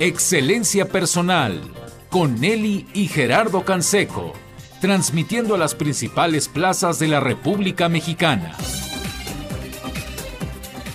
Excelencia 0.00 0.86
Personal 0.86 1.60
con 2.08 2.40
Nelly 2.40 2.86
y 2.94 3.08
Gerardo 3.08 3.64
Canseco, 3.64 4.32
transmitiendo 4.80 5.56
a 5.56 5.58
las 5.58 5.74
principales 5.74 6.46
plazas 6.46 7.00
de 7.00 7.08
la 7.08 7.18
República 7.18 7.88
Mexicana. 7.88 8.54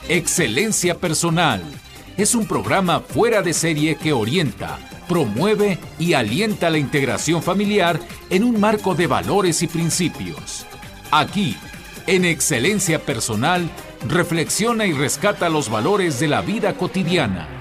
Excelencia 0.07 0.99
Personal 0.99 1.61
es 2.15 2.33
un 2.33 2.47
programa 2.47 3.01
fuera 3.01 3.41
de 3.41 3.51
serie 3.51 3.97
que 3.97 4.13
orienta, 4.13 4.79
promueve 5.09 5.79
y 5.99 6.13
alienta 6.13 6.69
la 6.69 6.77
integración 6.77 7.43
familiar 7.43 7.99
en 8.29 8.45
un 8.45 8.57
marco 8.57 8.95
de 8.95 9.07
valores 9.07 9.61
y 9.63 9.67
principios. 9.67 10.65
Aquí, 11.11 11.57
en 12.07 12.23
Excelencia 12.23 12.99
Personal, 12.99 13.69
reflexiona 14.07 14.85
y 14.85 14.93
rescata 14.93 15.49
los 15.49 15.69
valores 15.69 16.21
de 16.21 16.29
la 16.29 16.41
vida 16.41 16.77
cotidiana. 16.77 17.52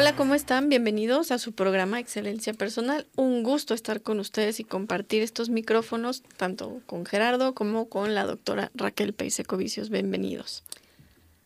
Hola, 0.00 0.16
¿cómo 0.16 0.34
están? 0.34 0.70
Bienvenidos 0.70 1.30
a 1.30 1.38
su 1.38 1.52
programa 1.52 2.00
Excelencia 2.00 2.54
Personal. 2.54 3.06
Un 3.16 3.42
gusto 3.42 3.74
estar 3.74 4.00
con 4.00 4.18
ustedes 4.18 4.58
y 4.58 4.64
compartir 4.64 5.20
estos 5.20 5.50
micrófonos, 5.50 6.22
tanto 6.38 6.80
con 6.86 7.04
Gerardo 7.04 7.54
como 7.54 7.90
con 7.90 8.14
la 8.14 8.24
doctora 8.24 8.70
Raquel 8.74 9.12
Peisecovicios. 9.12 9.90
Bienvenidos. 9.90 10.64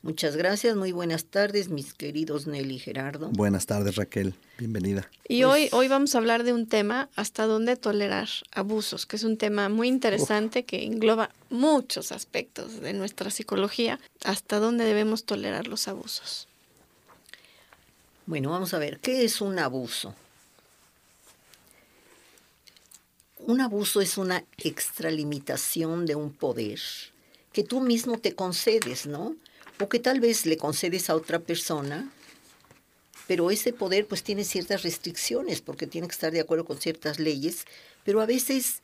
Muchas 0.02 0.36
gracias, 0.36 0.76
muy 0.76 0.92
buenas 0.92 1.24
tardes, 1.24 1.68
mis 1.68 1.94
queridos 1.94 2.46
Nelly 2.46 2.76
y 2.76 2.78
Gerardo. 2.78 3.28
Buenas 3.30 3.66
tardes, 3.66 3.96
Raquel, 3.96 4.34
bienvenida. 4.56 5.10
Y 5.26 5.42
hoy, 5.42 5.68
hoy 5.72 5.88
vamos 5.88 6.14
a 6.14 6.18
hablar 6.18 6.44
de 6.44 6.52
un 6.52 6.68
tema, 6.68 7.08
hasta 7.16 7.46
dónde 7.46 7.74
tolerar 7.74 8.28
abusos, 8.52 9.04
que 9.04 9.16
es 9.16 9.24
un 9.24 9.36
tema 9.36 9.68
muy 9.68 9.88
interesante 9.88 10.64
que 10.64 10.84
engloba 10.84 11.30
muchos 11.50 12.12
aspectos 12.12 12.80
de 12.80 12.92
nuestra 12.92 13.30
psicología, 13.30 13.98
hasta 14.22 14.60
dónde 14.60 14.84
debemos 14.84 15.24
tolerar 15.24 15.66
los 15.66 15.88
abusos. 15.88 16.46
Bueno, 18.26 18.50
vamos 18.50 18.74
a 18.74 18.78
ver, 18.78 19.00
¿qué 19.00 19.24
es 19.24 19.40
un 19.40 19.58
abuso? 19.58 20.14
Un 23.38 23.60
abuso 23.60 24.00
es 24.00 24.16
una 24.16 24.44
extralimitación 24.58 26.06
de 26.06 26.14
un 26.14 26.32
poder 26.32 26.80
que 27.52 27.62
tú 27.62 27.80
mismo 27.80 28.18
te 28.18 28.34
concedes, 28.34 29.06
¿no? 29.06 29.36
o 29.80 29.88
que 29.88 29.98
tal 29.98 30.20
vez 30.20 30.46
le 30.46 30.56
concedes 30.56 31.10
a 31.10 31.16
otra 31.16 31.40
persona, 31.40 32.10
pero 33.26 33.50
ese 33.50 33.72
poder 33.72 34.06
pues 34.06 34.22
tiene 34.22 34.44
ciertas 34.44 34.82
restricciones 34.82 35.60
porque 35.60 35.86
tiene 35.86 36.06
que 36.06 36.12
estar 36.12 36.32
de 36.32 36.40
acuerdo 36.40 36.64
con 36.64 36.78
ciertas 36.78 37.18
leyes, 37.18 37.64
pero 38.04 38.20
a 38.20 38.26
veces 38.26 38.82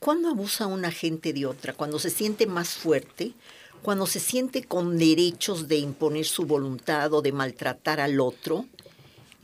cuando 0.00 0.28
abusa 0.28 0.66
una 0.66 0.90
gente 0.90 1.32
de 1.32 1.46
otra, 1.46 1.74
cuando 1.74 1.98
se 1.98 2.10
siente 2.10 2.46
más 2.46 2.70
fuerte, 2.70 3.34
cuando 3.82 4.06
se 4.06 4.20
siente 4.20 4.64
con 4.64 4.98
derechos 4.98 5.68
de 5.68 5.76
imponer 5.76 6.24
su 6.24 6.44
voluntad 6.44 7.12
o 7.12 7.22
de 7.22 7.32
maltratar 7.32 8.00
al 8.00 8.20
otro, 8.20 8.66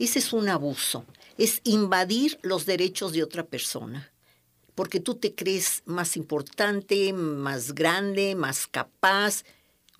ese 0.05 0.19
es 0.19 0.33
un 0.33 0.49
abuso, 0.49 1.05
es 1.37 1.61
invadir 1.63 2.39
los 2.41 2.65
derechos 2.65 3.11
de 3.13 3.23
otra 3.23 3.45
persona, 3.45 4.11
porque 4.75 4.99
tú 4.99 5.15
te 5.15 5.35
crees 5.35 5.83
más 5.85 6.17
importante, 6.17 7.13
más 7.13 7.73
grande, 7.73 8.35
más 8.35 8.67
capaz, 8.67 9.43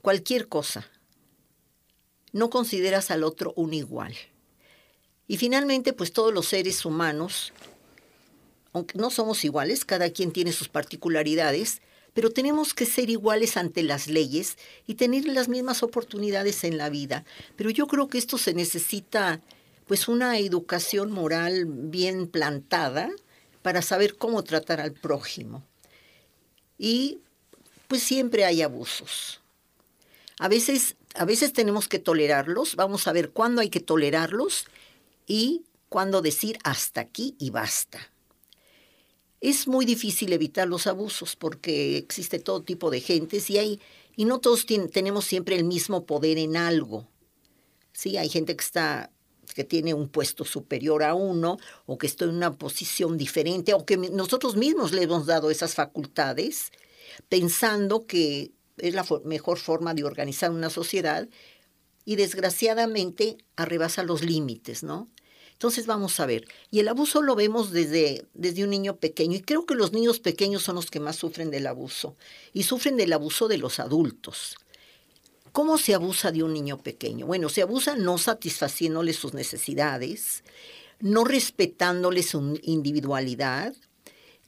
cualquier 0.02 0.48
cosa. 0.48 0.90
No 2.32 2.50
consideras 2.50 3.12
al 3.12 3.24
otro 3.24 3.54
un 3.56 3.74
igual. 3.74 4.16
Y 5.28 5.38
finalmente, 5.38 5.94
pues 5.94 6.12
todos 6.12 6.34
los 6.34 6.48
seres 6.48 6.86
humanos, 6.86 7.54
aunque 8.74 8.98
no 8.98 9.10
somos 9.10 9.44
iguales, 9.44 9.86
cada 9.86 10.10
quien 10.10 10.32
tiene 10.32 10.52
sus 10.52 10.70
particularidades, 10.70 11.82
pero 12.14 12.32
tenemos 12.32 12.74
que 12.74 12.86
ser 12.86 13.10
iguales 13.10 13.56
ante 13.58 13.84
las 13.84 14.08
leyes 14.08 14.58
y 14.88 14.96
tener 14.96 15.26
las 15.26 15.48
mismas 15.48 15.84
oportunidades 15.84 16.64
en 16.64 16.78
la 16.78 16.90
vida. 16.90 17.26
Pero 17.56 17.70
yo 17.70 17.88
creo 17.88 18.08
que 18.08 18.18
esto 18.18 18.38
se 18.38 18.54
necesita 18.54 19.42
pues 19.90 20.08
una 20.08 20.38
educación 20.38 21.12
moral 21.12 21.66
bien 21.66 22.28
plantada 22.28 23.10
para 23.64 23.82
saber 23.82 24.18
cómo 24.18 24.44
tratar 24.44 24.80
al 24.80 24.94
prójimo. 24.94 25.66
Y 26.78 27.18
pues 27.88 28.04
siempre 28.04 28.46
hay 28.46 28.62
abusos. 28.62 29.42
A 30.38 30.48
veces, 30.48 30.96
a 31.16 31.26
veces 31.26 31.54
tenemos 31.54 31.88
que 31.88 31.98
tolerarlos, 31.98 32.76
vamos 32.76 33.08
a 33.08 33.14
ver 33.14 33.32
cuándo 33.32 33.62
hay 33.62 33.72
que 33.72 33.80
tolerarlos 33.80 34.68
y 35.26 35.64
cuándo 35.90 36.22
decir 36.22 36.60
hasta 36.64 37.02
aquí 37.02 37.36
y 37.40 37.50
basta. 37.50 38.12
Es 39.42 39.68
muy 39.68 39.88
difícil 39.88 40.34
evitar 40.34 40.68
los 40.68 40.86
abusos 40.86 41.36
porque 41.36 41.98
existe 41.98 42.38
todo 42.38 42.62
tipo 42.62 42.92
de 42.92 43.02
gentes 43.02 43.50
y 43.50 43.58
hay 43.58 43.82
y 44.16 44.26
no 44.26 44.40
todos 44.40 44.68
tenemos 44.68 45.26
siempre 45.26 45.56
el 45.56 45.64
mismo 45.64 46.06
poder 46.06 46.38
en 46.38 46.58
algo. 46.58 47.08
Sí, 47.92 48.18
hay 48.18 48.30
gente 48.30 48.56
que 48.56 48.64
está 48.64 49.10
que 49.54 49.64
tiene 49.64 49.94
un 49.94 50.10
puesto 50.10 50.46
superior 50.46 51.04
a 51.04 51.14
uno 51.14 51.58
o 51.86 51.98
que 51.98 52.08
está 52.08 52.26
en 52.26 52.32
una 52.32 52.58
posición 52.58 53.18
diferente 53.18 53.74
o 53.74 53.86
que 53.86 53.98
nosotros 53.98 54.56
mismos 54.56 54.92
le 54.92 55.04
hemos 55.04 55.26
dado 55.26 55.52
esas 55.52 55.76
facultades 55.76 56.72
pensando 57.28 58.06
que 58.06 58.52
es 58.78 58.94
la 58.94 59.06
mejor 59.26 59.58
forma 59.58 59.94
de 59.94 60.04
organizar 60.04 60.52
una 60.52 60.70
sociedad 60.70 61.28
y 62.06 62.16
desgraciadamente 62.16 63.38
arrebasa 63.56 64.04
los 64.04 64.24
límites, 64.24 64.84
¿no? 64.84 65.08
Entonces 65.60 65.88
vamos 65.88 66.22
a 66.22 66.26
ver, 66.26 66.46
y 66.72 66.80
el 66.80 66.88
abuso 66.88 67.22
lo 67.22 67.36
vemos 67.36 67.72
desde, 67.72 68.26
desde 68.34 68.64
un 68.64 68.70
niño 68.70 68.96
pequeño, 68.96 69.36
y 69.36 69.42
creo 69.42 69.66
que 69.66 69.76
los 69.76 69.92
niños 69.92 70.20
pequeños 70.20 70.64
son 70.64 70.76
los 70.76 70.90
que 70.90 71.02
más 71.02 71.18
sufren 71.18 71.52
del 71.52 71.68
abuso, 71.68 72.16
y 72.54 72.64
sufren 72.64 72.96
del 72.96 73.12
abuso 73.12 73.50
de 73.50 73.58
los 73.58 73.82
adultos. 73.82 74.56
¿Cómo 75.60 75.78
se 75.78 75.94
abusa 75.94 76.32
de 76.32 76.42
un 76.42 76.54
niño 76.54 76.78
pequeño? 76.78 77.26
Bueno, 77.26 77.50
se 77.50 77.62
abusa 77.62 77.98
no 77.98 78.18
satisfaciéndole 78.18 79.12
sus 79.12 79.34
necesidades, 79.34 80.46
no 81.02 81.26
respetándole 81.26 82.24
su 82.24 82.58
individualidad, 82.64 83.76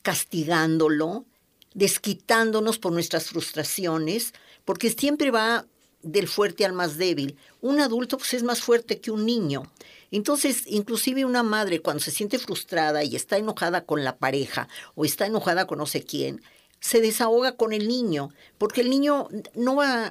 castigándolo, 0.03 1.25
desquitándonos 1.73 2.79
por 2.79 2.93
nuestras 2.93 3.25
frustraciones, 3.25 4.31
porque 4.63 4.89
siempre 4.89 5.31
va 5.31 5.65
del 6.01 6.29
fuerte 6.29 6.63
al 6.63 6.71
más 6.71 6.97
débil. 6.97 7.35
Un 7.59 7.81
adulto 7.81 8.17
pues, 8.17 8.33
es 8.33 8.43
más 8.43 8.61
fuerte 8.61 9.01
que 9.01 9.11
un 9.11 9.25
niño. 9.25 9.69
Entonces, 10.11 10.63
inclusive 10.65 11.25
una 11.25 11.43
madre 11.43 11.81
cuando 11.81 12.01
se 12.01 12.11
siente 12.11 12.39
frustrada 12.39 13.03
y 13.03 13.17
está 13.17 13.35
enojada 13.35 13.83
con 13.83 14.05
la 14.05 14.15
pareja 14.15 14.69
o 14.95 15.03
está 15.03 15.25
enojada 15.25 15.67
con 15.67 15.79
no 15.79 15.87
sé 15.87 16.05
quién, 16.05 16.41
se 16.79 17.01
desahoga 17.01 17.57
con 17.57 17.73
el 17.73 17.89
niño, 17.89 18.29
porque 18.57 18.79
el 18.79 18.89
niño 18.89 19.27
no 19.55 19.75
va 19.75 20.09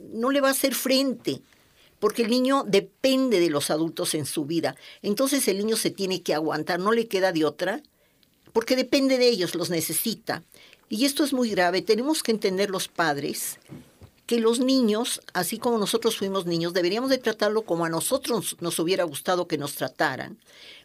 no 0.00 0.30
le 0.30 0.40
va 0.40 0.48
a 0.48 0.52
hacer 0.52 0.74
frente, 0.74 1.40
porque 1.98 2.22
el 2.22 2.30
niño 2.30 2.64
depende 2.66 3.40
de 3.40 3.50
los 3.50 3.70
adultos 3.70 4.14
en 4.14 4.26
su 4.26 4.44
vida. 4.44 4.76
Entonces 5.02 5.46
el 5.48 5.58
niño 5.58 5.76
se 5.76 5.90
tiene 5.90 6.22
que 6.22 6.34
aguantar, 6.34 6.80
no 6.80 6.92
le 6.92 7.06
queda 7.06 7.32
de 7.32 7.44
otra, 7.44 7.82
porque 8.52 8.76
depende 8.76 9.18
de 9.18 9.28
ellos, 9.28 9.54
los 9.54 9.70
necesita. 9.70 10.42
Y 10.88 11.04
esto 11.04 11.24
es 11.24 11.32
muy 11.32 11.50
grave. 11.50 11.80
Tenemos 11.80 12.22
que 12.22 12.32
entender 12.32 12.70
los 12.70 12.88
padres 12.88 13.58
que 14.26 14.40
los 14.40 14.60
niños, 14.60 15.20
así 15.34 15.58
como 15.58 15.78
nosotros 15.78 16.16
fuimos 16.16 16.46
niños, 16.46 16.72
deberíamos 16.72 17.10
de 17.10 17.18
tratarlo 17.18 17.62
como 17.62 17.84
a 17.84 17.88
nosotros 17.88 18.56
nos 18.60 18.78
hubiera 18.78 19.04
gustado 19.04 19.48
que 19.48 19.58
nos 19.58 19.74
trataran, 19.74 20.38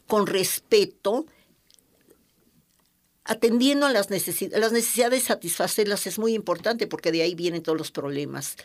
con 0.07 0.27
respeto, 0.27 1.25
atendiendo 3.27 3.85
a 3.85 3.91
las 3.91 4.09
necesidades. 4.09 4.59
Las 4.59 4.71
necesidades 4.71 5.23
satisfacerlas 5.23 6.07
es 6.07 6.17
muy 6.17 6.33
importante 6.33 6.87
porque 6.87 7.11
de 7.11 7.21
ahí 7.21 7.35
vienen 7.35 7.63
todos 7.63 7.77
los 7.77 7.91
problemas 7.91 8.55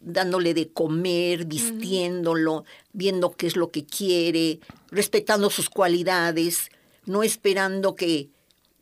dándole 0.00 0.54
de 0.54 0.70
comer, 0.72 1.44
vistiéndolo, 1.44 2.64
viendo 2.92 3.32
qué 3.32 3.46
es 3.46 3.56
lo 3.56 3.70
que 3.70 3.84
quiere, 3.84 4.60
respetando 4.90 5.50
sus 5.50 5.68
cualidades, 5.68 6.70
no 7.04 7.22
esperando 7.22 7.94
que 7.94 8.30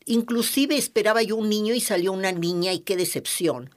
Inclusive 0.06 0.76
esperaba 0.76 1.22
yo 1.22 1.36
un 1.36 1.48
niño 1.48 1.74
y 1.74 1.80
salió 1.80 2.12
una 2.12 2.32
niña 2.32 2.72
y 2.72 2.80
qué 2.80 2.96
decepción. 2.96 3.70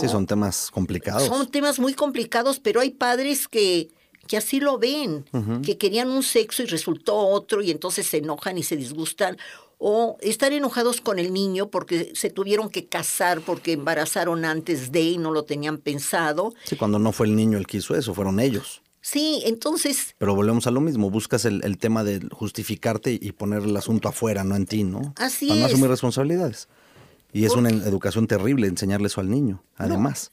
Sí, 0.00 0.08
son 0.08 0.26
temas 0.26 0.70
complicados. 0.70 1.26
Son 1.26 1.48
temas 1.48 1.78
muy 1.78 1.94
complicados, 1.94 2.58
pero 2.58 2.80
hay 2.80 2.90
padres 2.90 3.46
que, 3.46 3.88
que 4.26 4.36
así 4.36 4.58
lo 4.58 4.78
ven, 4.78 5.24
que 5.64 5.78
querían 5.78 6.10
un 6.10 6.24
sexo 6.24 6.64
y 6.64 6.66
resultó 6.66 7.16
otro 7.16 7.62
y 7.62 7.70
entonces 7.70 8.06
se 8.06 8.18
enojan 8.18 8.58
y 8.58 8.64
se 8.64 8.76
disgustan. 8.76 9.38
O 9.78 10.16
están 10.20 10.52
enojados 10.52 11.00
con 11.00 11.18
el 11.18 11.32
niño 11.32 11.70
porque 11.70 12.12
se 12.14 12.30
tuvieron 12.30 12.70
que 12.70 12.86
casar 12.86 13.40
porque 13.42 13.72
embarazaron 13.72 14.44
antes 14.44 14.90
de 14.92 15.02
y 15.02 15.18
no 15.18 15.32
lo 15.32 15.44
tenían 15.44 15.78
pensado. 15.78 16.54
Sí, 16.64 16.76
cuando 16.76 16.98
no 16.98 17.12
fue 17.12 17.26
el 17.26 17.36
niño 17.36 17.58
el 17.58 17.66
que 17.66 17.78
hizo 17.78 17.94
eso, 17.94 18.14
fueron 18.14 18.40
ellos. 18.40 18.82
Sí, 19.06 19.42
entonces... 19.46 20.16
Pero 20.18 20.34
volvemos 20.34 20.66
a 20.66 20.72
lo 20.72 20.80
mismo, 20.80 21.10
buscas 21.10 21.44
el, 21.44 21.78
tema 21.78 22.02
de 22.02 22.26
justificarte 22.32 23.16
y 23.20 23.30
poner 23.30 23.62
el 23.62 23.76
asunto 23.76 24.08
afuera, 24.08 24.42
no 24.42 24.56
en 24.56 24.66
ti, 24.66 24.82
¿no? 24.82 25.14
Así 25.16 25.46
Para 25.46 25.60
no 25.60 25.66
asumir 25.66 25.88
responsabilidades. 25.88 26.68
Y 27.36 27.44
es 27.44 27.52
una 27.52 27.68
educación 27.68 28.26
terrible 28.26 28.66
enseñarle 28.66 29.08
eso 29.08 29.20
al 29.20 29.28
niño, 29.28 29.62
además. 29.76 30.30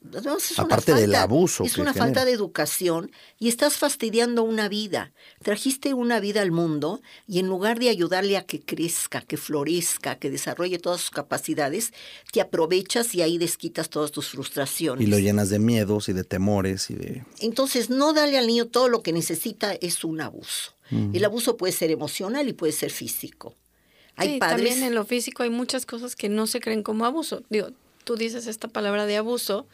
Aparte 0.56 0.94
del 0.94 1.14
abuso. 1.14 1.64
Es 1.64 1.76
una 1.76 1.92
falta 1.92 2.24
de 2.24 2.32
educación 2.32 3.10
y 3.38 3.48
estás 3.48 3.76
fastidiando 3.76 4.42
una 4.42 4.70
vida. 4.70 5.12
Trajiste 5.42 5.92
una 5.92 6.18
vida 6.18 6.40
al 6.40 6.50
mundo 6.50 7.02
y 7.26 7.40
en 7.40 7.46
lugar 7.46 7.78
de 7.78 7.90
ayudarle 7.90 8.38
a 8.38 8.46
que 8.46 8.62
crezca, 8.62 9.20
que 9.20 9.36
florezca, 9.36 10.18
que 10.18 10.30
desarrolle 10.30 10.78
todas 10.78 11.02
sus 11.02 11.10
capacidades, 11.10 11.92
te 12.32 12.40
aprovechas 12.40 13.14
y 13.14 13.20
ahí 13.20 13.36
desquitas 13.36 13.90
todas 13.90 14.10
tus 14.10 14.30
frustraciones. 14.30 15.06
Y 15.06 15.10
lo 15.10 15.18
llenas 15.18 15.50
de 15.50 15.58
miedos 15.58 16.08
y 16.08 16.14
de 16.14 16.24
temores 16.24 16.88
y 16.88 16.94
de... 16.94 17.24
Entonces, 17.40 17.90
no 17.90 18.14
darle 18.14 18.38
al 18.38 18.46
niño 18.46 18.66
todo 18.68 18.88
lo 18.88 19.02
que 19.02 19.12
necesita 19.12 19.74
es 19.74 20.04
un 20.04 20.22
abuso. 20.22 20.72
El 20.90 21.24
abuso 21.24 21.56
puede 21.56 21.72
ser 21.72 21.90
emocional 21.90 22.46
y 22.48 22.52
puede 22.52 22.72
ser 22.72 22.90
físico. 22.90 23.56
Hay 24.16 24.38
También 24.38 24.82
en 24.82 24.94
lo 24.94 25.04
físico 25.04 25.42
hay 25.42 25.50
muchas 25.50 25.86
cosas 25.86 26.16
que 26.16 26.28
no 26.28 26.46
se 26.46 26.60
creen 26.60 26.82
como 26.82 27.04
abuso. 27.04 27.42
Digo, 27.50 27.68
tú 28.04 28.16
dices 28.16 28.46
esta 28.46 28.68
palabra 28.68 29.06
de 29.06 29.16
abuso 29.16 29.66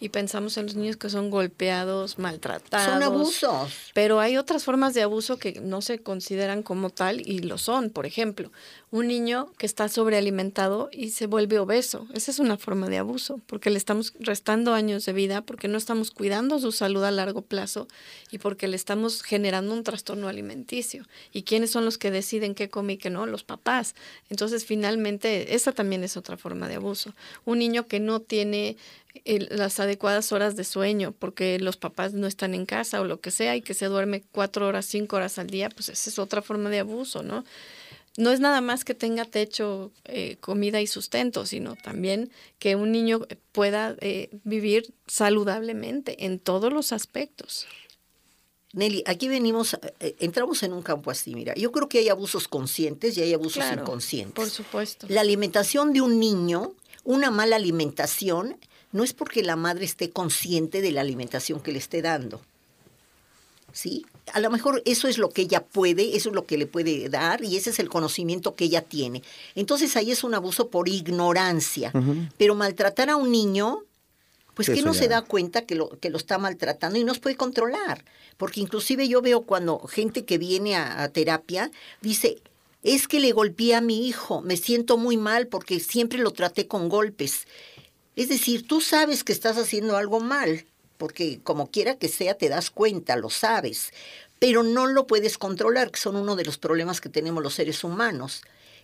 y 0.00 0.10
pensamos 0.10 0.56
en 0.56 0.66
los 0.66 0.76
niños 0.76 0.96
que 0.96 1.10
son 1.10 1.30
golpeados, 1.30 2.18
maltratados. 2.18 2.92
Son 2.92 3.02
abusos. 3.02 3.90
Pero 3.94 4.20
hay 4.20 4.36
otras 4.36 4.64
formas 4.64 4.94
de 4.94 5.02
abuso 5.02 5.38
que 5.38 5.60
no 5.60 5.82
se 5.82 5.98
consideran 5.98 6.62
como 6.62 6.90
tal 6.90 7.26
y 7.26 7.40
lo 7.40 7.58
son. 7.58 7.90
Por 7.90 8.06
ejemplo, 8.06 8.50
un 8.90 9.08
niño 9.08 9.52
que 9.58 9.66
está 9.66 9.88
sobrealimentado 9.88 10.88
y 10.92 11.10
se 11.10 11.26
vuelve 11.26 11.58
obeso. 11.58 12.06
Esa 12.14 12.30
es 12.30 12.38
una 12.38 12.56
forma 12.56 12.88
de 12.88 12.98
abuso, 12.98 13.40
porque 13.46 13.70
le 13.70 13.78
estamos 13.78 14.14
restando 14.20 14.74
años 14.74 15.04
de 15.04 15.12
vida, 15.12 15.42
porque 15.42 15.68
no 15.68 15.78
estamos 15.78 16.10
cuidando 16.10 16.58
su 16.58 16.72
salud 16.72 17.02
a 17.04 17.10
largo 17.10 17.42
plazo 17.42 17.88
y 18.30 18.38
porque 18.38 18.68
le 18.68 18.76
estamos 18.76 19.22
generando 19.22 19.72
un 19.72 19.82
trastorno 19.82 20.28
alimenticio. 20.28 21.04
¿Y 21.32 21.42
quiénes 21.42 21.70
son 21.70 21.84
los 21.84 21.98
que 21.98 22.10
deciden 22.10 22.54
qué 22.54 22.68
come 22.68 22.94
y 22.94 22.96
qué 22.96 23.10
no? 23.10 23.26
Los 23.26 23.44
papás. 23.44 23.94
Entonces, 24.30 24.64
finalmente, 24.64 25.54
esa 25.54 25.72
también 25.72 26.04
es 26.04 26.16
otra 26.16 26.36
forma 26.36 26.68
de 26.68 26.76
abuso. 26.76 27.14
Un 27.44 27.58
niño 27.58 27.86
que 27.86 28.00
no 28.00 28.20
tiene 28.20 28.76
las 29.24 29.80
adecuadas 29.80 30.32
horas 30.32 30.56
de 30.56 30.64
sueño 30.64 31.12
porque 31.12 31.58
los 31.58 31.76
papás 31.76 32.12
no 32.14 32.26
están 32.26 32.54
en 32.54 32.66
casa 32.66 33.00
o 33.00 33.04
lo 33.04 33.20
que 33.20 33.30
sea 33.30 33.56
y 33.56 33.62
que 33.62 33.74
se 33.74 33.86
duerme 33.86 34.22
cuatro 34.32 34.66
horas, 34.66 34.86
cinco 34.86 35.16
horas 35.16 35.38
al 35.38 35.48
día, 35.48 35.68
pues 35.68 35.88
esa 35.88 36.10
es 36.10 36.18
otra 36.18 36.42
forma 36.42 36.70
de 36.70 36.80
abuso, 36.80 37.22
¿no? 37.22 37.44
No 38.16 38.30
es 38.30 38.40
nada 38.40 38.60
más 38.60 38.84
que 38.84 38.94
tenga 38.94 39.26
techo, 39.26 39.92
eh, 40.04 40.36
comida 40.40 40.80
y 40.80 40.86
sustento, 40.86 41.44
sino 41.44 41.76
también 41.76 42.30
que 42.58 42.74
un 42.74 42.90
niño 42.90 43.26
pueda 43.52 43.94
eh, 44.00 44.30
vivir 44.44 44.94
saludablemente 45.06 46.24
en 46.24 46.38
todos 46.38 46.72
los 46.72 46.92
aspectos. 46.92 47.66
Nelly, 48.72 49.02
aquí 49.06 49.28
venimos, 49.28 49.78
eh, 50.00 50.16
entramos 50.20 50.62
en 50.62 50.72
un 50.72 50.82
campo 50.82 51.10
así, 51.10 51.34
mira, 51.34 51.54
yo 51.54 51.72
creo 51.72 51.88
que 51.88 51.98
hay 51.98 52.08
abusos 52.08 52.48
conscientes 52.48 53.16
y 53.16 53.22
hay 53.22 53.34
abusos 53.34 53.64
inconscientes. 53.72 54.34
Por 54.34 54.50
supuesto. 54.50 55.06
La 55.10 55.20
alimentación 55.20 55.92
de 55.92 56.00
un 56.00 56.18
niño, 56.18 56.74
una 57.04 57.30
mala 57.30 57.56
alimentación, 57.56 58.58
no 58.92 59.04
es 59.04 59.12
porque 59.12 59.42
la 59.42 59.56
madre 59.56 59.84
esté 59.84 60.10
consciente 60.10 60.80
de 60.80 60.92
la 60.92 61.00
alimentación 61.00 61.60
que 61.60 61.72
le 61.72 61.78
esté 61.78 62.02
dando. 62.02 62.40
¿Sí? 63.72 64.06
A 64.32 64.40
lo 64.40 64.50
mejor 64.50 64.82
eso 64.86 65.06
es 65.06 65.18
lo 65.18 65.28
que 65.28 65.42
ella 65.42 65.62
puede, 65.62 66.16
eso 66.16 66.30
es 66.30 66.34
lo 66.34 66.46
que 66.46 66.56
le 66.56 66.66
puede 66.66 67.10
dar 67.10 67.44
y 67.44 67.56
ese 67.56 67.70
es 67.70 67.78
el 67.78 67.90
conocimiento 67.90 68.54
que 68.54 68.64
ella 68.64 68.80
tiene. 68.80 69.22
Entonces 69.54 69.96
ahí 69.96 70.10
es 70.10 70.24
un 70.24 70.34
abuso 70.34 70.68
por 70.68 70.88
ignorancia. 70.88 71.92
Pero 72.38 72.54
maltratar 72.54 73.10
a 73.10 73.16
un 73.16 73.30
niño, 73.30 73.82
pues 74.54 74.70
que 74.70 74.80
no 74.80 74.94
se 74.94 75.08
da 75.08 75.20
cuenta 75.20 75.66
que 75.66 75.74
lo, 75.74 75.90
que 76.00 76.08
lo 76.08 76.16
está 76.16 76.38
maltratando 76.38 76.98
y 76.98 77.04
no 77.04 77.12
se 77.12 77.20
puede 77.20 77.36
controlar. 77.36 78.02
Porque 78.38 78.60
inclusive 78.60 79.08
yo 79.08 79.20
veo 79.20 79.42
cuando 79.42 79.78
gente 79.80 80.24
que 80.24 80.38
viene 80.38 80.74
a, 80.76 81.02
a 81.02 81.08
terapia 81.10 81.70
dice, 82.00 82.38
es 82.82 83.08
que 83.08 83.20
le 83.20 83.32
golpeé 83.32 83.74
a 83.74 83.80
mi 83.82 84.08
hijo, 84.08 84.40
me 84.40 84.56
siento 84.56 84.96
muy 84.96 85.18
mal 85.18 85.48
porque 85.48 85.80
siempre 85.80 86.18
lo 86.18 86.30
traté 86.30 86.66
con 86.66 86.88
golpes. 86.88 87.46
Es 88.16 88.30
decir, 88.30 88.66
tú 88.66 88.80
sabes 88.80 89.22
que 89.22 89.32
estás 89.32 89.58
haciendo 89.58 89.98
algo 89.98 90.20
mal, 90.20 90.64
porque 90.96 91.38
como 91.42 91.70
quiera 91.70 91.96
que 91.96 92.08
sea, 92.08 92.34
te 92.34 92.48
das 92.48 92.70
cuenta, 92.70 93.14
lo 93.16 93.28
sabes, 93.28 93.92
pero 94.38 94.62
no 94.62 94.86
lo 94.86 95.06
puedes 95.06 95.36
controlar, 95.36 95.90
que 95.90 96.00
son 96.00 96.16
uno 96.16 96.34
de 96.34 96.44
los 96.44 96.56
problemas 96.56 97.02
que 97.02 97.10
tenemos 97.10 97.42
los 97.42 97.54
seres 97.54 97.84
humanos. 97.84 98.40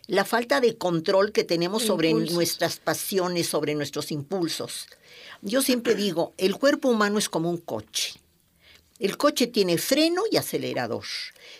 La 0.06 0.26
falta 0.26 0.61
de 0.61 0.76
control 0.76 1.32
que 1.32 1.44
tenemos 1.44 1.84
sobre 1.84 2.12
nuestras 2.12 2.79
pasiones, 2.79 3.46
sobre 3.46 3.75
nuestros 3.75 4.12
impulsos. 4.12 4.88
Yo 5.40 5.62
siempre 5.62 5.94
digo, 5.94 6.35
el 6.37 6.56
cuerpo 6.56 6.88
humano 6.88 7.19
es 7.19 7.31
como 7.31 7.49
un 7.49 7.58
coche. 7.58 8.14
El 8.99 9.17
coche 9.17 9.46
tiene 9.46 9.78
freno 9.78 10.23
y 10.31 10.37
acelerador. 10.37 11.05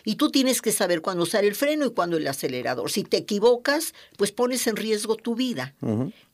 Y 0.05 0.15
tú 0.15 0.29
tienes 0.29 0.61
que 0.61 0.71
saber 0.71 1.01
cuándo 1.01 1.23
usar 1.23 1.43
el 1.43 1.55
freno 1.55 1.85
y 1.85 1.91
cuándo 1.91 2.17
el 2.17 2.27
acelerador. 2.27 2.91
Si 2.91 3.03
te 3.03 3.17
equivocas, 3.17 3.93
pues 4.17 4.31
pones 4.31 4.67
en 4.67 4.75
riesgo 4.75 5.15
tu 5.15 5.35
vida 5.35 5.73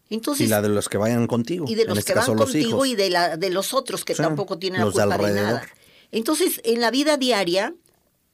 y 0.10 0.48
la 0.48 0.62
de 0.62 0.70
los 0.70 0.90
que 0.90 0.98
vayan 0.98 1.28
contigo. 1.28 1.66
Y 1.68 1.76
de 1.76 1.86
los 1.86 1.98
este 2.00 2.14
que 2.14 2.20
van 2.20 2.36
contigo 2.36 2.86
y 2.86 2.96
de, 2.96 3.10
la, 3.10 3.38
de 3.38 3.50
los 3.52 3.74
otros 3.74 4.04
que 4.04 4.16
tampoco 4.16 4.58
tienen 4.58 4.84
la 4.84 4.92
culpa 4.92 5.18
de, 5.18 5.34
nada. 5.34 5.68
Entonces, 6.12 6.62
en 6.64 6.82
la 6.82 6.90
vida 6.90 7.18
diaria, 7.18 7.76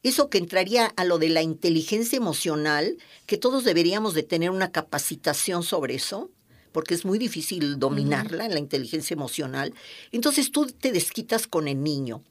eso 0.01 0.30
que 0.30 0.38
entraría 0.38 0.86
a 0.95 1.04
lo 1.04 1.18
de 1.18 1.30
la 1.30 1.42
inteligencia 1.42 2.16
emocional, 2.16 2.98
que 3.25 3.38
todos 3.38 3.66
deberíamos 3.66 4.13
de 4.13 4.24
tener 4.24 4.51
una 4.51 4.72
capacitación 4.72 5.63
sobre 5.63 5.95
eso, 5.95 6.31
porque 6.72 6.94
es 6.94 7.06
muy 7.06 7.18
difícil 7.18 7.77
dominarla, 7.80 8.48
la 8.48 8.60
inteligencia 8.60 9.13
emocional. 9.13 9.74
Entonces 10.12 10.51
tú 10.51 10.68
te 10.68 10.92
desquitas 10.92 11.48
con 11.48 11.68
el 11.68 11.83
niño. 11.83 12.24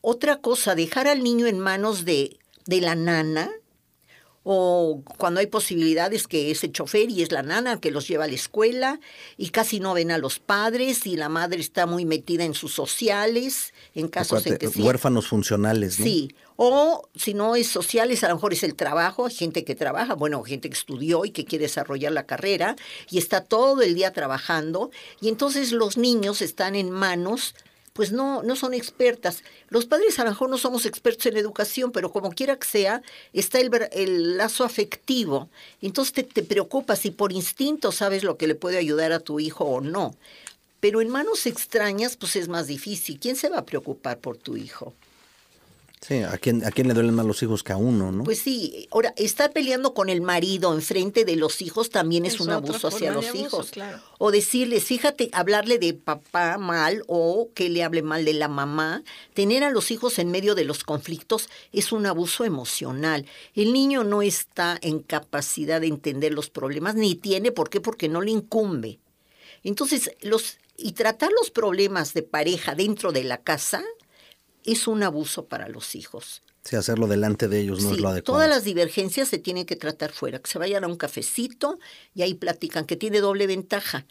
Otra 0.00 0.40
cosa, 0.40 0.74
dejar 0.74 1.08
al 1.08 1.22
niño 1.22 1.46
en 1.46 1.58
manos 1.58 2.04
de, 2.04 2.38
de 2.66 2.80
la 2.80 2.94
nana, 2.94 3.50
o 4.44 5.02
cuando 5.18 5.40
hay 5.40 5.46
posibilidades 5.46 6.26
que 6.26 6.50
es 6.50 6.64
el 6.64 6.72
chofer 6.72 7.10
y 7.10 7.22
es 7.22 7.30
la 7.30 7.42
nana 7.42 7.80
que 7.80 7.90
los 7.90 8.08
lleva 8.08 8.24
a 8.24 8.26
la 8.26 8.34
escuela 8.34 9.00
y 9.36 9.50
casi 9.50 9.78
no 9.78 9.94
ven 9.94 10.10
a 10.10 10.18
los 10.18 10.38
padres 10.38 11.06
y 11.06 11.16
la 11.16 11.28
madre 11.28 11.60
está 11.60 11.86
muy 11.86 12.04
metida 12.04 12.44
en 12.44 12.54
sus 12.54 12.72
sociales, 12.72 13.72
en 13.94 14.08
casos 14.08 14.44
de 14.44 14.58
que 14.58 14.68
sí. 14.68 14.82
Huérfanos 14.82 15.28
funcionales, 15.28 15.98
¿no? 15.98 16.04
Sí, 16.04 16.34
o 16.56 17.08
si 17.14 17.34
no 17.34 17.54
es 17.56 17.68
sociales, 17.68 18.24
a 18.24 18.28
lo 18.28 18.34
mejor 18.34 18.52
es 18.52 18.62
el 18.62 18.74
trabajo, 18.74 19.26
hay 19.26 19.34
gente 19.34 19.64
que 19.64 19.74
trabaja, 19.74 20.14
bueno, 20.14 20.42
gente 20.42 20.68
que 20.68 20.76
estudió 20.76 21.24
y 21.24 21.30
que 21.30 21.44
quiere 21.44 21.64
desarrollar 21.64 22.12
la 22.12 22.26
carrera 22.26 22.76
y 23.10 23.18
está 23.18 23.44
todo 23.44 23.82
el 23.82 23.94
día 23.94 24.12
trabajando 24.12 24.90
y 25.20 25.28
entonces 25.28 25.72
los 25.72 25.96
niños 25.96 26.42
están 26.42 26.74
en 26.74 26.90
manos 26.90 27.54
pues 27.92 28.12
no, 28.12 28.42
no 28.42 28.56
son 28.56 28.74
expertas. 28.74 29.42
Los 29.68 29.86
padres 29.86 30.18
a 30.18 30.24
no 30.24 30.58
somos 30.58 30.86
expertos 30.86 31.26
en 31.26 31.36
educación, 31.36 31.92
pero 31.92 32.10
como 32.10 32.30
quiera 32.30 32.56
que 32.56 32.66
sea, 32.66 33.02
está 33.32 33.60
el, 33.60 33.70
el 33.92 34.36
lazo 34.36 34.64
afectivo. 34.64 35.48
Entonces 35.80 36.26
te 36.28 36.42
preocupas 36.42 37.04
y 37.04 37.10
por 37.10 37.32
instinto 37.32 37.92
sabes 37.92 38.24
lo 38.24 38.36
que 38.36 38.46
le 38.46 38.54
puede 38.54 38.78
ayudar 38.78 39.12
a 39.12 39.20
tu 39.20 39.40
hijo 39.40 39.64
o 39.64 39.80
no. 39.80 40.14
Pero 40.80 41.00
en 41.00 41.10
manos 41.10 41.46
extrañas, 41.46 42.16
pues 42.16 42.34
es 42.34 42.48
más 42.48 42.66
difícil. 42.66 43.20
¿Quién 43.20 43.36
se 43.36 43.48
va 43.48 43.58
a 43.58 43.64
preocupar 43.64 44.18
por 44.18 44.36
tu 44.36 44.56
hijo? 44.56 44.94
Sí, 46.04 46.16
¿a 46.24 46.36
quién, 46.36 46.64
¿a 46.64 46.72
quién 46.72 46.88
le 46.88 46.94
duelen 46.94 47.14
más 47.14 47.24
los 47.24 47.40
hijos 47.44 47.62
que 47.62 47.72
a 47.72 47.76
uno, 47.76 48.10
no? 48.10 48.24
Pues 48.24 48.40
sí, 48.40 48.88
ahora, 48.90 49.14
estar 49.16 49.52
peleando 49.52 49.94
con 49.94 50.08
el 50.08 50.20
marido 50.20 50.74
enfrente 50.74 51.24
de 51.24 51.36
los 51.36 51.62
hijos 51.62 51.90
también 51.90 52.26
es, 52.26 52.40
un 52.40 52.50
abuso 52.50 52.88
hacia 52.88 53.12
los 53.12 53.32
hijos. 53.36 53.70
O 54.18 54.32
decirles, 54.32 54.82
fíjate, 54.82 55.30
hablarle 55.32 55.78
de 55.78 55.94
papá 55.94 56.58
mal 56.58 57.04
o 57.06 57.50
que 57.54 57.68
le 57.68 57.84
hable 57.84 58.02
mal 58.02 58.24
de 58.24 58.32
la 58.32 58.48
mamá. 58.48 59.04
Tener 59.32 59.62
a 59.62 59.70
los 59.70 59.92
hijos 59.92 60.18
en 60.18 60.32
medio 60.32 60.56
de 60.56 60.64
los 60.64 60.82
conflictos 60.82 61.48
es 61.72 61.92
un 61.92 62.04
abuso 62.06 62.44
emocional. 62.44 63.24
El 63.54 63.72
niño 63.72 64.02
no 64.02 64.22
está 64.22 64.78
en 64.82 64.98
capacidad 64.98 65.80
de 65.80 65.86
entender 65.86 66.32
los 66.32 66.50
problemas, 66.50 66.96
ni 66.96 67.14
tiene 67.14 67.52
por 67.52 67.70
qué, 67.70 67.80
porque 67.80 68.08
no 68.08 68.22
le 68.22 68.32
incumbe. 68.32 68.98
Entonces, 69.62 70.10
los, 70.20 70.58
y 70.76 70.92
tratar 70.92 71.30
los 71.30 71.52
problemas 71.52 72.12
de 72.12 72.24
pareja 72.24 72.74
dentro 72.74 73.12
de 73.12 73.22
la 73.22 73.38
casa 73.38 73.84
es 74.64 74.86
un 74.86 75.02
abuso 75.02 75.46
para 75.46 75.68
los 75.68 75.94
hijos. 75.94 76.42
Sí, 76.62 76.76
hacerlo 76.76 77.08
delante 77.08 77.48
de 77.48 77.60
ellos 77.60 77.82
no 77.82 77.92
es 77.92 77.98
lo 77.98 78.08
adecuado. 78.08 78.38
Todas 78.38 78.48
las 78.48 78.62
divergencias 78.64 79.28
se 79.28 79.38
tienen 79.38 79.66
que 79.66 79.74
tratar 79.74 80.12
fuera, 80.12 80.38
que 80.38 80.48
se 80.48 80.58
vayan 80.58 80.84
a 80.84 80.86
un 80.86 80.96
cafecito 80.96 81.78
y 82.14 82.22
ahí 82.22 82.34
platican, 82.34 82.84
que 82.86 82.96
tiene 82.96 83.20
doble 83.20 83.46
ventaja. 83.46 84.06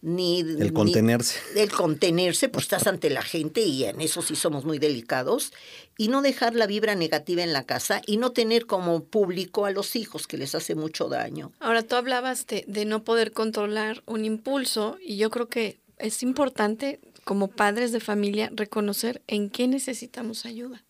Ni, 0.00 0.42
el 0.42 0.72
contenerse. 0.72 1.40
el 1.56 1.72
contenerse, 1.72 2.48
pues 2.48 2.66
estás 2.66 2.86
ante 2.86 3.10
la 3.10 3.22
gente 3.22 3.62
y 3.62 3.82
en 3.82 4.00
eso 4.00 4.22
sí 4.22 4.36
somos 4.36 4.64
muy 4.64 4.78
delicados. 4.78 5.52
Y 5.96 6.06
no 6.06 6.22
dejar 6.22 6.54
la 6.54 6.68
vibra 6.68 6.94
negativa 6.94 7.42
en 7.42 7.52
la 7.52 7.66
casa 7.66 8.00
y 8.06 8.16
no 8.18 8.30
tener 8.30 8.66
como 8.66 9.02
público 9.02 9.66
a 9.66 9.72
los 9.72 9.96
hijos, 9.96 10.28
que 10.28 10.36
les 10.36 10.54
hace 10.54 10.76
mucho 10.76 11.08
daño. 11.08 11.50
Ahora, 11.58 11.82
tú 11.82 11.96
hablabas 11.96 12.46
de, 12.46 12.64
de 12.68 12.84
no 12.84 13.02
poder 13.02 13.32
controlar 13.32 14.04
un 14.06 14.24
impulso 14.24 14.98
y 15.04 15.16
yo 15.16 15.30
creo 15.30 15.48
que 15.48 15.80
es 15.98 16.22
importante 16.22 17.00
como 17.28 17.48
padres 17.48 17.92
de 17.92 18.00
familia, 18.00 18.50
reconocer 18.54 19.20
en 19.26 19.50
qué 19.50 19.68
necesitamos 19.68 20.46
ayuda. 20.46 20.82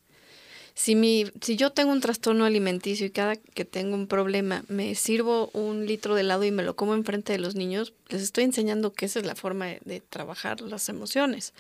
Si, 0.73 0.95
mi, 0.95 1.25
si 1.41 1.57
yo 1.57 1.71
tengo 1.71 1.91
un 1.91 2.01
trastorno 2.01 2.45
alimenticio 2.45 3.05
y 3.07 3.11
cada 3.11 3.35
que 3.35 3.65
tengo 3.65 3.97
un 3.97 4.07
problema 4.07 4.63
me 4.69 4.95
sirvo 4.95 5.51
un 5.53 5.85
litro 5.85 6.15
de 6.15 6.21
helado 6.21 6.45
y 6.45 6.53
me 6.53 6.63
lo 6.63 6.77
como 6.77 6.95
enfrente 6.95 7.33
de 7.33 7.41
los 7.41 7.57
niños, 7.57 7.93
les 8.09 8.23
estoy 8.23 8.45
enseñando 8.45 8.93
que 8.93 9.07
esa 9.07 9.19
es 9.19 9.27
la 9.27 9.35
forma 9.35 9.67
de, 9.67 9.81
de 9.85 10.01
trabajar 10.01 10.61
las 10.61 10.89
emociones. 10.89 11.55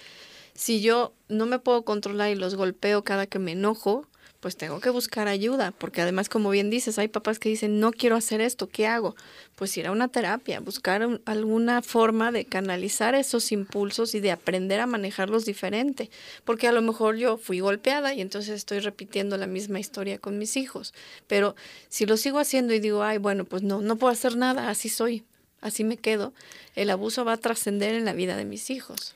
Si 0.54 0.80
yo 0.80 1.12
no 1.26 1.47
me 1.47 1.58
puedo 1.58 1.82
controlar 1.82 2.30
y 2.30 2.37
los 2.37 2.54
golpeo 2.54 3.02
cada 3.02 3.26
que 3.26 3.40
me 3.40 3.50
enojo, 3.50 4.06
pues 4.40 4.57
tengo 4.57 4.78
que 4.80 4.90
buscar 4.90 5.26
ayuda, 5.26 5.73
porque 5.73 6.00
además, 6.00 6.28
como 6.28 6.50
bien 6.50 6.71
dices, 6.71 6.99
hay 6.99 7.09
papás 7.09 7.40
que 7.40 7.49
dicen, 7.49 7.80
no 7.80 7.90
quiero 7.90 8.14
hacer 8.14 8.40
esto, 8.40 8.68
¿qué 8.68 8.87
hago? 8.87 9.16
Pues 9.57 9.76
ir 9.76 9.88
a 9.88 9.90
una 9.90 10.09
terapia, 10.09 10.61
buscar 10.61 11.21
alguna 11.25 11.83
forma 11.83 12.30
de 12.30 12.45
canalizar 12.45 13.16
esos 13.16 13.50
impulsos 13.50 14.14
y 14.14 14.21
de 14.21 14.30
aprender 14.30 14.78
a 14.78 14.87
manejarlos 14.87 15.45
diferente, 15.45 16.09
porque 16.45 16.68
a 16.68 16.73
lo 16.73 16.83
mejor 16.83 17.16
yo 17.16 17.37
fui 17.37 17.59
golpeada 17.59 18.14
y 18.14 18.21
entonces 18.21 18.54
estoy 18.54 18.78
repitiendo 18.78 19.37
la 19.37 19.49
misma 19.49 19.80
historia 19.80 20.18
con 20.18 20.38
mis 20.38 20.57
hijos, 20.57 20.95
pero 21.26 21.57
si 21.88 22.07
lo 22.07 22.16
sigo 22.16 22.38
haciendo 22.38 22.73
y 22.75 22.80
digo, 22.80 23.02
ay, 23.02 23.18
bueno, 23.18 23.45
pues 23.45 23.62
no, 23.62 23.80
no 23.80 23.97
puedo 23.97 24.12
hacer 24.12 24.37
nada, 24.37 24.71
así 24.71 24.88
soy, 24.88 25.25
así 25.61 25.83
me 25.83 25.97
quedo, 25.97 26.33
el 26.76 26.90
abuso 26.90 27.25
va 27.25 27.33
a 27.33 27.38
trascender 27.38 27.95
en 27.95 28.04
la 28.04 28.12
vida 28.12 28.37
de 28.37 28.45
mis 28.45 28.71
hijos. 28.71 29.14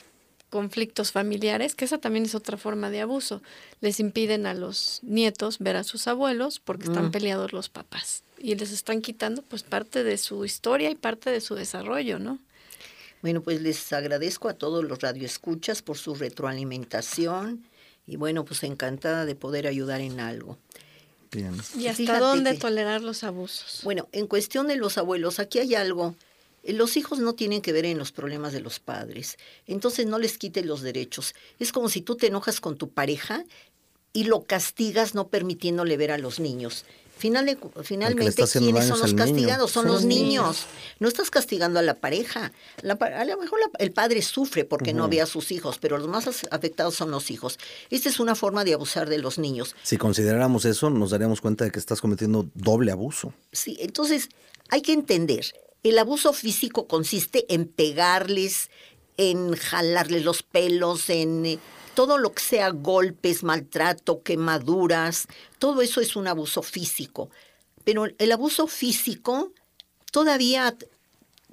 conflictos 0.51 1.13
familiares, 1.13 1.75
que 1.75 1.85
esa 1.85 1.99
también 1.99 2.25
es 2.25 2.35
otra 2.35 2.57
forma 2.57 2.91
de 2.91 3.01
abuso, 3.01 3.43
les 3.81 3.99
impiden 4.01 4.47
a 4.47 4.55
los 4.55 5.01
nietos 5.03 5.59
ver 5.61 5.77
a 5.77 5.85
sus 5.85 6.07
abuelos 6.07 6.61
porque 6.61 6.85
están 6.85 7.07
mm. 7.07 7.11
peleados 7.13 7.53
los 7.53 7.69
papás 7.69 8.23
y 8.39 8.57
les 8.57 8.73
están 8.73 9.01
quitando 9.03 9.43
pues 9.43 9.63
parte 9.63 10.05
de 10.05 10.19
su 10.19 10.45
historia 10.45 10.91
y 10.91 10.97
parte 10.97 11.31
de 11.31 11.41
su 11.41 11.55
desarrollo, 11.55 12.19
¿no? 12.19 12.39
Bueno, 13.25 13.41
pues 13.41 13.63
les 13.63 13.91
agradezco 13.95 14.51
a 14.51 14.53
todos 14.53 14.85
los 14.85 14.99
radioescuchas 14.99 15.81
por 15.81 15.97
su 15.97 16.15
retroalimentación 16.15 17.65
y 18.07 18.17
bueno, 18.17 18.45
pues 18.45 18.63
encantada 18.65 19.25
de 19.25 19.35
poder 19.35 19.67
ayudar 19.67 20.03
en 20.03 20.21
algo. 20.21 20.59
¿Y 21.79 21.87
hasta 21.87 22.19
dónde 22.19 22.53
tolerar 22.59 23.01
los 23.01 23.25
abusos? 23.25 23.81
Bueno, 23.83 24.11
en 24.13 24.27
cuestión 24.27 24.69
de 24.69 24.77
los 24.77 24.99
abuelos, 24.99 25.39
aquí 25.39 25.59
hay 25.59 25.75
algo. 25.75 26.15
Los 26.65 26.99
hijos 26.99 27.19
no 27.19 27.33
tienen 27.33 27.63
que 27.63 27.73
ver 27.73 27.87
en 27.87 27.97
los 27.97 28.13
problemas 28.13 28.53
de 28.53 28.61
los 28.61 28.79
padres, 28.79 29.39
entonces 29.67 30.05
no 30.05 30.19
les 30.19 30.37
quites 30.37 30.67
los 30.67 30.83
derechos. 30.83 31.35
Es 31.59 31.73
como 31.73 31.89
si 31.89 32.03
tú 32.03 32.17
te 32.17 32.27
enojas 32.27 32.61
con 32.61 32.77
tu 32.77 32.91
pareja 32.91 33.43
y 34.15 34.25
lo 34.25 34.45
castigas 34.45 35.15
no 35.15 35.29
permitiéndole 35.29 35.99
ver 35.99 36.13
a 36.13 36.19
los 36.19 36.41
niños. 36.41 36.87
Final 37.17 37.59
finalmente, 37.85 38.45
¿quiénes 38.47 38.87
son 38.87 39.01
los 39.01 39.15
castigados? 39.15 39.71
Son, 39.71 39.87
los 39.87 40.05
niños. 40.05 40.67
No 40.99 41.07
estás 41.07 41.31
castigando 41.31 41.79
a 41.79 41.83
la 41.83 41.95
pareja. 41.95 42.53
a 42.83 43.25
lo 43.25 43.39
mejor 43.39 43.61
el 43.79 43.93
padre 43.93 44.21
sufre 44.21 44.65
porque 44.65 44.93
no 44.93 45.09
ve 45.09 45.21
a 45.21 45.27
sus 45.27 45.53
hijos, 45.53 45.79
pero 45.79 45.97
los 45.99 46.09
más 46.09 46.27
afectados 46.51 46.97
son 46.97 47.11
los 47.11 47.31
hijos. 47.31 47.59
Esta 47.91 48.09
es 48.09 48.19
una 48.19 48.35
forma 48.35 48.65
de 48.65 48.75
abusar 48.75 49.09
de 49.09 49.19
los 49.19 49.39
niños. 49.39 49.77
Si 49.85 49.97
consideráramos 49.97 50.65
eso, 50.65 50.91
nos 50.91 51.11
daríamos 51.11 51.41
cuenta 51.41 51.65
de 51.65 51.71
que 51.71 51.79
estás 51.79 52.01
cometiendo 52.01 52.49
doble 52.55 52.91
abuso. 52.91 53.33
Sí, 53.53 53.77
entonces 53.81 54.29
hay 54.71 54.83
que 54.83 54.93
entender, 54.93 55.47
el 55.85 55.99
abuso 55.99 56.33
físico 56.33 56.89
consiste 56.89 57.47
en 57.49 57.67
pegarles, 57.67 58.71
en 59.17 59.55
jalarles 59.55 60.25
los 60.25 60.43
pelos, 60.43 61.11
en 61.11 61.47
eh, 61.47 61.59
todo 61.95 62.19
lo 62.19 62.33
que 62.33 62.43
sea 62.43 62.71
golpes, 62.71 63.43
maltrato, 63.43 64.23
quemaduras, 64.23 65.27
todo 65.59 65.83
eso 65.83 66.01
es 66.01 66.17
un 66.17 66.27
abuso 66.27 66.63
físico. 66.63 67.31
Pero 67.85 68.07
el 68.19 68.33
abuso 68.33 68.67
físico 68.67 69.53
todavía 70.11 70.77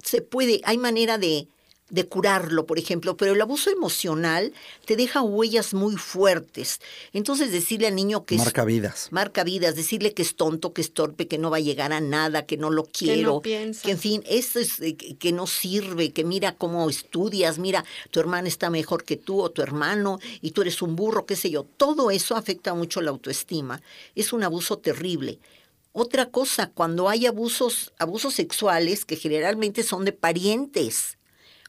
se 0.02 0.22
puede, 0.22 0.60
hay 0.64 0.78
manera 0.78 1.18
de, 1.18 1.48
de 1.92 2.08
curarlo, 2.08 2.64
por 2.64 2.78
ejemplo, 2.78 3.18
pero 3.18 3.34
el 3.34 3.40
abuso 3.40 3.70
emocional 3.70 4.54
te 4.86 4.96
deja 4.96 5.20
huellas 5.20 5.74
muy 5.74 5.96
fuertes. 5.96 6.80
Entonces 7.12 7.52
decirle 7.52 7.86
al 7.86 7.94
niño 7.94 8.24
que 8.24 8.36
marca 8.36 8.64
vidas. 8.64 9.08
Marca 9.10 9.44
vidas, 9.44 9.76
decirle 9.76 10.14
que 10.14 10.22
es 10.22 10.34
tonto, 10.34 10.72
que 10.72 10.80
es 10.80 10.94
torpe, 10.94 11.28
que 11.28 11.36
no 11.36 11.50
va 11.50 11.58
a 11.58 11.60
llegar 11.60 11.92
a 11.92 12.00
nada, 12.00 12.46
que 12.46 12.56
no 12.56 12.70
lo 12.70 12.84
quiero, 12.84 13.42
que, 13.42 13.74
en 13.84 13.98
fin, 13.98 14.24
eso 14.26 14.58
es 14.58 14.80
eh, 14.80 14.96
que 14.96 15.32
no 15.32 15.46
sirve, 15.46 16.12
que 16.12 16.24
mira 16.24 16.56
cómo 16.56 16.88
estudias, 16.88 17.58
mira, 17.58 17.84
tu 18.10 18.20
hermana 18.20 18.48
está 18.48 18.70
mejor 18.70 19.04
que 19.04 19.18
tú 19.18 19.42
o 19.42 19.50
tu 19.50 19.60
hermano 19.60 20.18
y 20.40 20.52
tú 20.52 20.62
eres 20.62 20.80
un 20.80 20.96
burro, 20.96 21.26
qué 21.26 21.36
sé 21.36 21.50
yo. 21.50 21.64
Todo 21.76 22.10
eso 22.10 22.36
afecta 22.36 22.72
mucho 22.72 23.02
la 23.02 23.10
autoestima. 23.10 23.82
Es 24.14 24.32
un 24.32 24.44
abuso 24.44 24.78
terrible. 24.78 25.38
Otra 25.92 26.30
cosa, 26.30 26.70
cuando 26.70 27.10
hay 27.10 27.26
abusos, 27.26 27.92
abusos 27.98 28.32
sexuales 28.32 29.04
que 29.04 29.16
generalmente 29.16 29.82
son 29.82 30.06
de 30.06 30.12
parientes, 30.12 31.18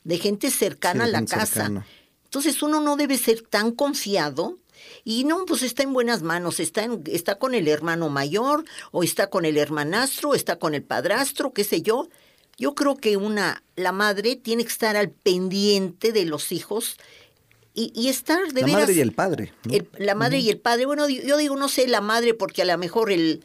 de 0.03 0.17
gente 0.17 0.51
cercana 0.51 1.05
a 1.05 1.07
la 1.07 1.25
casa. 1.25 1.85
Entonces 2.25 2.61
uno 2.63 2.81
no 2.81 2.95
debe 2.95 3.17
ser 3.17 3.41
tan 3.41 3.71
confiado 3.71 4.57
y 5.03 5.23
no, 5.23 5.45
pues 5.45 5.61
está 5.63 5.83
en 5.83 5.93
buenas 5.93 6.23
manos, 6.23 6.59
está, 6.59 6.83
en, 6.83 7.03
está 7.05 7.35
con 7.35 7.53
el 7.53 7.67
hermano 7.67 8.09
mayor 8.09 8.65
o 8.91 9.03
está 9.03 9.29
con 9.29 9.45
el 9.45 9.57
hermanastro, 9.57 10.33
está 10.33 10.57
con 10.57 10.73
el 10.73 10.83
padrastro, 10.83 11.53
qué 11.53 11.63
sé 11.63 11.81
yo. 11.81 12.09
Yo 12.57 12.75
creo 12.75 12.95
que 12.95 13.17
una, 13.17 13.63
la 13.75 13.91
madre 13.91 14.35
tiene 14.35 14.63
que 14.63 14.69
estar 14.69 14.95
al 14.95 15.09
pendiente 15.09 16.11
de 16.11 16.25
los 16.25 16.51
hijos 16.51 16.97
y, 17.73 17.91
y 17.95 18.09
estar 18.09 18.51
de 18.51 18.61
la 18.61 18.67
La 18.67 18.73
madre 18.73 18.93
y 18.93 18.99
el 18.99 19.11
padre. 19.13 19.53
la 19.97 20.15
madre 20.15 20.39
y 20.39 20.49
el 20.49 20.59
padre. 20.59 20.85
Bueno, 20.85 21.09
yo 21.09 21.37
digo, 21.37 21.55
no 21.55 21.67
sé, 21.67 21.87
la 21.87 22.01
madre 22.01 22.33
porque 22.33 22.61
a 22.61 22.65
lo 22.65 22.77
mejor 22.77 23.11
el, 23.11 23.43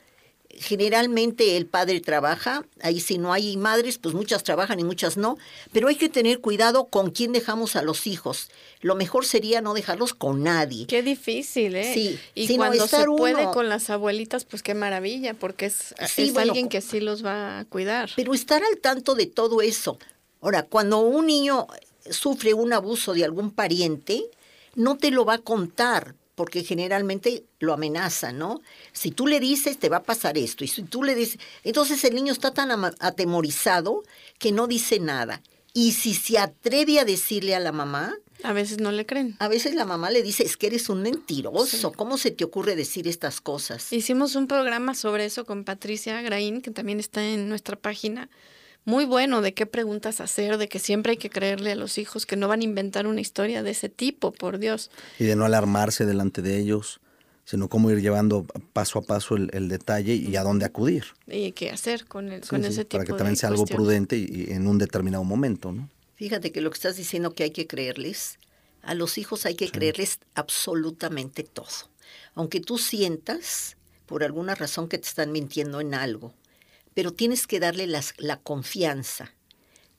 generalmente 0.61 1.57
el 1.57 1.67
padre 1.67 2.01
trabaja, 2.01 2.65
ahí 2.81 3.01
si 3.01 3.19
no 3.19 3.33
hay 3.33 3.57
madres, 3.57 3.99
pues 3.99 4.15
muchas 4.15 4.43
trabajan 4.43 4.81
y 4.81 4.85
muchas 4.85 5.17
no, 5.17 5.39
pero 5.73 5.89
hay 5.89 5.97
que 5.97 6.09
tener 6.09 6.41
cuidado 6.41 6.87
con 6.87 7.11
quién 7.11 7.33
dejamos 7.33 7.77
a 7.77 7.83
los 7.83 8.07
hijos. 8.07 8.51
Lo 8.81 8.95
mejor 8.95 9.25
sería 9.25 9.61
no 9.61 9.75
dejarlos 9.75 10.15
con 10.15 10.43
nadie. 10.43 10.87
Qué 10.87 11.03
difícil, 11.03 11.75
¿eh? 11.77 11.95
Sí. 11.95 12.19
Y 12.35 12.57
cuando 12.57 12.87
se 12.87 13.05
puede 13.05 13.45
con 13.53 13.69
las 13.69 13.91
abuelitas, 13.91 14.45
pues 14.45 14.63
qué 14.63 14.75
maravilla, 14.75 15.35
porque 15.35 15.67
es, 15.67 15.95
alguien 16.37 16.69
que 16.69 16.81
sí 16.81 17.01
los 17.01 17.25
va 17.25 17.61
a 17.61 17.65
cuidar. 17.65 18.11
Pero 18.17 18.35
estar 18.35 18.63
al 18.63 18.79
tanto 18.79 19.15
de 19.15 19.27
todo 19.27 19.63
eso. 19.63 19.99
Ahora, 20.41 20.63
cuando 20.65 20.99
un 20.99 21.27
niño 21.27 21.67
sufre 22.11 22.55
un 22.55 22.73
abuso 22.73 23.13
de 23.13 23.25
algún 23.25 23.51
pariente, 23.51 24.25
no 24.75 24.97
te 24.97 25.11
lo 25.11 25.25
va 25.25 25.35
a 25.35 25.39
contar, 25.39 26.15
porque 26.39 26.63
generalmente 26.63 27.43
lo 27.59 27.73
amenaza, 27.73 28.31
¿no? 28.31 28.63
Si 28.93 29.11
tú 29.11 29.27
le 29.27 29.41
dices, 29.41 29.77
te 29.77 29.89
va 29.89 29.97
a 29.97 30.03
pasar 30.05 30.39
esto, 30.39 30.63
y 30.63 30.69
si 30.69 30.85
tú 30.85 31.03
le 31.03 31.17
dices, 31.17 31.41
entonces 31.65 32.05
el 32.05 32.15
niño 32.15 32.33
está 32.33 32.55
tan 32.55 32.71
atemorizado 33.01 34.05
que 34.39 34.53
no 34.53 34.69
dice 34.69 35.01
nada. 35.01 35.43
Y 35.75 35.93
si 35.93 36.15
se 36.15 36.39
atreve 36.39 37.01
a 37.01 37.05
decirle 37.05 37.57
a 37.57 37.59
la 37.59 37.73
mamá, 37.73 38.15
A 38.45 38.53
veces 38.53 38.79
no 38.79 38.93
le 38.93 39.05
creen. 39.05 39.35
A 39.41 39.49
veces 39.49 39.75
la 39.75 39.85
mamá 39.85 40.11
le 40.11 40.23
dice, 40.23 40.45
es 40.45 40.57
que 40.57 40.69
eres 40.69 40.89
un 40.89 41.03
mentiroso, 41.03 41.93
¿cómo 41.93 42.17
se 42.19 42.31
te 42.31 42.45
ocurre 42.45 42.77
decir 42.77 43.09
estas 43.09 43.41
cosas? 43.41 43.93
Hicimos 43.93 44.37
un 44.37 44.47
programa 44.47 44.95
sobre 44.95 45.25
eso 45.25 45.45
con 45.45 45.65
Patricia 45.65 46.23
Graín, 46.23 46.63
que 46.63 46.71
también 46.71 47.01
está 47.01 47.25
en 47.25 47.49
nuestra 47.49 47.75
página. 47.75 48.29
Muy 48.85 49.05
bueno 49.05 49.43
de 49.43 49.53
qué 49.53 49.67
preguntas 49.67 50.21
hacer, 50.21 50.57
de 50.57 50.69
que 50.69 50.79
siempre 50.79 51.11
hay 51.11 51.17
que 51.19 51.31
creerle 51.31 51.73
a 51.73 51.77
los 51.77 51.99
hijos 51.99 52.25
que 52.25 52.37
no 52.37 52.49
van 52.49 52.61
a 52.61 52.65
inventar 52.65 53.07
una 53.07 53.21
historia 53.21 53.63
de 53.63 53.71
ese 53.71 53.89
tipo, 53.89 54.33
por 54.33 54.59
Dios. 54.59 54.91
Y 55.19 55.25
de 55.25 55.37
no 55.37 55.45
alarmarse 55.45 56.07
delante 56.07 56.41
de 56.43 56.59
ellos 56.59 57.01
sino 57.49 57.71
cómo 57.71 57.91
ir 57.91 58.03
llevando 58.03 58.45
paso 58.75 58.99
a 58.99 59.03
paso 59.03 59.35
el, 59.35 59.69
detalle 59.71 60.15
y 60.15 60.37
a 60.37 60.43
dónde 60.43 60.67
acudir. 60.67 61.05
Y 61.27 61.53
qué 61.53 61.71
hacer 61.71 62.05
con, 62.05 62.31
el, 62.31 62.47
con 62.47 62.63
ese 62.63 62.85
tipo 62.85 62.99
Para 62.99 63.07
que 63.07 63.15
también 63.15 63.37
sea 63.37 63.49
algo 63.49 63.65
prudente 63.65 64.19
y, 64.19 64.49
en 64.51 64.67
un 64.67 64.77
determinado 64.77 65.25
momento, 65.25 65.73
¿no? 65.73 65.89
Fíjate 66.17 66.53
que 66.53 66.61
lo 66.61 66.69
que 66.69 66.75
estás 66.75 66.97
diciendo 66.97 67.33
que 67.35 67.45
hay 67.45 67.51
que 67.51 67.67
creerles, 67.67 68.39
a 68.83 68.93
los 68.93 69.17
hijos 69.17 69.47
hay 69.47 69.55
que 69.55 69.71
creerles 69.71 70.19
absolutamente 70.35 71.43
todo. 71.43 71.89
Aunque 72.35 72.61
tú 72.61 72.77
sientas, 72.77 73.79
por 74.05 74.25
alguna 74.25 74.55
razón, 74.55 74.87
que 74.87 74.99
te 74.99 75.09
están 75.09 75.33
mintiendo 75.33 75.81
en 75.81 75.95
algo, 75.95 76.35
pero 76.99 77.13
tienes 77.13 77.47
que 77.47 77.61
darle 77.61 77.87
las, 77.87 78.13
la 78.17 78.41
confianza. 78.41 79.33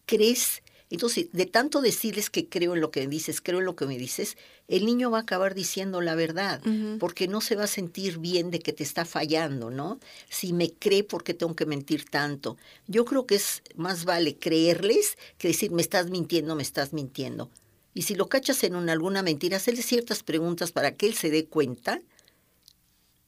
Crees 0.06 0.62
entonces, 0.90 1.28
de 1.32 1.46
tanto 1.46 1.80
decirles 1.80 2.30
que 2.30 2.50
creo 2.50 2.76
en 2.76 2.82
lo 2.82 2.92
que 2.92 3.00
me 3.00 3.08
dices, 3.08 3.40
creo 3.40 3.60
en 3.60 3.66
lo 3.66 3.78
que 3.78 3.86
me 3.86 3.98
dices, 3.98 4.36
el 4.68 4.86
niño 4.86 5.10
va 5.10 5.20
a 5.20 5.22
acabar 5.22 5.56
diciendo 5.56 6.02
la 6.02 6.16
verdad, 6.16 6.62
porque 7.00 7.30
no 7.30 7.40
se 7.40 7.56
va 7.56 7.64
a 7.64 7.68
sentir 7.68 8.18
bien 8.18 8.52
de 8.52 8.60
que 8.60 8.74
te 8.74 8.84
está 8.84 9.06
fallando, 9.06 9.70
¿no? 9.70 9.98
Si 10.28 10.52
me 10.52 10.74
cree, 10.74 11.06
¿por 11.06 11.24
qué 11.24 11.34
tengo 11.34 11.56
que 11.56 11.66
mentir 11.66 12.04
tanto? 12.04 12.58
Yo 12.88 13.06
creo 13.06 13.26
que 13.26 13.36
es 13.36 13.62
más 13.76 14.04
vale 14.04 14.36
creerles 14.36 15.18
que 15.38 15.48
decir, 15.48 15.72
me 15.72 15.82
estás 15.82 16.10
mintiendo, 16.10 16.54
me 16.58 16.64
estás 16.64 16.92
mintiendo. 16.92 17.50
Y 17.94 18.02
si 18.02 18.16
lo 18.16 18.28
cachas 18.28 18.62
en 18.66 18.76
una, 18.76 18.92
alguna 18.92 19.24
mentira, 19.24 19.56
hacerle 19.56 19.84
ciertas 19.84 20.22
preguntas 20.22 20.74
para 20.74 20.96
que 20.96 21.06
él 21.06 21.14
se 21.14 21.30
dé 21.30 21.46
cuenta 21.46 22.02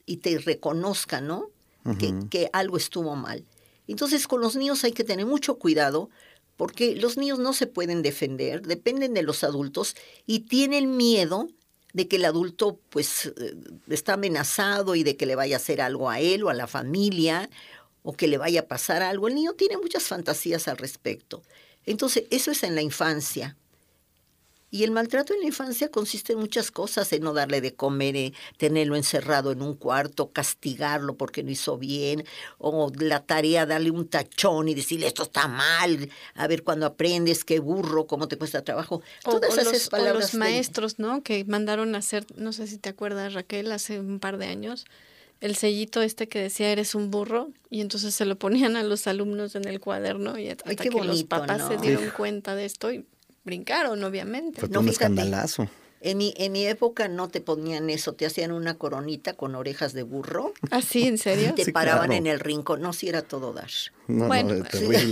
y 0.05 0.17
te 0.17 0.39
reconozca, 0.39 1.21
¿no? 1.21 1.51
que, 1.97 2.13
que 2.29 2.49
algo 2.53 2.77
estuvo 2.77 3.15
mal. 3.15 3.45
Entonces, 3.91 4.27
con 4.27 4.41
los 4.41 4.55
niños 4.55 4.83
hay 4.83 4.93
que 4.93 5.03
tener 5.03 5.25
mucho 5.25 5.55
cuidado 5.55 6.10
porque 6.57 6.95
los 6.95 7.17
niños 7.17 7.39
no 7.39 7.53
se 7.53 7.67
pueden 7.67 8.01
defender, 8.01 8.62
dependen 8.62 9.13
de 9.13 9.24
los 9.24 9.43
adultos 9.43 9.95
y 10.25 10.41
tienen 10.41 10.95
miedo 10.95 11.48
de 11.93 12.07
que 12.07 12.15
el 12.15 12.25
adulto 12.25 12.79
pues 12.89 13.25
eh, 13.25 13.53
está 13.89 14.13
amenazado 14.13 14.95
y 14.95 15.03
de 15.03 15.17
que 15.17 15.25
le 15.25 15.36
vaya 15.36 15.55
a 15.55 15.60
hacer 15.60 15.81
algo 15.81 16.10
a 16.10 16.19
él 16.19 16.43
o 16.43 16.50
a 16.50 16.53
la 16.53 16.67
familia 16.67 17.50
o 18.03 18.13
que 18.13 18.27
le 18.27 18.38
vaya 18.38 18.62
a 18.62 18.67
pasar 18.67 19.01
algo. 19.03 19.27
El 19.27 19.36
niño 19.36 19.53
tiene 19.53 19.77
muchas 19.77 20.03
fantasías 20.03 20.67
al 20.67 20.77
respecto. 20.77 21.43
Entonces, 21.86 22.25
eso 22.29 22.51
es 22.51 22.63
en 22.63 22.75
la 22.75 22.81
infancia. 22.81 23.57
Y 24.73 24.85
el 24.85 24.91
maltrato 24.91 25.33
en 25.33 25.41
la 25.41 25.47
infancia 25.47 25.91
consiste 25.91 26.31
en 26.31 26.39
muchas 26.39 26.71
cosas, 26.71 27.11
en 27.11 27.23
no 27.23 27.33
darle 27.33 27.59
de 27.59 27.75
comer, 27.75 28.15
en 28.15 28.33
tenerlo 28.57 28.95
encerrado 28.95 29.51
en 29.51 29.61
un 29.61 29.75
cuarto, 29.75 30.31
castigarlo 30.31 31.17
porque 31.17 31.43
no 31.43 31.51
hizo 31.51 31.77
bien, 31.77 32.23
o 32.57 32.89
la 32.97 33.21
tarea 33.21 33.65
darle 33.65 33.91
un 33.91 34.07
tachón 34.07 34.69
y 34.69 34.73
decirle 34.73 35.07
esto 35.07 35.23
está 35.23 35.49
mal, 35.49 36.09
a 36.35 36.47
ver 36.47 36.63
cuando 36.63 36.85
aprendes, 36.85 37.43
qué 37.43 37.59
burro, 37.59 38.07
cómo 38.07 38.29
te 38.29 38.37
cuesta 38.37 38.63
trabajo. 38.63 39.01
Todas 39.25 39.57
esas 39.57 39.89
palabras. 39.89 40.31
los 40.31 40.33
maestros, 40.35 40.99
¿no? 40.99 41.21
Que 41.21 41.43
mandaron 41.43 41.93
a 41.93 41.97
hacer, 41.97 42.25
no 42.37 42.53
sé 42.53 42.65
si 42.65 42.77
te 42.77 42.87
acuerdas 42.87 43.33
Raquel, 43.33 43.73
hace 43.73 43.99
un 43.99 44.19
par 44.19 44.37
de 44.37 44.45
años, 44.45 44.85
el 45.41 45.55
sellito 45.55 46.01
este 46.01 46.29
que 46.29 46.39
decía 46.39 46.71
eres 46.71 46.95
un 46.95 47.11
burro 47.11 47.49
y 47.69 47.81
entonces 47.81 48.13
se 48.13 48.25
lo 48.25 48.37
ponían 48.37 48.77
a 48.77 48.83
los 48.83 49.07
alumnos 49.07 49.55
en 49.55 49.67
el 49.67 49.79
cuaderno 49.79 50.37
y 50.37 50.49
hasta 50.49 50.75
que 50.75 50.89
los 50.91 51.23
papás 51.23 51.67
se 51.67 51.77
dieron 51.77 52.11
cuenta 52.11 52.55
de 52.55 52.65
esto 52.65 52.91
y 52.93 53.05
brincaron, 53.43 54.03
obviamente. 54.03 54.62
Fue 54.62 54.77
un 54.77 54.89
escandalazo. 54.89 55.67
En 56.03 56.17
mi, 56.17 56.33
en 56.38 56.51
mi 56.51 56.65
época 56.65 57.07
no 57.07 57.29
te 57.29 57.41
ponían 57.41 57.91
eso, 57.91 58.13
te 58.13 58.25
hacían 58.25 58.51
una 58.51 58.74
coronita 58.74 59.33
con 59.33 59.53
orejas 59.53 59.93
de 59.93 60.01
burro. 60.01 60.51
¿Ah, 60.71 60.81
sí? 60.81 61.07
¿En 61.07 61.19
serio? 61.19 61.53
Te 61.53 61.71
paraban 61.71 62.12
en 62.12 62.25
el 62.25 62.39
rincón, 62.39 62.81
no, 62.81 62.91
si 62.91 63.07
era 63.07 63.21
todo 63.21 63.53
dar. 63.53 63.69
bueno, 64.07 64.63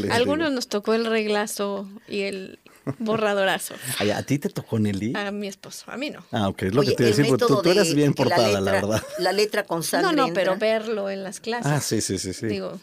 algunos 0.10 0.52
nos 0.52 0.68
tocó 0.68 0.96
el 0.96 1.06
reglazo 1.06 1.88
y 2.08 2.22
el 2.22 2.58
borradorazo. 2.98 3.76
¿A 4.16 4.24
ti 4.24 4.40
te 4.40 4.50
tocó 4.50 4.80
Nelly? 4.80 5.14
A 5.16 5.30
mi 5.30 5.48
esposo, 5.48 5.92
a 5.92 5.98
mí 5.98 6.10
no. 6.10 6.26
Ah, 6.32 6.48
ok, 6.48 6.64
es 6.64 6.74
lo 6.74 6.82
que 6.82 6.94
te 6.94 7.04
decía, 7.04 7.26
tú, 7.38 7.62
tú, 7.62 7.70
eras 7.70 7.94
bien 7.94 8.16
portada, 8.16 8.60
la, 8.60 8.72
verdad. 8.72 9.04
La 9.20 9.32
letra 9.32 9.66
con 9.66 9.84
sangre. 9.84 10.16
No, 10.16 10.28
no, 10.28 10.34
pero 10.34 10.58
verlo 10.58 11.12
en 11.12 11.24
las 11.24 11.40
clases. 11.40 11.72
Ah, 11.72 11.82
sí, 11.82 12.02
sí, 12.02 12.18
sí. 12.18 12.34
sí. 12.34 12.48
Digo, 12.48 12.80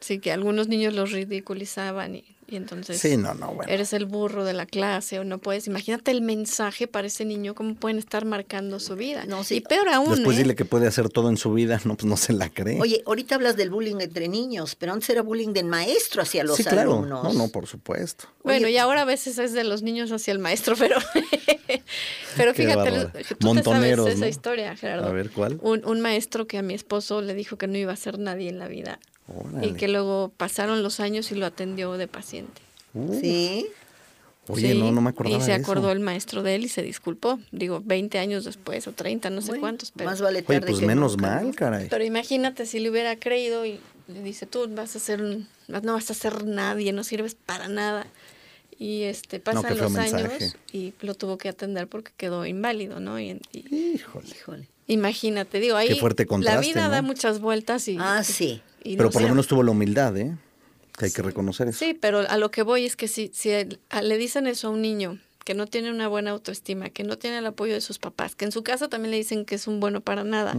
sí, 0.00 0.20
que 0.20 0.32
algunos 0.32 0.68
niños 0.68 0.94
los 0.94 1.12
ridiculizaban 1.12 2.16
y 2.16 2.24
y 2.50 2.56
entonces 2.56 3.00
sí, 3.00 3.16
no, 3.16 3.32
no, 3.34 3.54
bueno. 3.54 3.72
eres 3.72 3.92
el 3.92 4.06
burro 4.06 4.44
de 4.44 4.52
la 4.52 4.66
clase 4.66 5.20
o 5.20 5.24
no 5.24 5.38
puedes. 5.38 5.68
Imagínate 5.68 6.10
el 6.10 6.20
mensaje 6.20 6.88
para 6.88 7.06
ese 7.06 7.24
niño, 7.24 7.54
cómo 7.54 7.76
pueden 7.76 7.98
estar 7.98 8.24
marcando 8.24 8.80
su 8.80 8.96
vida. 8.96 9.24
No, 9.26 9.44
sí. 9.44 9.56
Y 9.56 9.60
peor 9.60 9.88
aún. 9.88 10.10
Después 10.10 10.36
¿eh? 10.36 10.42
dile 10.42 10.56
que 10.56 10.64
puede 10.64 10.88
hacer 10.88 11.08
todo 11.08 11.28
en 11.28 11.36
su 11.36 11.52
vida, 11.52 11.80
no, 11.84 11.96
pues 11.96 12.06
no 12.06 12.16
se 12.16 12.32
la 12.32 12.48
cree. 12.48 12.80
Oye, 12.80 13.02
ahorita 13.06 13.36
hablas 13.36 13.56
del 13.56 13.70
bullying 13.70 14.00
entre 14.00 14.28
niños, 14.28 14.74
pero 14.74 14.92
antes 14.92 15.08
era 15.10 15.22
bullying 15.22 15.52
del 15.52 15.66
maestro 15.66 16.22
hacia 16.22 16.42
los 16.42 16.56
sí, 16.56 16.64
claro. 16.64 16.94
alumnos. 16.94 17.22
No, 17.22 17.32
no, 17.32 17.48
por 17.48 17.68
supuesto. 17.68 18.26
Bueno, 18.42 18.66
y 18.66 18.76
ahora 18.76 19.02
a 19.02 19.04
veces 19.04 19.38
es 19.38 19.52
de 19.52 19.62
los 19.62 19.82
niños 19.82 20.10
hacia 20.10 20.32
el 20.32 20.40
maestro, 20.40 20.74
pero, 20.76 20.96
pero 22.36 22.54
fíjate, 22.54 23.24
tú 23.38 23.54
te 23.54 23.62
sabes 23.62 23.98
esa 23.98 24.28
historia, 24.28 24.74
Gerardo. 24.76 25.06
A 25.06 25.12
ver, 25.12 25.30
¿cuál? 25.30 25.58
Un, 25.62 25.84
un 25.84 26.00
maestro 26.00 26.48
que 26.48 26.58
a 26.58 26.62
mi 26.62 26.74
esposo 26.74 27.20
le 27.22 27.34
dijo 27.34 27.58
que 27.58 27.68
no 27.68 27.78
iba 27.78 27.92
a 27.92 27.96
ser 27.96 28.18
nadie 28.18 28.48
en 28.48 28.58
la 28.58 28.66
vida. 28.66 28.98
Y 29.62 29.72
que 29.74 29.88
luego 29.88 30.32
pasaron 30.36 30.82
los 30.82 31.00
años 31.00 31.30
y 31.32 31.34
lo 31.34 31.46
atendió 31.46 31.92
de 31.92 32.08
paciente 32.08 32.60
sí. 33.20 33.66
Oye, 34.48 34.74
no, 34.74 34.90
no 34.90 35.00
me 35.00 35.10
acordaba 35.10 35.38
Y 35.38 35.42
se 35.42 35.52
acordó 35.52 35.92
el 35.92 36.00
maestro 36.00 36.42
de 36.42 36.56
él 36.56 36.64
y 36.64 36.68
se 36.68 36.82
disculpó. 36.82 37.38
Digo, 37.52 37.82
20 37.84 38.18
años 38.18 38.44
después 38.44 38.86
o 38.88 38.92
30, 38.92 39.30
no 39.30 39.42
sé 39.42 39.60
cuántos. 39.60 39.92
Pero... 39.92 40.10
Más 40.10 40.20
vale 40.20 40.42
tarde 40.42 40.66
pues 40.66 40.80
menos 40.80 41.18
mal, 41.18 41.54
caray. 41.54 41.88
Pero 41.88 42.02
imagínate 42.04 42.66
si 42.66 42.80
le 42.80 42.90
hubiera 42.90 43.16
creído 43.16 43.64
y 43.64 43.78
le 44.08 44.22
dice, 44.22 44.46
tú 44.46 44.66
vas 44.70 44.96
a 44.96 44.98
ser, 44.98 45.20
no 45.68 45.92
vas 45.92 46.10
a 46.10 46.14
ser 46.14 46.44
nadie, 46.46 46.92
no 46.92 47.04
sirves 47.04 47.36
para 47.36 47.68
nada. 47.68 48.08
Y 48.76 49.02
este 49.02 49.38
pasan 49.38 49.78
los 49.78 49.94
años 49.96 50.56
y 50.72 50.94
lo 51.02 51.14
tuvo 51.14 51.38
que 51.38 51.50
atender 51.50 51.86
porque 51.86 52.12
quedó 52.16 52.44
inválido, 52.46 52.98
¿no? 52.98 53.20
Y, 53.20 53.40
híjole, 53.52 54.66
Imagínate, 54.86 55.60
digo, 55.60 55.76
ahí 55.76 56.00
fuerte 56.00 56.26
la 56.40 56.58
vida 56.58 56.88
da 56.88 57.02
muchas 57.02 57.40
vueltas 57.40 57.86
y... 57.86 57.98
Ah, 58.00 58.24
sí. 58.24 58.62
Pero 58.82 59.10
por 59.10 59.22
lo 59.22 59.28
menos 59.28 59.46
tuvo 59.46 59.62
la 59.62 59.70
humildad, 59.70 60.16
¿eh? 60.16 60.36
hay 60.98 61.10
que 61.10 61.22
reconocer 61.22 61.68
eso. 61.68 61.78
Sí, 61.78 61.94
pero 61.94 62.20
a 62.20 62.36
lo 62.36 62.50
que 62.50 62.62
voy 62.62 62.84
es 62.84 62.96
que 62.96 63.08
si, 63.08 63.30
si 63.34 63.50
le 63.50 64.18
dicen 64.18 64.46
eso 64.46 64.68
a 64.68 64.70
un 64.70 64.82
niño 64.82 65.18
que 65.44 65.54
no 65.54 65.66
tiene 65.66 65.90
una 65.90 66.08
buena 66.08 66.30
autoestima, 66.30 66.90
que 66.90 67.04
no 67.04 67.18
tiene 67.18 67.38
el 67.38 67.46
apoyo 67.46 67.74
de 67.74 67.80
sus 67.80 67.98
papás, 67.98 68.34
que 68.36 68.44
en 68.44 68.52
su 68.52 68.62
casa 68.62 68.88
también 68.88 69.10
le 69.10 69.16
dicen 69.16 69.44
que 69.44 69.54
es 69.54 69.66
un 69.66 69.80
bueno 69.80 70.00
para 70.00 70.24
nada. 70.24 70.54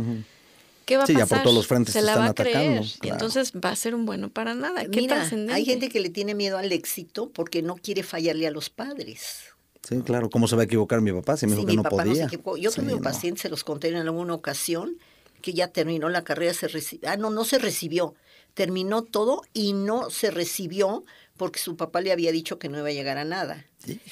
¿Qué 0.85 0.97
va 0.97 1.03
a 1.03 1.07
sí, 1.07 1.13
pasar? 1.13 1.29
ya 1.29 1.35
por 1.35 1.43
todos 1.43 1.55
los 1.55 1.67
frentes 1.67 1.93
se, 1.93 2.01
la 2.01 2.17
va 2.17 2.27
a 2.27 2.33
creer 2.33 2.83
y 3.01 3.09
entonces 3.09 3.53
va 3.53 3.69
a 3.69 3.75
ser 3.75 3.93
un 3.93 4.05
bueno 4.05 4.29
para 4.29 4.55
nada. 4.55 4.83
¿Qué 4.85 5.01
Mira, 5.01 5.29
hay 5.51 5.65
gente 5.65 5.89
que 5.89 5.99
le 5.99 6.09
tiene 6.09 6.33
miedo 6.33 6.57
al 6.57 6.71
éxito 6.71 7.29
porque 7.29 7.61
no 7.61 7.75
quiere 7.75 8.03
fallarle 8.03 8.47
a 8.47 8.51
los 8.51 8.69
padres. 8.69 9.43
Sí, 9.87 9.99
claro. 10.01 10.29
¿Cómo 10.29 10.47
se 10.47 10.55
va 10.55 10.63
a 10.63 10.65
equivocar 10.65 11.01
mi 11.01 11.11
papá 11.11 11.37
si 11.37 11.47
me 11.47 11.55
dijo 11.55 11.65
que 11.65 11.75
no 11.75 11.83
podía? 11.83 12.29
Yo 12.59 12.71
tuve 12.71 12.93
un 12.93 13.01
paciente, 13.01 13.41
se 13.41 13.49
los 13.49 13.63
conté 13.63 13.89
en 13.89 13.95
alguna 13.95 14.33
ocasión, 14.33 14.97
que 15.41 15.53
ya 15.53 15.67
terminó 15.67 16.09
la 16.09 16.23
carrera, 16.23 16.53
se 16.53 16.67
recibió, 16.67 17.09
ah, 17.09 17.17
no, 17.17 17.29
no 17.29 17.43
se 17.43 17.59
recibió, 17.59 18.15
terminó 18.53 19.03
todo 19.03 19.41
y 19.53 19.73
no 19.73 20.09
se 20.09 20.31
recibió 20.31 21.03
porque 21.37 21.59
su 21.59 21.75
papá 21.75 22.01
le 22.01 22.11
había 22.11 22.31
dicho 22.31 22.59
que 22.59 22.69
no 22.69 22.77
iba 22.77 22.89
a 22.89 22.93
llegar 22.93 23.17
a 23.17 23.25
nada. 23.25 23.65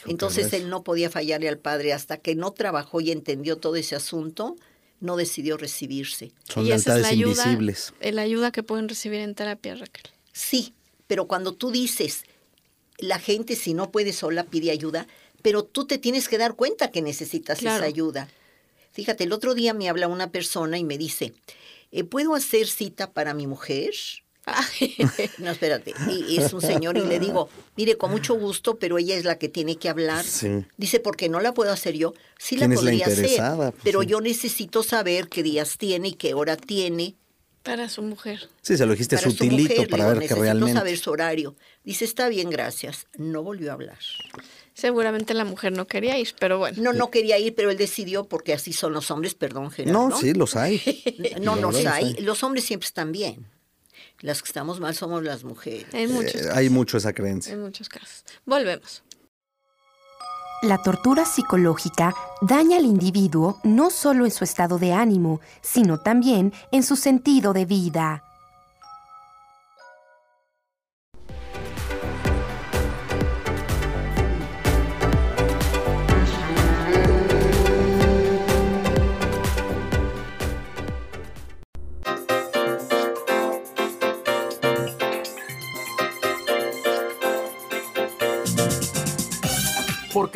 Entonces 0.08 0.52
él 0.54 0.70
no 0.70 0.84
podía 0.84 1.12
fallarle 1.12 1.48
al 1.48 1.60
padre 1.60 1.94
hasta 1.94 2.18
que 2.18 2.34
no 2.36 2.52
trabajó 2.52 3.02
y 3.02 3.12
entendió 3.12 3.58
todo 3.58 3.76
ese 3.76 3.96
asunto, 3.96 4.56
no 5.00 5.16
decidió 5.16 5.56
recibirse. 5.56 6.32
Son 6.48 6.66
lealtades 6.66 7.02
es 7.02 7.04
la 7.04 7.10
ayuda, 7.10 7.44
invisibles. 7.44 7.94
La 8.02 8.22
ayuda 8.24 8.52
que 8.52 8.64
pueden 8.64 8.90
recibir 8.90 9.20
en 9.20 9.36
terapia, 9.36 9.76
Raquel. 9.76 10.12
Sí, 10.34 10.74
pero 11.08 11.28
cuando 11.28 11.54
tú 11.54 11.72
dices, 11.72 12.24
la 12.98 13.20
gente 13.20 13.56
si 13.56 13.74
no 13.74 13.92
puede 13.92 14.12
sola 14.12 14.44
pide 14.44 14.72
ayuda, 14.72 15.08
pero 15.42 15.64
tú 15.64 15.86
te 15.86 15.98
tienes 15.98 16.28
que 16.28 16.38
dar 16.38 16.56
cuenta 16.56 16.92
que 16.92 17.02
necesitas 17.02 17.60
esa 17.60 17.84
ayuda. 17.84 18.28
Fíjate, 19.00 19.24
el 19.24 19.32
otro 19.32 19.56
día 19.56 19.74
me 19.74 19.88
habla 19.88 20.10
una 20.10 20.30
persona 20.30 20.78
y 20.78 20.84
me 20.84 20.98
dice, 20.98 21.32
eh, 21.94 22.04
¿puedo 22.04 22.36
hacer 22.36 22.68
cita 22.68 23.14
para 23.14 23.34
mi 23.34 23.48
mujer? 23.48 23.94
no, 25.38 25.52
espérate. 25.52 25.94
Y, 26.10 26.36
es 26.36 26.52
un 26.52 26.60
señor 26.60 26.98
y 26.98 27.06
le 27.06 27.18
digo, 27.18 27.48
mire, 27.78 27.96
con 27.96 28.12
mucho 28.12 28.36
gusto, 28.36 28.78
pero 28.78 28.98
ella 28.98 29.16
es 29.16 29.24
la 29.24 29.38
que 29.38 29.48
tiene 29.48 29.78
que 29.78 29.88
hablar. 29.88 30.26
Dice, 30.76 31.00
porque 31.00 31.30
no 31.30 31.40
la 31.40 31.54
puedo 31.54 31.72
hacer 31.72 31.96
yo. 31.96 32.14
Sí 32.38 32.58
la 32.58 32.68
podría 32.68 33.06
hacer, 33.06 33.42
pues 33.56 33.74
pero 33.86 34.04
yo 34.04 34.20
necesito 34.20 34.84
saber 34.84 35.30
qué 35.30 35.44
días 35.44 35.78
tiene 35.78 36.10
y 36.10 36.14
qué 36.16 36.34
hora 36.34 36.58
tiene. 36.58 37.16
Para 37.64 37.90
su 37.90 38.02
mujer. 38.02 38.50
Sí, 38.62 38.78
se 38.78 38.86
lo 38.86 38.94
dijiste 38.94 39.18
sutilito 39.18 39.86
para 39.88 40.14
ver 40.14 40.28
que 40.28 40.36
realmente. 40.36 40.74
saber 40.74 40.98
su 40.98 41.12
horario. 41.12 41.56
Dice, 41.84 42.06
está 42.06 42.30
bien, 42.30 42.50
gracias. 42.50 43.08
No 43.18 43.44
volvió 43.44 43.72
a 43.72 43.74
hablar. 43.74 44.00
Seguramente 44.74 45.34
la 45.34 45.44
mujer 45.44 45.74
no 45.74 45.86
quería 45.86 46.18
ir, 46.18 46.30
pero 46.40 46.58
bueno. 46.58 46.82
No, 46.82 46.94
no 46.94 47.12
quería 47.12 47.38
ir, 47.38 47.54
pero 47.54 47.70
él 47.70 47.78
decidió 47.78 48.24
porque 48.24 48.54
así 48.54 48.72
son 48.72 48.94
los 48.94 49.12
hombres, 49.12 49.36
perdón, 49.36 49.72
Gerardo. 49.72 50.10
No, 50.10 50.18
sí, 50.18 50.34
los 50.34 50.56
hay. 50.56 50.82
no, 51.42 51.58
los 51.58 51.86
hay. 51.86 52.14
Los 52.22 52.44
hombres 52.44 52.64
siempre 52.64 52.86
están 52.86 53.12
bien. 53.12 53.46
Las 54.22 54.42
que 54.42 54.48
estamos 54.48 54.80
mal 54.80 54.96
somos 54.96 55.24
las 55.24 55.44
mujeres. 55.44 55.88
En 55.94 56.12
muchos 56.12 56.42
eh, 56.42 56.50
hay 56.54 56.70
mucho 56.70 56.98
esa 56.98 57.14
creencia. 57.14 57.54
En 57.54 57.62
muchos 57.62 57.90
casos. 57.90 58.24
Volvemos. 58.46 59.04
La 60.62 60.78
tortura 60.78 61.24
psicológica 61.24 62.14
daña 62.42 62.78
al 62.78 62.84
individuo 62.84 63.60
no 63.64 63.90
solo 63.90 64.26
en 64.26 64.32
su 64.32 64.44
estado 64.44 64.78
de 64.78 64.92
ánimo, 64.92 65.40
sino 65.62 66.00
también 66.00 66.52
en 66.74 66.84
su 66.84 66.98
sentido 66.98 67.54
de 67.54 67.64
vida. 67.64 68.29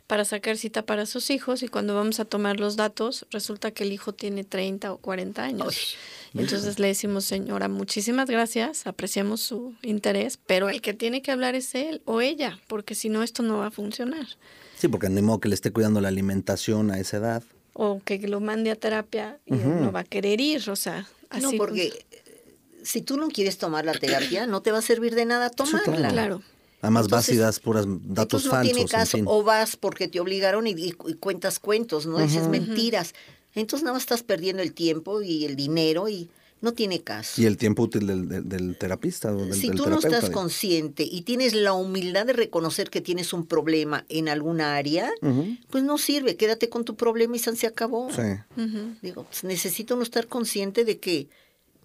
para 0.07 0.25
sacar 0.25 0.57
cita 0.57 0.85
para 0.85 1.07
sus 1.07 1.31
hijos 1.31 1.63
y 1.63 1.69
cuando 1.69 1.95
vamos 1.95 2.21
a 2.21 2.25
tomar 2.25 2.61
los 2.61 2.77
datos 2.77 3.27
resulta 3.31 3.71
que 3.71 3.85
el 3.85 3.93
hijo 3.93 4.13
tiene 4.13 4.45
30 4.45 4.93
o 4.93 4.99
40 4.99 5.43
años. 5.43 5.97
Entonces 6.35 6.79
le 6.79 6.89
decimos, 6.89 7.25
señora, 7.25 7.69
muchísimas 7.69 8.29
gracias, 8.29 8.87
apreciamos 8.87 9.41
su 9.41 9.75
interés, 9.83 10.39
pero 10.47 10.69
el 10.69 10.83
que 10.83 10.93
tiene 10.93 11.23
que 11.23 11.31
hablar 11.31 11.55
es 11.55 11.75
él 11.75 12.03
o 12.05 12.21
ella, 12.21 12.59
porque 12.67 12.95
si 12.95 13.09
no 13.09 13.23
esto 13.23 13.43
no 13.43 13.59
va 13.59 13.69
a 13.69 13.71
funcionar. 13.71 14.27
Sí, 14.77 14.89
porque 14.89 15.09
ni 15.09 15.23
modo 15.23 15.41
que 15.41 15.49
le 15.49 15.55
esté 15.55 15.73
cuidando 15.73 16.01
la 16.01 16.09
alimentación 16.09 16.91
a 16.91 16.99
esa 16.99 17.19
edad. 17.19 17.43
O 17.73 18.03
que 18.05 18.19
lo 18.19 18.41
mande 18.41 18.71
a 18.71 18.77
terapia 18.77 19.39
y 19.47 19.55
no 19.55 19.91
va 19.91 20.01
a 20.01 20.05
querer 20.05 20.41
ir, 20.41 20.69
o 20.71 20.77
sea, 20.77 21.09
así. 21.35 21.43
No, 21.43 21.53
porque 21.57 22.05
si 22.83 23.01
tú 23.03 23.17
no 23.17 23.29
quieres 23.29 23.59
tomar 23.59 23.85
la 23.85 23.93
terapia, 23.95 24.47
no 24.47 24.63
te 24.63 24.73
va 24.73 24.79
a 24.79 24.83
servir 24.83 25.15
de 25.15 25.25
nada 25.25 25.51
tomarla. 25.51 26.09
claro. 26.09 26.43
Además 26.83 27.09
vas 27.09 27.29
y 27.31 27.37
das 27.37 27.61
puras 27.61 27.87
datos 27.89 28.45
no 28.45 28.51
falsos. 28.51 28.73
Tiene 28.75 28.89
caso, 28.91 29.17
en 29.17 29.25
fin. 29.25 29.33
O 29.33 29.43
vas 29.43 29.77
porque 29.77 30.07
te 30.07 30.21
obligaron 30.21 30.67
y, 30.67 30.73
y- 30.73 30.95
y 31.07 31.15
cuentas 31.15 31.59
cuentos, 31.59 32.05
¿no? 32.07 32.19
Dices 32.19 32.49
mentiras. 32.49 33.15
Entonces 33.55 33.85
nada 33.85 33.95
más 33.95 34.03
estás 34.03 34.23
perdiendo 34.23 34.63
el 34.63 34.75
tiempo 34.75 35.23
y 35.23 35.47
el 35.47 35.57
dinero 35.57 36.09
y 36.11 36.29
no 36.65 36.73
tiene 36.75 37.03
caso. 37.03 37.41
Y 37.41 37.47
el 37.47 37.57
tiempo 37.57 37.83
útil 37.85 38.07
del, 38.07 38.29
del- 38.29 38.49
del 38.49 38.77
terapista 38.77 39.33
o 39.33 39.37
del, 39.37 39.55
si 39.55 39.69
del 39.69 39.77
tú 39.77 39.83
no 39.85 39.99
terapeuta. 39.99 40.09
estás 40.09 40.31
digo. 40.31 40.41
consciente 40.41 41.05
y 41.05 41.23
tienes 41.23 41.55
la 41.55 41.73
humildad 41.75 42.27
de 42.27 42.33
reconocer 42.33 42.91
que 42.91 43.01
tienes 43.01 43.33
un 43.33 43.47
problema 43.47 44.05
en 44.09 44.29
alguna 44.29 44.75
área, 44.77 45.13
pues 45.71 45.85
no 45.85 45.99
sirve, 45.99 46.37
quédate 46.37 46.69
con 46.69 46.85
tu 46.85 46.97
problema 46.97 47.37
y 47.37 47.39
se 47.39 47.67
acabó. 47.67 48.11
Sí. 48.11 48.23
Digo, 49.03 49.25
pues 49.25 49.45
necesita 49.45 49.95
uno 49.95 50.03
estar 50.03 50.27
consciente 50.27 50.85
de 50.85 50.99
que, 50.99 51.29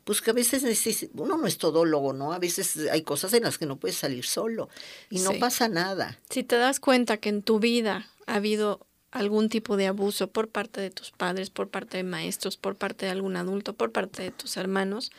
pues 0.06 0.22
que 0.22 0.32
a 0.32 0.34
veces 0.34 0.64
neces- 0.64 1.10
uno 1.14 1.38
no 1.38 1.46
es 1.46 1.58
todólogo, 1.58 2.14
¿no? 2.14 2.34
A 2.34 2.40
veces 2.40 2.78
hay 2.92 3.04
cosas 3.04 3.34
en 3.34 3.44
las 3.44 3.58
que 3.58 3.66
no 3.68 3.78
puedes 3.78 3.98
salir 3.98 4.26
solo 4.26 4.70
y 5.10 5.20
no 5.20 5.32
Sí. 5.34 5.38
pasa 5.40 5.68
nada. 5.70 6.18
Si 6.30 6.44
te 6.44 6.56
das 6.56 6.80
cuenta 6.80 7.18
que 7.18 7.30
en 7.30 7.44
tu 7.44 7.60
vida 7.60 8.08
ha 8.26 8.36
habido 8.36 8.88
algún 9.12 9.50
tipo 9.50 9.78
de 9.78 9.88
abuso 9.88 10.28
por 10.30 10.50
parte 10.50 10.82
de 10.82 10.92
tus 10.92 11.12
padres, 11.12 11.50
por 11.50 11.70
parte 11.70 11.98
de 11.98 12.04
maestros, 12.04 12.58
por 12.58 12.76
parte 12.76 13.06
de 13.06 13.12
algún 13.12 13.36
adulto, 13.36 13.74
por 13.74 13.92
parte 13.92 14.24
de 14.24 14.32
tus 14.32 14.58
hermanos, 14.58 15.12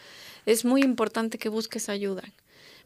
es 0.47 0.65
muy 0.65 0.83
importante 0.83 1.39
que 1.39 1.49
busques 1.49 1.89
ayuda, 1.89 2.23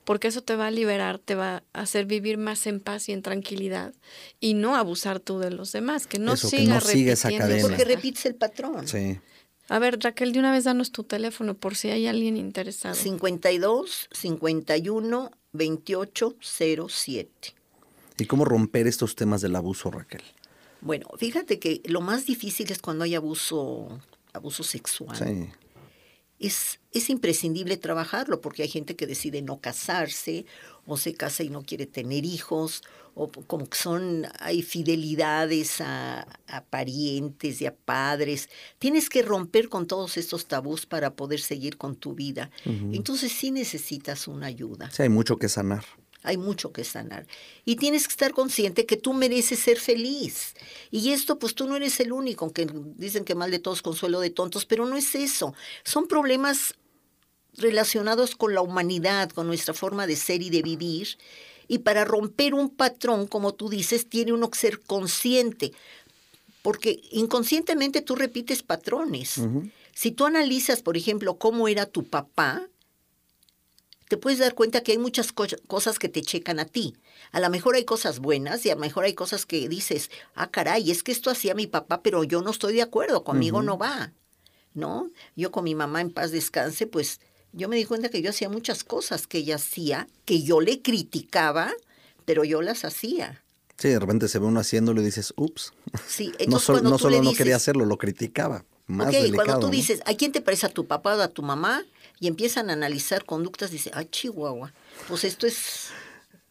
porque 0.04 0.28
eso 0.28 0.42
te 0.42 0.56
va 0.56 0.68
a 0.68 0.70
liberar, 0.70 1.18
te 1.18 1.34
va 1.34 1.62
a 1.72 1.80
hacer 1.80 2.06
vivir 2.06 2.38
más 2.38 2.66
en 2.66 2.80
paz 2.80 3.08
y 3.08 3.12
en 3.12 3.22
tranquilidad 3.22 3.92
y 4.40 4.54
no 4.54 4.76
abusar 4.76 5.20
tú 5.20 5.38
de 5.38 5.50
los 5.50 5.72
demás, 5.72 6.06
que 6.06 6.18
no 6.18 6.34
Eso, 6.34 6.50
que 6.50 6.58
siga 6.58 6.74
no 6.74 6.80
siga 6.80 7.12
esa 7.12 7.28
repitiendo 7.28 7.54
cadena. 7.54 7.68
Porque 7.68 7.84
repites 7.84 8.26
el 8.26 8.34
patrón. 8.34 8.88
Sí. 8.88 9.18
A 9.68 9.78
ver, 9.78 9.98
Raquel, 10.00 10.32
de 10.32 10.38
una 10.38 10.52
vez 10.52 10.64
danos 10.64 10.92
tu 10.92 11.04
teléfono 11.04 11.54
por 11.54 11.74
si 11.74 11.88
hay 11.88 12.06
alguien 12.06 12.36
interesado. 12.36 12.94
52 12.94 14.08
51 14.12 15.30
28 15.52 16.36
07. 16.40 17.54
¿Y 18.18 18.26
cómo 18.26 18.44
romper 18.44 18.86
estos 18.86 19.16
temas 19.16 19.40
del 19.40 19.56
abuso, 19.56 19.90
Raquel? 19.90 20.22
Bueno, 20.84 21.08
fíjate 21.16 21.58
que 21.58 21.80
lo 21.86 22.02
más 22.02 22.26
difícil 22.26 22.70
es 22.70 22.78
cuando 22.78 23.04
hay 23.04 23.14
abuso, 23.14 23.88
abuso 24.34 24.62
sexual. 24.62 25.16
Sí. 25.16 25.50
es, 26.38 26.78
es 26.92 27.08
imprescindible 27.08 27.78
trabajarlo 27.78 28.42
porque 28.42 28.62
hay 28.62 28.68
gente 28.68 28.94
que 28.94 29.06
decide 29.06 29.40
no 29.40 29.60
casarse 29.60 30.44
o 30.86 30.98
se 30.98 31.14
casa 31.14 31.42
y 31.42 31.48
no 31.48 31.62
quiere 31.62 31.86
tener 31.86 32.26
hijos 32.26 32.82
o 33.14 33.28
como 33.28 33.66
que 33.66 33.78
son, 33.78 34.26
hay 34.40 34.62
fidelidades 34.62 35.80
a, 35.80 36.26
a 36.48 36.64
parientes 36.64 37.62
y 37.62 37.66
a 37.66 37.74
padres. 37.74 38.50
Tienes 38.78 39.08
que 39.08 39.22
romper 39.22 39.68
con 39.68 39.86
todos 39.86 40.16
estos 40.16 40.46
tabús 40.46 40.84
para 40.84 41.14
poder 41.14 41.40
seguir 41.40 41.78
con 41.78 41.96
tu 41.96 42.14
vida. 42.14 42.50
Entonces 42.64 43.32
sí 43.32 43.52
necesitas 43.52 44.28
una 44.28 44.46
ayuda. 44.46 44.90
Sí, 44.90 45.02
hay 45.02 45.08
mucho 45.08 45.36
que 45.36 45.48
sanar. 45.48 45.84
Hay 46.24 46.38
mucho 46.38 46.72
que 46.72 46.84
sanar. 46.84 47.26
Y 47.66 47.76
tienes 47.76 48.08
que 48.08 48.12
estar 48.12 48.32
consciente 48.32 48.86
que 48.86 48.96
tú 48.96 49.12
mereces 49.12 49.58
ser 49.58 49.78
feliz. 49.78 50.54
Y 50.90 51.12
esto, 51.12 51.38
pues 51.38 51.54
tú 51.54 51.66
no 51.68 51.76
eres 51.76 52.00
el 52.00 52.12
único, 52.12 52.46
aunque 52.46 52.66
dicen 52.96 53.24
que 53.24 53.34
mal 53.34 53.50
de 53.50 53.58
todos 53.58 53.82
consuelo 53.82 54.20
de 54.20 54.30
tontos, 54.30 54.64
pero 54.64 54.86
no 54.86 54.96
es 54.96 55.14
eso. 55.14 55.54
Son 55.84 56.08
problemas 56.08 56.74
relacionados 57.56 58.36
con 58.36 58.54
la 58.54 58.62
humanidad, 58.62 59.30
con 59.30 59.46
nuestra 59.46 59.74
forma 59.74 60.06
de 60.06 60.16
ser 60.16 60.40
y 60.40 60.48
de 60.48 60.62
vivir. 60.62 61.18
Y 61.68 61.78
para 61.78 62.06
romper 62.06 62.54
un 62.54 62.70
patrón, 62.70 63.26
como 63.26 63.52
tú 63.52 63.68
dices, 63.68 64.08
tiene 64.08 64.32
uno 64.32 64.50
que 64.50 64.58
ser 64.58 64.80
consciente. 64.80 65.72
Porque 66.62 67.02
inconscientemente 67.10 68.00
tú 68.00 68.16
repites 68.16 68.62
patrones. 68.62 69.42
Si 69.94 70.10
tú 70.10 70.24
analizas, 70.24 70.80
por 70.80 70.96
ejemplo, 70.96 71.36
cómo 71.36 71.68
era 71.68 71.84
tu 71.84 72.04
papá, 72.04 72.66
te 74.08 74.16
puedes 74.16 74.38
dar 74.38 74.54
cuenta 74.54 74.82
que 74.82 74.92
hay 74.92 74.98
muchas 74.98 75.32
co- 75.32 75.46
cosas 75.66 75.98
que 75.98 76.08
te 76.08 76.22
checan 76.22 76.58
a 76.58 76.64
ti. 76.66 76.94
A 77.32 77.40
lo 77.40 77.50
mejor 77.50 77.74
hay 77.74 77.84
cosas 77.84 78.18
buenas 78.20 78.64
y 78.66 78.70
a 78.70 78.74
lo 78.74 78.80
mejor 78.80 79.04
hay 79.04 79.14
cosas 79.14 79.46
que 79.46 79.68
dices, 79.68 80.10
ah, 80.34 80.50
caray, 80.50 80.90
es 80.90 81.02
que 81.02 81.12
esto 81.12 81.30
hacía 81.30 81.54
mi 81.54 81.66
papá, 81.66 82.02
pero 82.02 82.24
yo 82.24 82.42
no 82.42 82.50
estoy 82.50 82.74
de 82.74 82.82
acuerdo, 82.82 83.24
conmigo 83.24 83.62
no 83.62 83.78
va. 83.78 84.12
¿No? 84.74 85.08
Yo 85.36 85.52
con 85.52 85.64
mi 85.64 85.74
mamá 85.74 86.00
en 86.00 86.10
paz 86.10 86.32
descanse, 86.32 86.86
pues 86.88 87.20
yo 87.52 87.68
me 87.68 87.76
di 87.76 87.84
cuenta 87.84 88.08
que 88.08 88.20
yo 88.22 88.30
hacía 88.30 88.48
muchas 88.48 88.82
cosas 88.82 89.26
que 89.28 89.38
ella 89.38 89.54
hacía, 89.56 90.08
que 90.24 90.42
yo 90.42 90.60
le 90.60 90.82
criticaba, 90.82 91.72
pero 92.24 92.42
yo 92.44 92.60
las 92.60 92.84
hacía. 92.84 93.42
Sí, 93.78 93.88
de 93.88 93.98
repente 94.00 94.28
se 94.28 94.38
ve 94.38 94.46
uno 94.46 94.60
haciéndolo 94.60 95.00
y 95.00 95.04
dices, 95.04 95.32
ups. 95.36 95.72
Sí, 96.08 96.32
No, 96.48 96.58
sol- 96.58 96.82
no 96.82 96.98
solo 96.98 97.22
no 97.22 97.32
quería 97.34 97.56
hacerlo, 97.56 97.84
lo 97.84 97.98
criticaba. 97.98 98.64
Más 98.86 99.06
Ok, 99.08 99.12
delicado. 99.14 99.34
cuando 99.44 99.58
tú 99.60 99.66
¿no? 99.66 99.72
dices, 99.72 100.02
¿a 100.06 100.14
quién 100.14 100.32
te 100.32 100.40
parece 100.40 100.66
a 100.66 100.68
tu 100.68 100.86
papá 100.86 101.16
o 101.16 101.20
a 101.20 101.28
tu 101.28 101.42
mamá? 101.42 101.84
Y 102.20 102.28
empiezan 102.28 102.70
a 102.70 102.74
analizar 102.74 103.24
conductas, 103.24 103.70
dice, 103.70 103.90
ah, 103.94 104.04
Chihuahua, 104.04 104.72
pues 105.08 105.24
esto 105.24 105.46
es, 105.46 105.88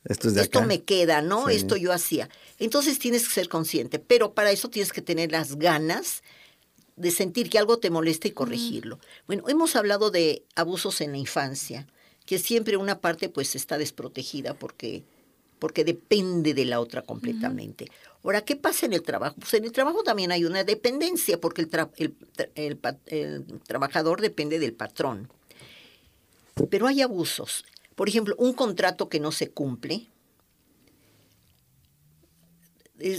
Esto 0.04 0.28
es 0.28 0.34
de 0.36 0.42
esto 0.42 0.60
acá. 0.60 0.68
me 0.68 0.84
queda, 0.84 1.22
¿no? 1.22 1.48
Sí. 1.48 1.56
Esto 1.56 1.78
yo 1.78 1.92
hacía. 1.94 2.30
Entonces 2.60 3.00
tienes 3.00 3.28
que 3.28 3.34
ser 3.34 3.50
consciente, 3.50 4.00
pero 4.00 4.34
para 4.34 4.52
eso 4.52 4.70
tienes 4.70 4.92
que 4.92 5.02
tener 5.02 5.32
las 5.32 5.56
ganas 5.56 6.22
de 6.96 7.10
sentir 7.12 7.50
que 7.50 7.58
algo 7.58 7.80
te 7.80 7.90
molesta 7.90 8.28
y 8.28 8.32
corregirlo. 8.32 9.00
Bueno, 9.26 9.48
hemos 9.48 9.76
hablado 9.76 10.12
de 10.12 10.44
abusos 10.56 11.02
en 11.02 11.12
la 11.14 11.18
infancia, 11.18 11.88
que 12.26 12.38
siempre 12.40 12.78
una 12.78 13.00
parte 13.00 13.30
pues 13.30 13.56
está 13.56 13.78
desprotegida 13.78 14.54
porque 14.54 15.04
porque 15.60 15.86
depende 15.86 16.54
de 16.54 16.66
la 16.66 16.82
otra 16.82 17.04
completamente. 17.04 17.90
Ahora, 18.22 18.42
¿qué 18.44 18.58
pasa 18.58 18.86
en 18.86 18.92
el 18.92 19.02
trabajo? 19.02 19.36
Pues 19.40 19.54
en 19.54 19.64
el 19.64 19.72
trabajo 19.72 20.04
también 20.04 20.34
hay 20.34 20.44
una 20.44 20.66
dependencia, 20.66 21.40
porque 21.40 21.62
el, 21.62 21.72
tra- 21.72 21.90
el 21.96 22.18
tra- 22.20 22.50
el 22.56 22.78
el 23.06 23.62
trabajador 23.66 24.20
depende 24.20 24.60
del 24.60 24.74
patrón. 24.74 25.32
Pero 26.70 26.88
hay 26.88 27.02
abusos. 27.02 27.66
Por 27.96 28.10
ejemplo, 28.10 28.36
un 28.38 28.54
contrato 28.54 29.10
que 29.10 29.20
no 29.20 29.32
se 29.32 29.52
cumple. 29.52 30.08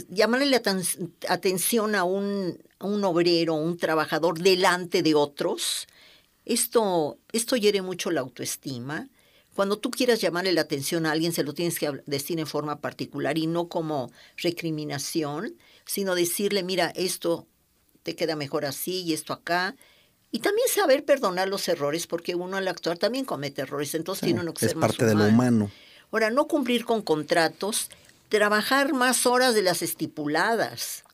Llamarle 0.09 0.47
la 0.47 0.61
aten- 0.63 1.11
atención 1.27 1.95
a 1.95 2.03
un, 2.05 2.57
a 2.79 2.85
un 2.85 3.03
obrero, 3.03 3.55
un 3.55 3.77
trabajador 3.77 4.39
delante 4.39 5.03
de 5.03 5.15
otros. 5.15 5.87
Esto, 6.45 7.19
esto 7.33 7.55
hiere 7.57 7.81
mucho 7.81 8.11
la 8.11 8.21
autoestima. 8.21 9.09
Cuando 9.55 9.77
tú 9.79 9.91
quieras 9.91 10.21
llamarle 10.21 10.53
la 10.53 10.61
atención 10.61 11.05
a 11.05 11.11
alguien, 11.11 11.33
se 11.33 11.43
lo 11.43 11.53
tienes 11.53 11.79
que 11.79 11.91
decir 12.05 12.39
en 12.39 12.47
forma 12.47 12.81
particular 12.81 13.37
y 13.37 13.47
no 13.47 13.69
como 13.69 14.11
recriminación, 14.37 15.57
sino 15.85 16.15
decirle, 16.15 16.63
mira, 16.63 16.91
esto 16.95 17.47
te 18.03 18.15
queda 18.15 18.35
mejor 18.35 18.65
así 18.65 19.03
y 19.03 19.13
esto 19.13 19.33
acá. 19.33 19.75
Y 20.35 20.39
también 20.39 20.67
saber 20.67 21.05
perdonar 21.05 21.47
los 21.47 21.65
errores, 21.69 22.07
porque 22.07 22.35
uno 22.35 22.57
al 22.57 22.67
actuar 22.67 22.97
también 22.97 23.23
comete 23.23 23.61
errores, 23.61 23.95
entonces 23.95 24.19
Sí, 24.19 24.25
tiene 24.25 24.41
uno 24.41 24.53
que 24.53 24.65
es 24.65 24.71
ser 24.71 24.77
más 24.77 24.89
parte 24.89 25.05
de 25.05 25.15
lo 25.15 25.23
humano. 25.23 25.71
Ahora, 26.11 26.29
no 26.29 26.49
cumplir 26.49 26.83
con 26.83 27.01
contratos, 27.01 27.89
trabajar 28.27 28.93
más 28.93 29.25
horas 29.25 29.55
de 29.55 29.61
las 29.61 29.81
estipuladas, 29.81 31.05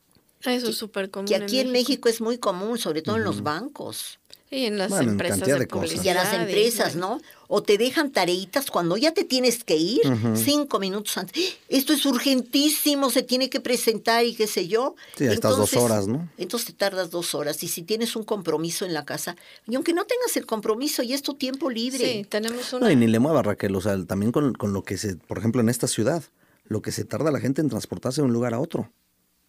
Eso 0.43 0.69
es 0.69 0.75
súper 0.75 1.11
común. 1.11 1.27
que 1.27 1.35
aquí 1.35 1.59
en 1.59 1.71
México 1.71 2.09
es 2.09 2.19
muy 2.19 2.39
común, 2.39 2.79
sobre 2.79 3.03
todo 3.03 3.17
en 3.17 3.23
los 3.23 3.43
bancos. 3.43 4.17
Y 4.53 4.65
en 4.65 4.77
las 4.77 4.89
Bueno, 4.89 5.03
en 5.03 5.09
empresas 5.11 5.37
cantidad 5.39 5.55
de, 5.55 5.61
de 5.61 5.67
cosas. 5.67 6.05
Y 6.05 6.09
a 6.09 6.13
las 6.13 6.33
empresas, 6.33 6.97
¿no? 6.97 7.21
O 7.47 7.63
te 7.63 7.77
dejan 7.77 8.11
tareitas 8.11 8.69
cuando 8.69 8.97
ya 8.97 9.13
te 9.13 9.23
tienes 9.23 9.63
que 9.63 9.77
ir, 9.77 10.01
cinco 10.35 10.77
minutos 10.77 11.17
antes. 11.17 11.41
¡Ah! 11.41 11.65
Esto 11.69 11.93
es 11.93 12.05
urgentísimo, 12.05 13.09
se 13.09 13.23
tiene 13.23 13.49
que 13.49 13.61
presentar 13.61 14.25
y 14.25 14.35
qué 14.35 14.47
sé 14.47 14.67
yo. 14.67 14.95
Sí, 15.15 15.25
ahí 15.25 15.35
estás 15.35 15.55
dos 15.55 15.73
horas, 15.75 16.07
¿no? 16.07 16.29
Entonces 16.37 16.67
te 16.67 16.73
tardas 16.73 17.11
dos 17.11 17.33
horas. 17.33 17.63
Y 17.63 17.69
si 17.69 17.83
tienes 17.83 18.17
un 18.17 18.23
compromiso 18.23 18.85
en 18.85 18.93
la 18.93 19.05
casa, 19.05 19.37
y 19.67 19.75
aunque 19.75 19.93
no 19.93 20.03
tengas 20.03 20.35
el 20.35 20.45
compromiso, 20.45 21.01
y 21.01 21.13
es 21.13 21.21
tu 21.21 21.35
tiempo 21.35 21.69
libre. 21.69 22.05
Sí, 22.05 22.25
tenemos 22.27 22.73
una... 22.73 22.87
No, 22.87 22.91
y 22.91 22.97
ni 22.97 23.07
le 23.07 23.19
mueva 23.19 23.41
Raquel, 23.41 23.73
o 23.73 23.79
sea, 23.79 24.03
también 24.05 24.33
con, 24.33 24.53
con 24.53 24.73
lo 24.73 24.83
que 24.83 24.97
se, 24.97 25.15
por 25.15 25.37
ejemplo, 25.37 25.61
en 25.61 25.69
esta 25.69 25.87
ciudad, 25.87 26.23
lo 26.65 26.81
que 26.81 26.91
se 26.91 27.05
tarda 27.05 27.31
la 27.31 27.39
gente 27.39 27.61
en 27.61 27.69
transportarse 27.69 28.19
de 28.19 28.25
un 28.27 28.33
lugar 28.33 28.53
a 28.53 28.59
otro. 28.59 28.91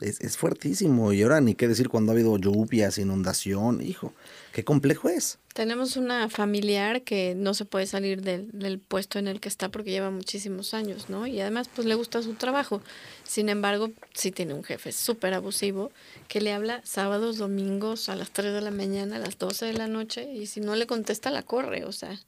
Es, 0.03 0.21
es 0.21 0.37
fuertísimo. 0.37 1.12
Y 1.12 1.23
ahora 1.23 1.41
ni 1.41 1.55
qué 1.55 1.69
decir 1.69 1.88
cuando 1.88 2.12
ha 2.12 2.15
habido 2.15 2.37
lluvias, 2.38 2.99
inundación, 2.99 3.81
hijo, 3.81 4.12
qué 4.53 4.65
complejo 4.65 5.09
es. 5.09 5.38
Tenemos 5.55 5.97
una 5.97 6.29
familiar 6.31 7.03
que 7.03 7.35
no 7.37 7.53
se 7.55 7.65
puede 7.67 7.87
salir 7.87 8.23
del, 8.23 8.49
del 8.53 8.79
puesto 8.79 9.19
en 9.19 9.29
el 9.29 9.38
que 9.38 9.49
está 9.51 9.69
porque 9.69 9.91
lleva 9.91 10.11
muchísimos 10.11 10.73
años, 10.73 11.11
¿no? 11.11 11.27
Y 11.27 11.41
además, 11.41 11.69
pues 11.75 11.87
le 11.87 11.95
gusta 11.95 12.23
su 12.23 12.35
trabajo. 12.35 12.81
Sin 13.23 13.49
embargo, 13.51 13.91
sí 14.15 14.31
tiene 14.33 14.55
un 14.55 14.65
jefe 14.65 14.93
súper 14.93 15.35
abusivo 15.35 15.93
que 16.29 16.41
le 16.41 16.53
habla 16.55 16.81
sábados, 16.85 17.37
domingos, 17.37 18.09
a 18.09 18.17
las 18.17 18.31
3 18.31 18.55
de 18.55 18.61
la 18.62 18.71
mañana, 18.71 19.17
a 19.17 19.19
las 19.19 19.38
12 19.38 19.67
de 19.67 19.73
la 19.75 19.88
noche, 19.88 20.33
y 20.33 20.47
si 20.47 20.61
no 20.61 20.75
le 20.75 20.87
contesta, 20.87 21.31
la 21.31 21.43
corre. 21.43 21.85
O 21.85 21.93
sea, 21.93 22.19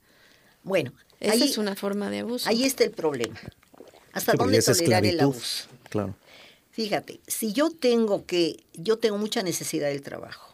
Bueno, 0.62 0.92
esa 1.20 1.32
ahí, 1.32 1.42
es 1.44 1.56
una 1.56 1.74
forma 1.76 2.10
de 2.10 2.20
abuso. 2.20 2.46
ahí 2.48 2.64
está 2.64 2.84
el 2.84 2.90
problema. 2.90 3.40
¿Hasta 4.12 4.32
Sí, 4.32 4.38
dónde 4.38 4.60
tolerar 4.62 5.06
el 5.06 5.18
abuso? 5.20 5.66
Claro. 5.88 6.14
Fíjate, 6.74 7.20
si 7.28 7.52
yo 7.52 7.70
tengo 7.70 8.26
que, 8.26 8.64
yo 8.74 8.98
tengo 8.98 9.16
mucha 9.16 9.42
necesidad 9.44 9.88
del 9.88 10.02
trabajo, 10.02 10.52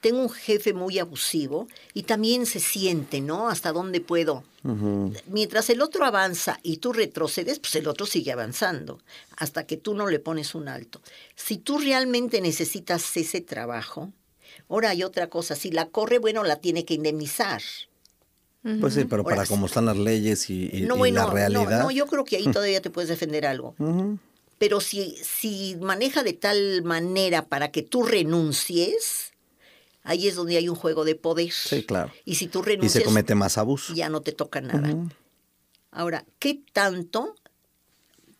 tengo 0.00 0.20
un 0.20 0.30
jefe 0.30 0.72
muy 0.72 1.00
abusivo 1.00 1.66
y 1.92 2.04
también 2.04 2.46
se 2.46 2.60
siente, 2.60 3.20
¿no? 3.20 3.48
Hasta 3.48 3.72
dónde 3.72 4.00
puedo. 4.00 4.44
Mientras 5.26 5.68
el 5.70 5.80
otro 5.82 6.04
avanza 6.04 6.58
y 6.62 6.76
tú 6.76 6.92
retrocedes, 6.92 7.58
pues 7.58 7.74
el 7.76 7.88
otro 7.88 8.06
sigue 8.06 8.30
avanzando, 8.30 9.00
hasta 9.36 9.66
que 9.66 9.76
tú 9.76 9.94
no 9.94 10.06
le 10.08 10.20
pones 10.20 10.54
un 10.54 10.68
alto. 10.68 11.00
Si 11.34 11.56
tú 11.58 11.78
realmente 11.78 12.40
necesitas 12.40 13.16
ese 13.16 13.40
trabajo, 13.40 14.12
ahora 14.68 14.90
hay 14.90 15.02
otra 15.02 15.28
cosa, 15.28 15.56
si 15.56 15.70
la 15.72 15.86
corre, 15.88 16.18
bueno, 16.20 16.44
la 16.44 16.56
tiene 16.56 16.84
que 16.84 16.94
indemnizar. 16.94 17.62
Pues 18.80 18.94
sí, 18.94 19.04
pero 19.04 19.24
para 19.24 19.46
cómo 19.46 19.66
están 19.66 19.86
las 19.86 19.96
leyes 19.96 20.48
y, 20.50 20.68
y- 20.72 20.80
No, 20.82 20.94
y 20.94 20.98
bueno, 20.98 21.20
la 21.22 21.26
no, 21.26 21.32
realidad. 21.32 21.82
no, 21.82 21.90
yo 21.90 22.06
creo 22.06 22.24
que 22.24 22.36
ahí 22.36 22.44
todavía 22.50 22.80
te 22.80 22.90
puedes 22.90 23.08
defender 23.08 23.46
algo. 23.46 23.74
Pero 24.58 24.80
si, 24.80 25.16
si 25.22 25.76
maneja 25.80 26.22
de 26.22 26.32
tal 26.32 26.82
manera 26.82 27.46
para 27.46 27.70
que 27.70 27.82
tú 27.82 28.02
renuncies, 28.02 29.32
ahí 30.02 30.26
es 30.28 30.34
donde 30.34 30.56
hay 30.56 30.68
un 30.68 30.76
juego 30.76 31.04
de 31.04 31.14
poder. 31.14 31.52
Sí, 31.52 31.84
claro. 31.84 32.12
Y 32.24 32.36
si 32.36 32.48
tú 32.48 32.60
Y 32.62 32.66
renuncias, 32.66 33.02
se 33.02 33.04
comete 33.04 33.34
más 33.34 33.58
abuso. 33.58 33.94
ya 33.94 34.08
no 34.08 34.22
te 34.22 34.32
toca 34.32 34.60
nada. 34.60 34.96
Ahora, 35.90 36.24
¿qué 36.38 36.60
tanto? 36.72 37.35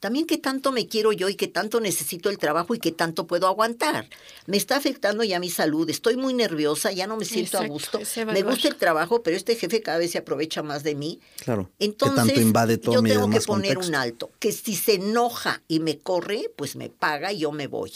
También 0.06 0.24
qué 0.24 0.38
tanto 0.38 0.70
me 0.70 0.86
quiero 0.86 1.10
yo 1.10 1.28
y 1.28 1.34
qué 1.34 1.48
tanto 1.48 1.80
necesito 1.80 2.30
el 2.30 2.38
trabajo 2.38 2.76
y 2.76 2.78
qué 2.78 2.92
tanto 2.92 3.26
puedo 3.26 3.48
aguantar. 3.48 4.08
Me 4.46 4.56
está 4.56 4.76
afectando 4.76 5.24
ya 5.24 5.40
mi 5.40 5.50
salud, 5.50 5.90
estoy 5.90 6.16
muy 6.16 6.32
nerviosa, 6.32 6.92
ya 6.92 7.08
no 7.08 7.16
me 7.16 7.24
siento 7.24 7.58
a 7.58 7.62
Exacto, 7.66 7.72
gusto. 7.72 7.98
ese 7.98 8.24
Me 8.24 8.44
gusta 8.44 8.68
el 8.68 8.76
trabajo, 8.76 9.24
pero 9.24 9.36
este 9.36 9.56
jefe 9.56 9.82
cada 9.82 9.98
vez 9.98 10.12
se 10.12 10.18
aprovecha 10.18 10.62
más 10.62 10.84
de 10.84 10.94
mí. 10.94 11.18
Claro. 11.42 11.72
Entonces, 11.80 12.24
tanto 12.24 12.40
invade 12.40 12.78
todo 12.78 12.94
yo 12.94 13.02
tengo 13.02 13.28
que 13.28 13.40
poner 13.40 13.74
contexto. 13.74 13.88
un 13.88 13.94
alto. 13.96 14.30
Que 14.38 14.52
si 14.52 14.76
se 14.76 14.94
enoja 14.94 15.60
y 15.66 15.80
me 15.80 15.98
corre, 15.98 16.52
pues 16.54 16.76
me 16.76 16.88
paga 16.88 17.32
y 17.32 17.38
yo 17.38 17.50
me 17.50 17.66
voy. 17.66 17.90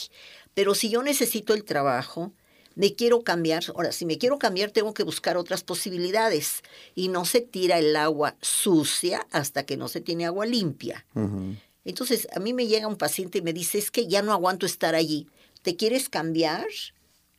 Pero 0.53 0.75
si 0.75 0.91
yo 0.91 1.05
necesito 1.05 1.55
el 1.55 1.63
trabajo, 1.63 2.33
me 2.75 2.97
quiero 2.97 3.23
cambiar. 3.23 3.63
Ahora, 3.77 3.93
si 3.93 4.05
me 4.05 4.19
quiero 4.19 4.37
cambiar, 4.41 4.73
tengo 4.73 4.95
que 4.95 5.05
buscar 5.05 5.37
otras 5.37 5.63
posibilidades. 5.63 6.63
Y 6.97 7.07
no 7.07 7.25
se 7.25 7.41
tira 7.41 7.79
el 7.79 7.95
agua 7.95 8.35
sucia 8.41 9.29
hasta 9.31 9.65
que 9.65 9.77
no 9.77 9.87
se 9.87 10.01
tiene 10.01 10.27
agua 10.27 10.45
limpia. 10.45 11.07
Ujú. 11.15 11.55
Entonces, 11.91 12.29
a 12.35 12.41
mí 12.41 12.53
me 12.53 12.67
llega 12.67 12.87
un 12.87 12.97
paciente 12.97 13.39
y 13.39 13.43
me 13.43 13.53
dice, 13.53 13.79
es 13.79 13.91
que 13.91 14.07
ya 14.07 14.23
no 14.23 14.33
aguanto 14.33 14.67
estar 14.67 14.95
allí. 14.95 15.27
¿Te 15.63 15.77
quieres 15.77 16.09
cambiar? 16.09 16.67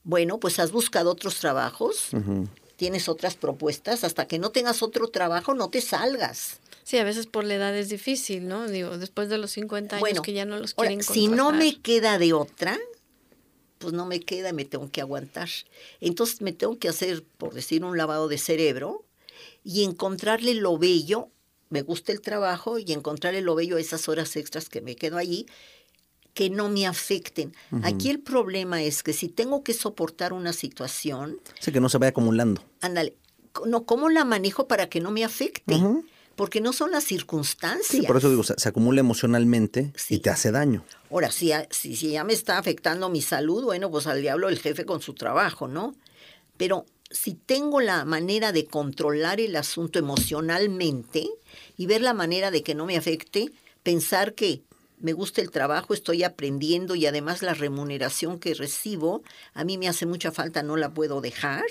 Bueno, 0.04 0.40
pues 0.40 0.60
has 0.60 0.72
buscado 0.72 1.12
otros 1.12 1.40
trabajos, 1.40 2.10
tienes 2.76 3.08
otras 3.10 3.36
propuestas, 3.36 4.04
hasta 4.04 4.28
que 4.28 4.40
no 4.40 4.50
tengas 4.50 4.82
otro 4.82 5.08
trabajo, 5.10 5.54
no 5.54 5.70
te 5.70 5.82
salgas. 5.82 6.60
Sí, 6.84 6.98
a 6.98 7.04
veces 7.04 7.28
por 7.28 7.44
la 7.44 7.56
edad 7.56 7.76
es 7.78 7.90
difícil, 7.90 8.48
¿no? 8.48 8.68
Digo, 8.68 8.98
después 8.98 9.30
de 9.30 9.38
los 9.38 9.52
50 9.52 9.98
años 9.98 10.02
Bueno, 10.02 10.22
que 10.24 10.34
ya 10.34 10.46
no 10.46 10.58
los 10.58 10.74
ahora, 10.78 10.90
quieren 10.90 11.04
si 11.04 11.28
no 11.28 11.52
me 11.52 11.80
queda 11.80 12.18
de 12.18 12.34
otra, 12.34 12.78
pues 13.78 13.94
no 13.94 14.06
me 14.06 14.20
queda, 14.20 14.54
me 14.54 14.66
tengo 14.66 14.90
que 14.92 15.02
aguantar. 15.02 15.50
Entonces 16.00 16.42
me 16.42 16.54
tengo 16.54 16.78
que 16.78 16.90
hacer, 16.90 17.24
por 17.24 17.54
decir, 17.54 17.84
un 17.84 17.98
lavado 17.98 18.28
de 18.28 18.38
cerebro 18.38 19.06
y 19.64 19.84
encontrarle 19.84 20.54
lo 20.56 20.78
bello. 20.78 21.30
Me 21.72 21.82
gusta 21.82 22.12
el 22.12 22.22
trabajo 22.22 22.78
y 22.78 22.92
encontrarle 22.94 23.42
lo 23.42 23.56
bello 23.56 23.78
a 23.78 23.80
esas 23.82 24.08
horas 24.08 24.36
extras 24.36 24.70
que 24.70 24.82
me 24.82 24.96
quedo 24.96 25.18
allí 25.18 25.48
que 26.34 26.50
no 26.50 26.70
me 26.70 26.88
afecten. 26.88 27.54
Aquí 27.84 28.10
el 28.10 28.20
problema 28.22 28.82
es 28.82 29.04
que 29.04 29.12
si 29.12 29.28
tengo 29.28 29.64
que 29.64 29.74
soportar 29.74 30.32
una 30.32 30.54
situación, 30.54 31.40
Sí, 31.60 31.74
que 31.74 31.82
no 31.82 31.90
se 31.90 31.98
vaya 31.98 32.12
acumulando. 32.12 32.64
ándale, 32.80 33.16
no, 33.66 33.84
¿cómo 33.86 34.08
la 34.10 34.24
manejo 34.24 34.66
para 34.68 34.88
que 34.88 35.02
no 35.02 35.12
me 35.12 35.26
afecte? 35.26 35.78
Porque 36.38 36.62
no 36.62 36.72
son 36.72 36.92
las 36.92 37.04
circunstancias. 37.04 37.86
Sí, 37.90 38.04
por 38.04 38.16
eso 38.16 38.30
digo, 38.30 38.44
se, 38.44 38.54
se 38.58 38.70
acumula 38.70 39.02
emocionalmente 39.02 39.92
Sí. 39.98 40.16
y 40.16 40.20
te 40.20 40.30
hace 40.30 40.52
daño. 40.52 40.86
Ahora, 41.10 41.32
si, 41.32 41.52
si, 41.70 41.98
si 41.98 42.12
ya 42.12 42.24
me 42.24 42.32
está 42.32 42.58
afectando 42.58 43.10
mi 43.10 43.22
salud, 43.22 43.66
bueno, 43.66 43.92
pues 43.92 44.08
al 44.08 44.22
diablo 44.22 44.48
el 44.48 44.58
jefe 44.58 44.86
con 44.86 45.02
su 45.02 45.14
trabajo, 45.14 45.68
¿no? 45.68 45.94
Pero 46.56 46.86
si 47.12 47.34
tengo 47.34 47.82
la 47.82 48.06
manera 48.06 48.52
de 48.52 48.66
controlar 48.66 49.40
el 49.40 49.56
asunto 49.56 50.00
emocionalmente 50.00 51.30
y 51.78 51.86
ver 51.86 52.02
la 52.02 52.14
manera 52.14 52.52
de 52.52 52.64
que 52.64 52.76
no 52.76 52.86
me 52.86 52.98
afecte, 52.98 53.52
pensar 53.84 54.34
que 54.34 54.62
me 55.00 55.14
gusta 55.14 55.42
el 55.42 55.52
trabajo, 55.52 55.94
estoy 55.94 56.24
aprendiendo 56.24 56.96
y 56.96 57.06
además 57.06 57.42
la 57.42 57.54
remuneración 57.54 58.40
que 58.40 58.54
recibo, 58.54 59.24
a 59.54 59.64
mí 59.64 59.78
me 59.78 59.88
hace 59.88 60.06
mucha 60.06 60.32
falta, 60.32 60.64
no 60.64 60.78
la 60.78 60.94
puedo 60.94 61.22
dejar, 61.22 61.66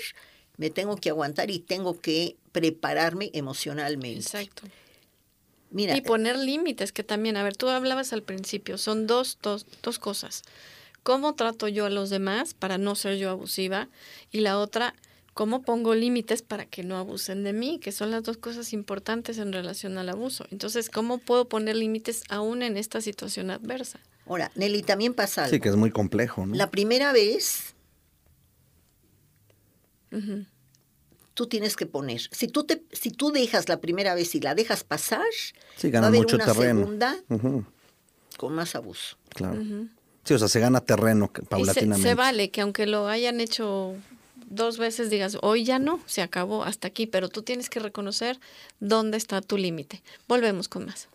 me 0.57 0.69
tengo 0.69 0.97
que 0.97 1.09
aguantar 1.09 1.49
y 1.49 1.59
tengo 1.59 1.99
que 1.99 2.35
prepararme 2.51 3.31
emocionalmente. 3.33 4.19
Exacto. 4.19 4.63
Mira, 5.71 5.95
Y 5.95 6.01
poner 6.01 6.37
límites, 6.37 6.91
que 6.91 7.03
también, 7.03 7.37
a 7.37 7.43
ver, 7.43 7.55
tú 7.55 7.69
hablabas 7.69 8.11
al 8.11 8.23
principio, 8.23 8.77
son 8.77 9.07
dos, 9.07 9.37
dos, 9.41 9.65
dos 9.81 9.99
cosas. 9.99 10.43
¿Cómo 11.03 11.33
trato 11.33 11.69
yo 11.69 11.85
a 11.85 11.89
los 11.89 12.09
demás 12.09 12.53
para 12.53 12.77
no 12.77 12.95
ser 12.95 13.17
yo 13.17 13.29
abusiva? 13.29 13.87
Y 14.31 14.41
la 14.41 14.59
otra, 14.59 14.93
¿cómo 15.33 15.61
pongo 15.63 15.95
límites 15.95 16.41
para 16.41 16.65
que 16.65 16.83
no 16.83 16.97
abusen 16.97 17.43
de 17.43 17.53
mí? 17.53 17.79
Que 17.79 17.91
son 17.91 18.11
las 18.11 18.23
dos 18.23 18.37
cosas 18.37 18.73
importantes 18.73 19.37
en 19.37 19.53
relación 19.53 19.97
al 19.97 20.09
abuso. 20.09 20.45
Entonces, 20.51 20.89
¿cómo 20.89 21.17
puedo 21.19 21.47
poner 21.47 21.75
límites 21.75 22.23
aún 22.29 22.61
en 22.63 22.77
esta 22.77 23.01
situación 23.01 23.49
adversa? 23.51 23.99
ahora, 24.27 24.49
Nelly, 24.55 24.83
también 24.83 25.13
pasa 25.13 25.43
algo. 25.43 25.53
Sí, 25.55 25.59
que 25.59 25.67
es 25.69 25.75
muy 25.75 25.91
complejo, 25.91 26.45
¿no? 26.45 26.55
La 26.55 26.69
primera 26.71 27.11
vez, 27.11 27.73
tú 31.33 31.47
tienes 31.47 31.75
que 31.75 31.85
poner. 31.85 32.21
Si 32.31 32.47
tú, 32.47 32.63
te, 32.63 32.83
si 32.91 33.11
tú 33.11 33.31
dejas 33.31 33.67
la 33.69 33.79
primera 33.79 34.13
vez 34.15 34.33
y 34.35 34.39
la 34.39 34.55
dejas 34.55 34.83
pasar, 34.83 35.21
Sí, 35.75 35.87
va 35.87 35.89
a 35.89 35.91
gana 35.93 36.07
haber 36.07 36.19
mucho 36.21 36.35
una 36.35 36.45
terreno. 36.45 36.79
segunda 36.81 37.17
Ujú, 37.29 37.65
con 38.37 38.53
más 38.53 38.75
abuso. 38.75 39.17
claro. 39.29 39.61
Sí, 40.23 40.35
o 40.35 40.39
sea, 40.39 40.47
se 40.47 40.59
gana 40.59 40.81
terreno 40.81 41.33
que- 41.33 41.41
Y 41.41 41.45
se, 41.45 41.49
paulatinamente. 41.49 42.07
se 42.07 42.15
vale 42.15 42.51
que 42.51 42.61
aunque 42.61 42.85
lo 42.85 43.07
hayan 43.07 43.41
hecho 43.41 43.95
dos 44.51 44.77
veces, 44.77 45.09
digas, 45.09 45.37
hoy 45.41 45.63
ya 45.63 45.79
no, 45.79 45.99
se 46.05 46.21
acabó 46.21 46.63
hasta 46.63 46.87
aquí, 46.87 47.07
pero 47.07 47.29
tú 47.29 47.41
tienes 47.41 47.69
que 47.69 47.79
reconocer 47.79 48.39
dónde 48.79 49.17
está 49.17 49.41
tu 49.41 49.57
límite. 49.57 50.03
Volvemos 50.27 50.67
con 50.67 50.85
más. 50.85 51.07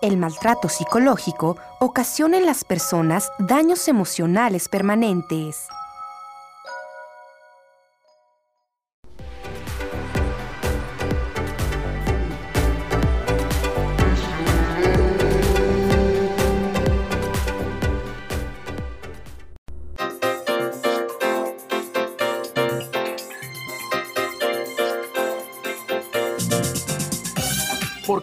El 0.00 0.16
maltrato 0.16 0.68
psicológico 0.68 1.56
ocasiona 1.80 2.38
en 2.38 2.46
las 2.46 2.62
personas 2.64 3.30
daños 3.40 3.88
emocionales 3.88 4.68
permanentes. 4.68 5.66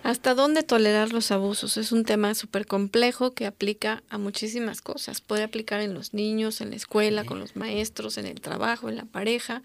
¿Hasta 0.03 0.35
dónde 0.35 0.63
tolerar 0.63 1.13
los 1.13 1.31
abusos? 1.31 1.77
Es 1.77 1.93
un 1.93 2.05
tema 2.05 2.35
súper 2.35 2.67
complejo 2.67 3.33
que 3.33 3.45
aplica 3.45 4.03
a 4.09 4.17
muchísimas 4.17 4.81
cosas. 4.81 5.21
Puede 5.21 5.43
aplicar 5.43 5.83
en 5.83 5.93
los 5.93 6.15
niños, 6.15 6.63
en 6.63 6.71
la 6.71 6.77
escuela, 6.77 7.25
con 7.25 7.39
los 7.39 7.55
maestros, 7.55 8.17
en 8.17 8.25
el 8.25 8.41
trabajo, 8.41 8.89
en 8.89 8.97
la 8.97 9.05
pareja. 9.05 9.61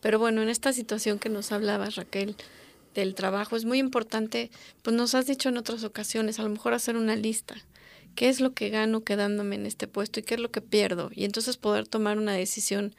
Pero 0.00 0.18
bueno, 0.18 0.40
en 0.40 0.48
esta 0.48 0.72
situación 0.72 1.18
que 1.18 1.28
nos 1.28 1.52
hablabas, 1.52 1.96
Raquel, 1.96 2.36
del 2.94 3.14
trabajo, 3.14 3.56
es 3.56 3.64
muy 3.64 3.78
importante, 3.78 4.50
pues 4.82 4.96
nos 4.96 5.14
has 5.14 5.26
dicho 5.26 5.48
en 5.48 5.56
otras 5.56 5.84
ocasiones, 5.84 6.38
a 6.38 6.42
lo 6.42 6.50
mejor 6.50 6.74
hacer 6.74 6.96
una 6.96 7.16
lista. 7.16 7.56
¿Qué 8.14 8.28
es 8.28 8.40
lo 8.40 8.54
que 8.54 8.70
gano 8.70 9.02
quedándome 9.02 9.56
en 9.56 9.66
este 9.66 9.88
puesto 9.88 10.20
y 10.20 10.22
qué 10.22 10.34
es 10.34 10.40
lo 10.40 10.50
que 10.50 10.60
pierdo? 10.60 11.10
Y 11.12 11.24
entonces 11.24 11.56
poder 11.56 11.88
tomar 11.88 12.16
una 12.18 12.32
decisión 12.32 12.94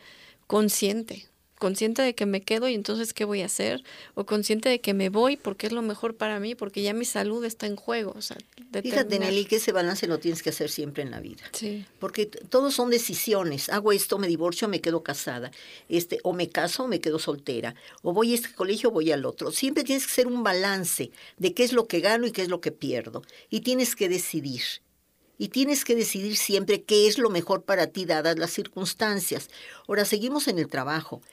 consciente, 0.48 1.28
consciente 1.66 2.04
de 2.04 2.14
que 2.14 2.28
me 2.28 2.44
quedo 2.44 2.70
y 2.70 2.76
entonces 2.76 3.12
qué 3.12 3.26
voy 3.26 3.42
a 3.42 3.48
hacer, 3.48 3.84
o 4.14 4.28
consciente 4.28 4.70
de 4.70 4.82
que 4.82 4.94
me 4.94 5.10
voy 5.10 5.36
porque 5.36 5.66
es 5.66 5.74
lo 5.74 5.82
mejor 5.82 6.16
para 6.16 6.40
mí, 6.40 6.54
porque 6.54 6.84
ya 6.84 6.94
mi 6.94 7.06
salud 7.06 7.44
está 7.44 7.66
en 7.66 7.76
juego. 7.76 8.14
O 8.16 8.22
sea, 8.22 8.38
Fíjate, 8.84 9.18
Nelly, 9.18 9.46
que 9.46 9.56
ese 9.56 9.72
balance 9.72 10.06
lo 10.06 10.20
tienes 10.20 10.44
que 10.44 10.52
hacer 10.52 10.70
siempre 10.70 11.02
en 11.02 11.10
la 11.10 11.20
vida. 11.22 11.42
Sí. 11.54 11.84
Porque 11.98 12.28
todos 12.28 12.76
son 12.76 12.92
decisiones. 12.92 13.70
Hago 13.70 13.92
esto, 13.94 14.20
me 14.20 14.28
divorcio, 14.28 14.68
me 14.68 14.80
quedo 14.80 15.02
casada. 15.02 15.50
Este, 15.90 16.20
o 16.22 16.34
me 16.34 16.50
caso 16.50 16.84
o 16.84 16.88
me 16.88 17.02
quedo 17.02 17.18
soltera. 17.18 17.74
O 18.04 18.14
voy 18.14 18.34
a 18.34 18.36
este 18.36 18.54
colegio 18.54 18.90
o 18.90 18.92
voy 18.92 19.12
al 19.12 19.26
otro. 19.26 19.52
Siempre 19.52 19.84
tienes 19.84 20.06
que 20.06 20.12
hacer 20.12 20.28
un 20.28 20.44
balance 20.44 21.10
de 21.40 21.54
qué 21.56 21.64
es 21.64 21.74
lo 21.74 21.88
que 21.88 22.00
gano 22.00 22.28
y 22.28 22.32
qué 22.32 22.44
es 22.44 22.50
lo 22.50 22.62
que 22.62 22.72
pierdo. 22.72 23.24
Y 23.50 23.62
tienes 23.62 23.96
que 23.96 24.08
decidir. 24.08 24.62
Y 25.40 25.48
tienes 25.48 25.84
que 25.84 25.96
decidir 25.96 26.38
siempre 26.38 26.84
qué 26.84 27.08
es 27.08 27.18
lo 27.18 27.32
mejor 27.32 27.64
para 27.64 27.88
ti 27.88 28.06
dadas 28.06 28.38
las 28.38 28.52
circunstancias. 28.52 29.50
Ahora 29.88 30.06
seguimos 30.06 30.48
en 30.48 30.60
el 30.60 30.68
trabajo 30.68 31.24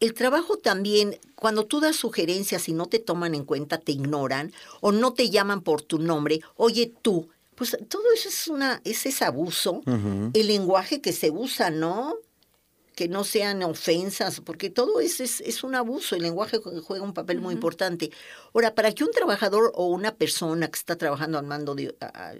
el 0.00 0.14
trabajo 0.14 0.58
también, 0.58 1.18
cuando 1.34 1.64
tú 1.66 1.80
das 1.80 1.96
sugerencias 1.96 2.68
y 2.68 2.72
no 2.72 2.86
te 2.86 2.98
toman 2.98 3.34
en 3.34 3.44
cuenta, 3.44 3.78
te 3.78 3.92
ignoran 3.92 4.52
o 4.80 4.92
no 4.92 5.14
te 5.14 5.30
llaman 5.30 5.62
por 5.62 5.82
tu 5.82 5.98
nombre, 5.98 6.40
oye 6.56 6.92
tú, 7.02 7.28
pues 7.54 7.76
todo 7.88 8.02
eso 8.14 8.28
es 8.28 8.48
una, 8.48 8.82
ese 8.84 9.08
es 9.08 9.22
abuso. 9.22 9.82
El 10.34 10.46
lenguaje 10.46 11.00
que 11.00 11.12
se 11.12 11.30
usa, 11.30 11.70
¿no? 11.70 12.14
Que 12.96 13.08
no 13.08 13.24
sean 13.24 13.62
ofensas, 13.62 14.40
porque 14.40 14.70
todo 14.70 15.00
es, 15.00 15.20
es, 15.20 15.62
un 15.62 15.74
abuso, 15.74 16.16
el 16.16 16.22
lenguaje 16.22 16.58
juega 16.82 17.04
un 17.04 17.12
papel 17.12 17.42
muy 17.42 17.52
importante. 17.52 18.10
Ahora, 18.54 18.74
para 18.74 18.90
que 18.90 19.04
un 19.04 19.10
trabajador 19.10 19.70
o 19.74 19.88
una 19.88 20.14
persona 20.14 20.66
que 20.68 20.78
está 20.78 20.96
trabajando 20.96 21.38
al 21.38 21.44
mando 21.44 21.74
de, 21.74 21.94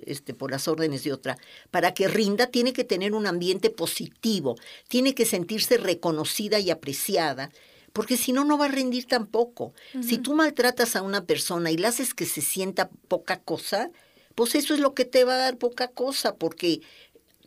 este, 0.07 0.33
por 0.33 0.51
las 0.51 0.67
órdenes 0.67 1.05
de 1.05 1.13
otra, 1.13 1.37
para 1.71 1.93
que 1.93 2.09
rinda, 2.09 2.47
tiene 2.47 2.73
que 2.73 2.85
tener 2.85 3.13
un 3.13 3.27
ambiente 3.27 3.69
positivo, 3.69 4.57
tiene 4.89 5.15
que 5.15 5.27
sentirse 5.27 5.77
reconocida 5.77 6.59
y 6.59 6.71
apreciada, 6.71 7.51
porque 7.93 8.17
si 8.17 8.33
no, 8.33 8.43
no 8.43 8.57
va 8.57 8.65
a 8.65 8.69
rendir 8.69 9.05
tampoco. 9.07 9.75
Si 10.03 10.17
tú 10.17 10.35
maltratas 10.35 10.97
a 10.97 11.03
una 11.03 11.27
persona 11.27 11.71
y 11.71 11.77
la 11.77 11.89
haces 11.89 12.15
que 12.15 12.25
se 12.25 12.41
sienta 12.41 12.89
poca 13.09 13.41
cosa, 13.41 13.91
pues 14.37 14.55
eso 14.55 14.75
es 14.75 14.81
lo 14.81 14.95
que 14.95 15.07
te 15.07 15.25
va 15.25 15.35
a 15.35 15.39
dar 15.39 15.57
poca 15.57 15.89
cosa, 15.89 16.37
porque 16.37 16.83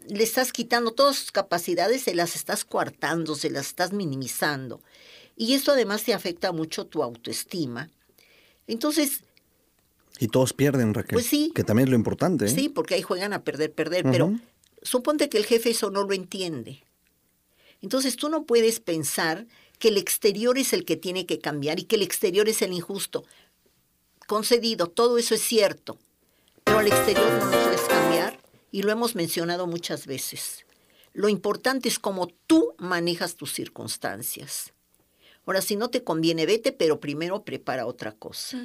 le 0.10 0.24
estás 0.24 0.52
quitando 0.52 0.92
todas 0.92 1.16
sus 1.18 1.32
capacidades, 1.32 2.04
se 2.04 2.16
las 2.16 2.36
estás 2.36 2.66
coartando, 2.66 3.36
se 3.36 3.50
las 3.50 3.68
estás 3.68 3.94
minimizando. 3.94 4.82
Y 5.36 5.54
esto 5.54 5.72
además 5.72 6.04
te 6.04 6.14
afecta 6.14 6.52
mucho 6.52 6.86
tu 6.86 7.04
autoestima. 7.04 7.90
Entonces... 8.68 9.24
Y 10.20 10.28
todos 10.28 10.52
pierden, 10.54 10.94
Raquel. 10.94 11.14
Pues 11.14 11.28
sí. 11.28 11.52
Que 11.56 11.64
también 11.64 11.88
es 11.88 11.92
lo 11.92 11.96
importante. 11.96 12.46
¿eh? 12.46 12.50
Sí, 12.50 12.68
porque 12.68 12.96
ahí 12.96 13.02
juegan 13.02 13.32
a 13.32 13.44
perder, 13.44 13.72
perder. 13.72 14.04
Pero 14.04 14.34
suponte 14.82 15.30
que 15.30 15.38
el 15.38 15.46
jefe 15.46 15.70
eso 15.70 15.92
no 15.92 16.04
lo 16.04 16.14
entiende. 16.14 16.84
Entonces 17.82 18.18
tú 18.18 18.28
no 18.28 18.44
puedes 18.44 18.82
pensar 18.82 19.48
que 19.78 19.88
el 19.88 19.98
exterior 19.98 20.58
es 20.58 20.74
el 20.74 20.84
que 20.84 20.98
tiene 20.98 21.26
que 21.26 21.40
cambiar 21.40 21.80
y 21.80 21.84
que 21.84 21.96
el 21.96 22.02
exterior 22.02 22.50
es 22.50 22.62
el 22.62 22.74
injusto. 22.74 23.24
Concedido, 24.28 24.88
todo 24.88 25.18
eso 25.18 25.36
es 25.36 25.42
cierto. 25.42 25.98
Pero 26.66 26.80
al 26.80 26.88
exterior 26.88 27.32
no 27.40 27.46
lo 27.46 27.64
puedes 27.64 27.82
cambiar 27.82 27.99
y 28.72 28.84
lo 28.84 28.92
hemos 28.92 29.16
mencionado 29.16 29.68
muchas 29.68 30.06
veces. 30.06 30.66
Lo 31.14 31.30
importante 31.30 31.90
es 31.90 32.00
cómo 32.00 32.28
tú 32.48 32.76
manejas 32.78 33.36
tus 33.36 33.54
circunstancias. 33.54 34.74
Ahora, 35.46 35.62
si 35.62 35.76
no 35.76 35.90
te 35.90 36.04
conviene, 36.04 36.46
vete, 36.46 36.72
pero 36.72 37.00
primero 37.00 37.44
prepara 37.44 37.88
otra 37.88 38.12
cosa. 38.12 38.62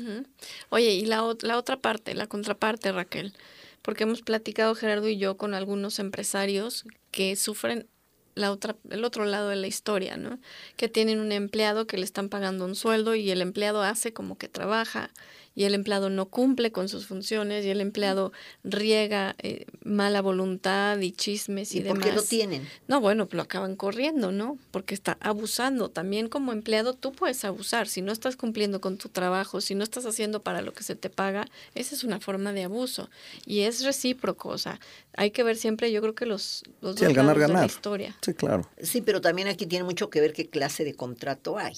Oye, 0.69 0.93
y 0.93 1.07
la, 1.07 1.35
la 1.41 1.57
otra 1.57 1.79
parte, 1.79 2.15
la 2.15 2.27
contraparte, 2.27 2.93
Raquel, 2.93 3.33
porque 3.81 4.03
hemos 4.03 4.21
platicado 4.21 4.75
Gerardo 4.75 5.09
y 5.09 5.17
yo 5.17 5.39
con 5.39 5.55
algunos 5.55 5.99
empresarios 5.99 6.85
que 7.11 7.37
sufren 7.37 7.89
la 8.35 8.51
otra, 8.51 8.77
el 8.91 9.05
otro 9.05 9.25
lado 9.25 9.49
de 9.49 9.57
la 9.57 9.67
historia, 9.67 10.17
¿no? 10.17 10.39
Que 10.77 10.89
tienen 10.89 11.21
un 11.21 11.33
empleado 11.33 11.87
que 11.87 11.97
le 11.97 12.05
están 12.05 12.29
pagando 12.29 12.65
un 12.65 12.75
sueldo 12.75 13.15
y 13.15 13.31
el 13.31 13.41
empleado 13.41 13.83
hace 13.83 14.13
como 14.13 14.37
que 14.37 14.49
trabaja 14.49 15.11
y 15.55 15.65
el 15.65 15.75
empleado 15.75 16.11
no 16.11 16.27
cumple 16.27 16.73
con 16.73 16.89
sus 16.89 17.07
funciones 17.07 17.65
y 17.65 17.71
el 17.71 17.81
empleado 17.81 18.33
riega 18.65 19.37
eh, 19.39 19.67
mala 19.85 20.21
voluntad 20.21 20.99
y 20.99 21.13
chismes 21.13 21.75
y, 21.75 21.81
demás. 21.81 21.99
¿Por 21.99 22.09
qué 22.09 22.15
lo 22.15 22.23
tienen? 22.23 22.69
No, 22.89 23.01
bueno, 23.01 23.29
lo 23.31 23.43
acaban 23.43 23.77
corriendo, 23.77 24.33
¿no? 24.33 24.59
Porque 24.71 24.95
está 24.95 25.17
abusando. 25.21 25.89
También 25.91 26.29
como 26.29 26.53
empleado 26.53 26.95
tú 26.95 27.13
puedes 27.13 27.45
abusar. 27.45 27.89
Si 27.89 28.03
no 28.03 28.13
estás 28.13 28.37
cumpliendo 28.37 28.81
con 28.81 28.97
tu 28.97 29.09
trabajo, 29.09 29.61
si 29.61 29.75
no 29.75 29.85
estás 29.85 30.07
haciendo 30.07 30.43
para 30.43 30.63
lo 30.63 30.73
que 30.73 30.83
se 30.83 30.97
te 30.97 31.11
paga, 31.11 31.47
esa 31.75 31.95
es 31.95 32.05
una 32.05 32.21
forma 32.21 32.53
de 32.53 32.65
abuso. 32.65 33.09
Y 33.47 33.61
es 33.61 33.85
recíproco, 33.85 34.49
o 34.49 34.59
sea, 34.59 34.81
hay 35.17 35.31
que 35.31 35.43
ver 35.43 35.57
siempre, 35.57 35.93
yo 35.93 36.01
creo 36.01 36.15
que 36.15 36.27
los, 36.27 36.65
los 36.81 36.97
dos 36.97 37.13
ganar, 37.13 37.39
ganar. 37.39 37.57
de 37.57 37.61
la 37.61 37.67
historia. 37.67 38.17
Sí, 38.21 38.35
claro. 38.35 38.69
Sí, 38.83 39.01
pero 39.01 39.21
también 39.21 39.49
aquí 39.49 39.67
tiene 39.67 39.85
mucho 39.85 40.11
que 40.11 40.21
ver 40.21 40.33
qué 40.33 40.49
clase 40.49 40.85
de 40.85 40.95
contrato 40.95 41.59
hay. 41.59 41.77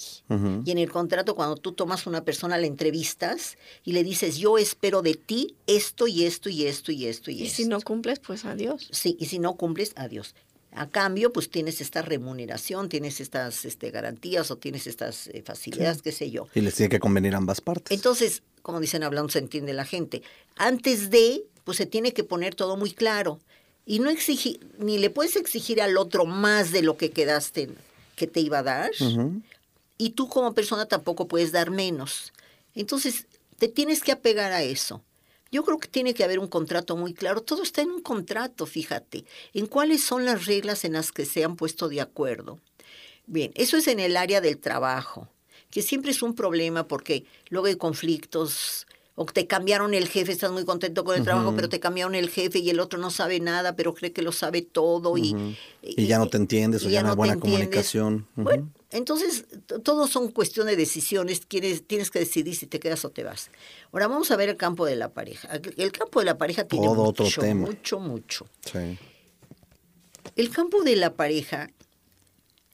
Y 0.65 0.71
en 0.71 0.77
el 0.77 0.91
contrato, 0.91 1.35
cuando 1.35 1.55
tú 1.55 1.73
tomas 1.73 2.07
una 2.07 2.23
persona, 2.23 2.57
la 2.57 2.65
entrevistas, 2.65 3.57
y 3.83 3.93
le 3.93 4.03
dices, 4.03 4.37
yo 4.37 4.57
espero 4.57 5.01
de 5.01 5.15
ti 5.15 5.55
esto 5.65 6.07
y 6.07 6.25
esto 6.25 6.49
y 6.49 6.65
esto 6.65 6.91
y 6.91 7.05
esto 7.05 7.31
y, 7.31 7.43
y 7.43 7.49
si 7.49 7.65
no 7.65 7.81
cumples, 7.81 8.19
pues 8.19 8.45
adiós. 8.45 8.87
Sí, 8.91 9.17
y 9.19 9.25
si 9.25 9.39
no 9.39 9.55
cumples, 9.55 9.93
adiós. 9.95 10.35
A 10.71 10.87
cambio, 10.87 11.33
pues 11.33 11.49
tienes 11.49 11.81
esta 11.81 12.01
remuneración, 12.03 12.87
tienes 12.87 13.19
estas 13.19 13.65
este, 13.65 13.89
garantías 13.89 14.51
o 14.51 14.57
tienes 14.57 14.85
estas 14.85 15.27
eh, 15.27 15.41
facilidades, 15.43 16.01
qué 16.01 16.11
sé 16.11 16.29
yo. 16.29 16.47
Y 16.53 16.61
les 16.61 16.75
tiene 16.75 16.89
que 16.89 16.99
convenir 16.99 17.33
ambas 17.33 17.61
partes. 17.61 17.95
Entonces, 17.95 18.43
como 18.61 18.79
dicen 18.79 19.03
hablando, 19.03 19.29
se 19.29 19.39
entiende 19.39 19.73
la 19.73 19.85
gente. 19.85 20.21
Antes 20.55 21.09
de, 21.09 21.45
pues 21.63 21.77
se 21.77 21.85
tiene 21.85 22.11
que 22.11 22.23
poner 22.23 22.53
todo 22.53 22.77
muy 22.77 22.91
claro. 22.91 23.39
Y 23.85 23.99
no 23.99 24.09
exigir, 24.09 24.59
ni 24.77 24.97
le 24.97 25.09
puedes 25.09 25.37
exigir 25.37 25.81
al 25.81 25.97
otro 25.97 26.25
más 26.25 26.73
de 26.73 26.81
lo 26.81 26.97
que 26.97 27.11
quedaste 27.11 27.69
que 28.17 28.27
te 28.27 28.41
iba 28.41 28.59
a 28.59 28.63
dar. 28.63 28.91
Y 29.97 30.09
tú 30.09 30.27
como 30.27 30.53
persona 30.53 30.85
tampoco 30.85 31.29
puedes 31.29 31.53
dar 31.53 31.71
menos. 31.71 32.33
Entonces, 32.75 33.26
te 33.57 33.67
tienes 33.67 34.01
que 34.01 34.11
apegar 34.11 34.51
a 34.51 34.63
eso. 34.63 35.03
Yo 35.51 35.63
creo 35.63 35.77
que 35.77 35.87
tiene 35.87 36.13
que 36.13 36.23
haber 36.23 36.39
un 36.39 36.47
contrato 36.47 36.97
muy 36.97 37.13
claro. 37.13 37.41
Todo 37.41 37.63
está 37.63 37.81
en 37.81 37.91
un 37.91 38.01
contrato, 38.01 38.65
fíjate, 38.65 39.25
en 39.53 39.65
cuáles 39.65 40.03
son 40.03 40.25
las 40.25 40.45
reglas 40.45 40.83
en 40.83 40.93
las 40.93 41.11
que 41.11 41.25
se 41.25 41.43
han 41.43 41.55
puesto 41.55 41.87
de 41.89 42.01
acuerdo. 42.01 42.59
Bien, 43.25 43.51
eso 43.55 43.77
es 43.77 43.87
en 43.87 43.99
el 43.99 44.17
área 44.17 44.41
del 44.41 44.57
trabajo, 44.57 45.29
que 45.69 45.81
siempre 45.81 46.11
es 46.11 46.21
un 46.21 46.33
problema 46.33 46.87
porque 46.87 47.25
luego 47.49 47.67
hay 47.67 47.75
conflictos, 47.75 48.87
o 49.15 49.25
te 49.25 49.47
cambiaron 49.47 49.93
el 49.95 50.07
jefe, 50.07 50.31
estás 50.31 50.51
muy 50.51 50.63
contento 50.63 51.03
con 51.03 51.17
el 51.17 51.23
trabajo, 51.23 51.53
pero 51.55 51.69
te 51.69 51.79
cambiaron 51.79 52.13
el 52.13 52.29
jefe 52.29 52.59
y 52.59 52.69
el 52.69 52.79
otro 52.79 52.99
no 52.99 53.09
sabe 53.09 53.39
nada, 53.39 53.75
pero 53.75 53.95
cree 53.95 54.13
que 54.13 54.21
lo 54.21 54.31
sabe 54.31 54.61
todo 54.61 55.17
y, 55.17 55.35
y, 55.81 56.05
ya 56.05 56.19
no 56.19 56.29
te 56.29 56.37
entiendes 56.37 56.85
o 56.85 56.89
ya, 56.89 57.01
no 57.01 57.09
hay 57.09 57.15
buena 57.15 57.39
comunicación. 57.39 58.27
Bueno, 58.35 58.69
entonces 58.91 59.45
todos 59.83 60.09
son 60.09 60.31
cuestión 60.31 60.67
de 60.67 60.75
decisiones, 60.75 61.45
tienes 61.47 62.11
que 62.11 62.19
decidir 62.19 62.55
si 62.55 62.67
te 62.67 62.79
quedas 62.79 63.03
o 63.05 63.09
te 63.09 63.23
vas. 63.23 63.49
Ahora 63.91 64.07
vamos 64.07 64.31
a 64.31 64.35
ver 64.35 64.49
el 64.49 64.57
campo 64.57 64.85
de 64.85 64.95
la 64.95 65.09
pareja. 65.09 65.49
El 65.77 65.91
campo 65.91 66.19
de 66.19 66.25
la 66.25 66.37
pareja 66.37 66.65
tiene 66.65 66.87
mucho, 66.87 67.41
mucho, 67.55 67.99
mucho. 67.99 68.47
Sí. 68.71 68.97
El 70.35 70.49
campo 70.49 70.83
de 70.83 70.95
la 70.95 71.13
pareja, 71.15 71.69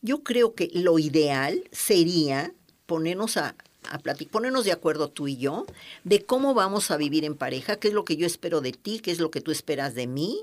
yo 0.01 0.23
creo 0.23 0.53
que 0.53 0.69
lo 0.73 0.99
ideal 0.99 1.63
sería 1.71 2.53
ponernos 2.85 3.37
a 3.37 3.55
a 3.89 3.99
platicar, 3.99 4.31
ponernos 4.31 4.65
de 4.65 4.71
acuerdo 4.71 5.09
tú 5.09 5.27
y 5.27 5.37
yo 5.37 5.65
de 6.03 6.23
cómo 6.23 6.53
vamos 6.53 6.91
a 6.91 6.97
vivir 6.97 7.25
en 7.25 7.35
pareja, 7.35 7.77
qué 7.77 7.89
es 7.89 7.93
lo 7.93 8.05
que 8.05 8.15
yo 8.15 8.25
espero 8.25 8.61
de 8.61 8.71
ti, 8.71 8.99
qué 8.99 9.11
es 9.11 9.19
lo 9.19 9.31
que 9.31 9.41
tú 9.41 9.51
esperas 9.51 9.95
de 9.95 10.07
mí. 10.07 10.39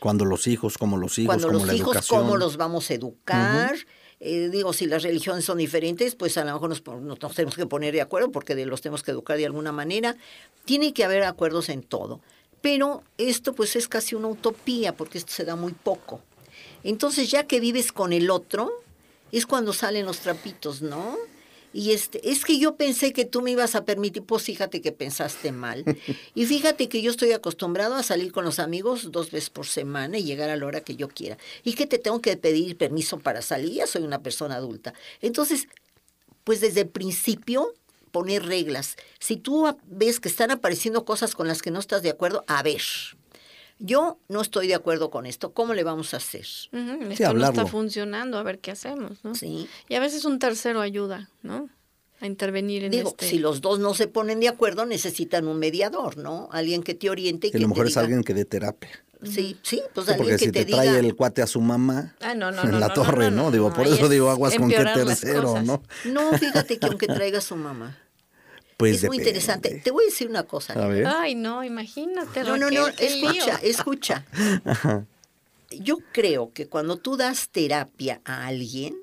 Cuando 0.00 0.24
los 0.24 0.46
hijos, 0.46 0.78
como 0.78 0.96
los 0.96 1.18
hijos, 1.18 1.26
Cuando 1.26 1.48
como 1.48 1.64
los 1.64 1.74
hijos, 1.74 1.92
educación. 1.92 2.20
cómo 2.20 2.36
los 2.36 2.56
vamos 2.56 2.90
a 2.90 2.94
educar. 2.94 3.76
Eh, 4.24 4.50
digo, 4.52 4.72
si 4.72 4.86
las 4.86 5.02
religiones 5.02 5.44
son 5.44 5.58
diferentes, 5.58 6.14
pues 6.14 6.38
a 6.38 6.44
lo 6.44 6.52
mejor 6.52 6.68
nos, 6.68 7.18
nos, 7.20 7.34
tenemos 7.34 7.56
que 7.56 7.66
poner 7.66 7.92
de 7.92 8.02
acuerdo 8.02 8.30
porque 8.30 8.54
los 8.64 8.80
tenemos 8.80 9.02
que 9.02 9.10
educar 9.10 9.36
de 9.36 9.46
alguna 9.46 9.72
manera. 9.72 10.16
Tiene 10.64 10.94
que 10.94 11.02
haber 11.02 11.24
acuerdos 11.24 11.68
en 11.68 11.82
todo. 11.82 12.20
Pero 12.60 13.02
esto 13.18 13.52
pues 13.52 13.74
es 13.74 13.88
casi 13.88 14.14
una 14.14 14.28
utopía 14.28 14.96
porque 14.96 15.18
esto 15.18 15.32
se 15.32 15.44
da 15.44 15.56
muy 15.56 15.72
poco. 15.72 16.20
Entonces 16.84 17.32
ya 17.32 17.48
que 17.48 17.58
vives 17.58 17.90
con 17.90 18.12
el 18.12 18.30
otro, 18.30 18.70
es 19.32 19.44
cuando 19.44 19.72
salen 19.72 20.06
los 20.06 20.20
trapitos, 20.20 20.82
¿no? 20.82 21.16
Y 21.72 21.92
este, 21.92 22.30
es 22.30 22.44
que 22.44 22.58
yo 22.58 22.76
pensé 22.76 23.12
que 23.12 23.24
tú 23.24 23.42
me 23.42 23.50
ibas 23.50 23.74
a 23.74 23.84
permitir, 23.84 24.22
pues 24.22 24.42
fíjate 24.42 24.80
que 24.80 24.92
pensaste 24.92 25.52
mal. 25.52 25.84
Y 26.34 26.46
fíjate 26.46 26.88
que 26.88 27.02
yo 27.02 27.10
estoy 27.10 27.32
acostumbrado 27.32 27.94
a 27.94 28.02
salir 28.02 28.32
con 28.32 28.44
los 28.44 28.58
amigos 28.58 29.12
dos 29.12 29.30
veces 29.30 29.50
por 29.50 29.66
semana 29.66 30.18
y 30.18 30.24
llegar 30.24 30.50
a 30.50 30.56
la 30.56 30.66
hora 30.66 30.80
que 30.80 30.96
yo 30.96 31.08
quiera. 31.08 31.36
Y 31.62 31.74
que 31.74 31.86
te 31.86 31.98
tengo 31.98 32.20
que 32.20 32.36
pedir 32.36 32.76
permiso 32.76 33.18
para 33.18 33.42
salir, 33.42 33.72
ya 33.72 33.86
soy 33.86 34.02
una 34.02 34.22
persona 34.22 34.56
adulta. 34.56 34.94
Entonces, 35.20 35.68
pues 36.44 36.60
desde 36.60 36.82
el 36.82 36.88
principio 36.88 37.74
poner 38.12 38.44
reglas. 38.44 38.96
Si 39.18 39.36
tú 39.36 39.66
ves 39.86 40.20
que 40.20 40.28
están 40.28 40.50
apareciendo 40.50 41.04
cosas 41.04 41.34
con 41.34 41.48
las 41.48 41.62
que 41.62 41.70
no 41.70 41.80
estás 41.80 42.02
de 42.02 42.10
acuerdo, 42.10 42.44
a 42.46 42.62
ver, 42.62 42.82
yo 43.84 44.18
no 44.28 44.40
estoy 44.40 44.68
de 44.68 44.74
acuerdo 44.76 45.10
con 45.10 45.26
esto, 45.26 45.52
¿cómo 45.52 45.74
le 45.74 45.82
vamos 45.82 46.14
a 46.14 46.18
hacer? 46.18 46.46
Ujú, 46.72 47.10
esto 47.10 47.34
no 47.34 47.44
está 47.44 47.66
funcionando, 47.66 48.38
a 48.38 48.42
ver 48.44 48.60
qué 48.60 48.70
hacemos, 48.70 49.24
¿no? 49.24 49.34
Sí. 49.34 49.68
Y 49.88 49.94
a 49.96 50.00
veces 50.00 50.24
un 50.24 50.38
tercero 50.38 50.80
ayuda, 50.80 51.28
¿no? 51.42 51.68
A 52.20 52.26
intervenir 52.26 52.84
en 52.84 52.92
Digo, 52.92 53.10
este... 53.10 53.28
si 53.28 53.38
los 53.40 53.60
dos 53.60 53.80
no 53.80 53.94
se 53.94 54.06
ponen 54.06 54.38
de 54.38 54.46
acuerdo, 54.46 54.86
necesitan 54.86 55.48
un 55.48 55.58
mediador, 55.58 56.16
¿no? 56.16 56.48
Alguien 56.52 56.84
que 56.84 56.94
te 56.94 57.10
oriente 57.10 57.48
y 57.48 57.50
que 57.50 57.58
a 57.58 57.60
lo 57.60 57.68
mejor 57.68 57.86
te 57.86 57.90
es 57.90 57.96
alguien 57.96 58.22
que 58.22 58.34
dé 58.34 58.44
terapia. 58.44 59.04
Sí, 59.24 59.56
sí, 59.62 59.82
pues 59.92 60.06
Sí, 60.06 60.12
alguien 60.12 60.16
porque 60.18 60.32
que 60.38 60.44
si 60.46 60.52
te, 60.52 60.64
te 60.64 60.72
trae 60.72 60.98
el 60.98 61.14
cuate 61.14 61.42
a 61.42 61.46
su 61.46 61.60
mamá 61.60 62.16
Ah, 62.20 62.34
no, 62.34 62.50
no, 62.50 62.62
en 62.64 62.72
no, 62.72 62.78
la 62.78 62.88
no, 62.88 62.94
torre, 62.94 63.30
no, 63.30 63.36
¿no? 63.36 63.42
no, 63.44 63.50
Digo, 63.50 63.68
no, 63.68 63.74
por 63.74 63.86
eso 63.86 64.04
es 64.04 64.10
digo 64.10 64.30
aguas 64.30 64.54
con 64.56 64.68
qué 64.68 64.76
tercero. 64.76 65.62
¿no? 65.62 65.82
No, 66.04 66.32
fíjate 66.38 66.78
que 66.78 66.86
aunque 66.86 67.06
traiga 67.06 67.38
a 67.38 67.40
su 67.40 67.56
mamá. 67.56 67.98
Pues 68.82 69.02
es 69.02 69.08
muy 69.08 69.18
depende. 69.18 69.30
interesante. 69.30 69.80
Te 69.82 69.90
voy 69.90 70.04
a 70.04 70.06
decir 70.08 70.28
una 70.28 70.42
cosa. 70.44 70.72
A 70.74 70.86
ver. 70.88 71.06
Ay, 71.06 71.34
no, 71.34 71.62
imagínate, 71.64 72.42
No, 72.44 72.56
no, 72.56 72.70
no, 72.70 72.88
escucha, 72.88 73.58
lío. 73.60 73.70
escucha. 73.70 74.24
Yo 75.70 75.98
creo 76.12 76.52
que 76.52 76.66
cuando 76.68 76.96
tú 76.98 77.16
das 77.16 77.48
terapia 77.50 78.20
a 78.24 78.46
alguien, 78.46 78.94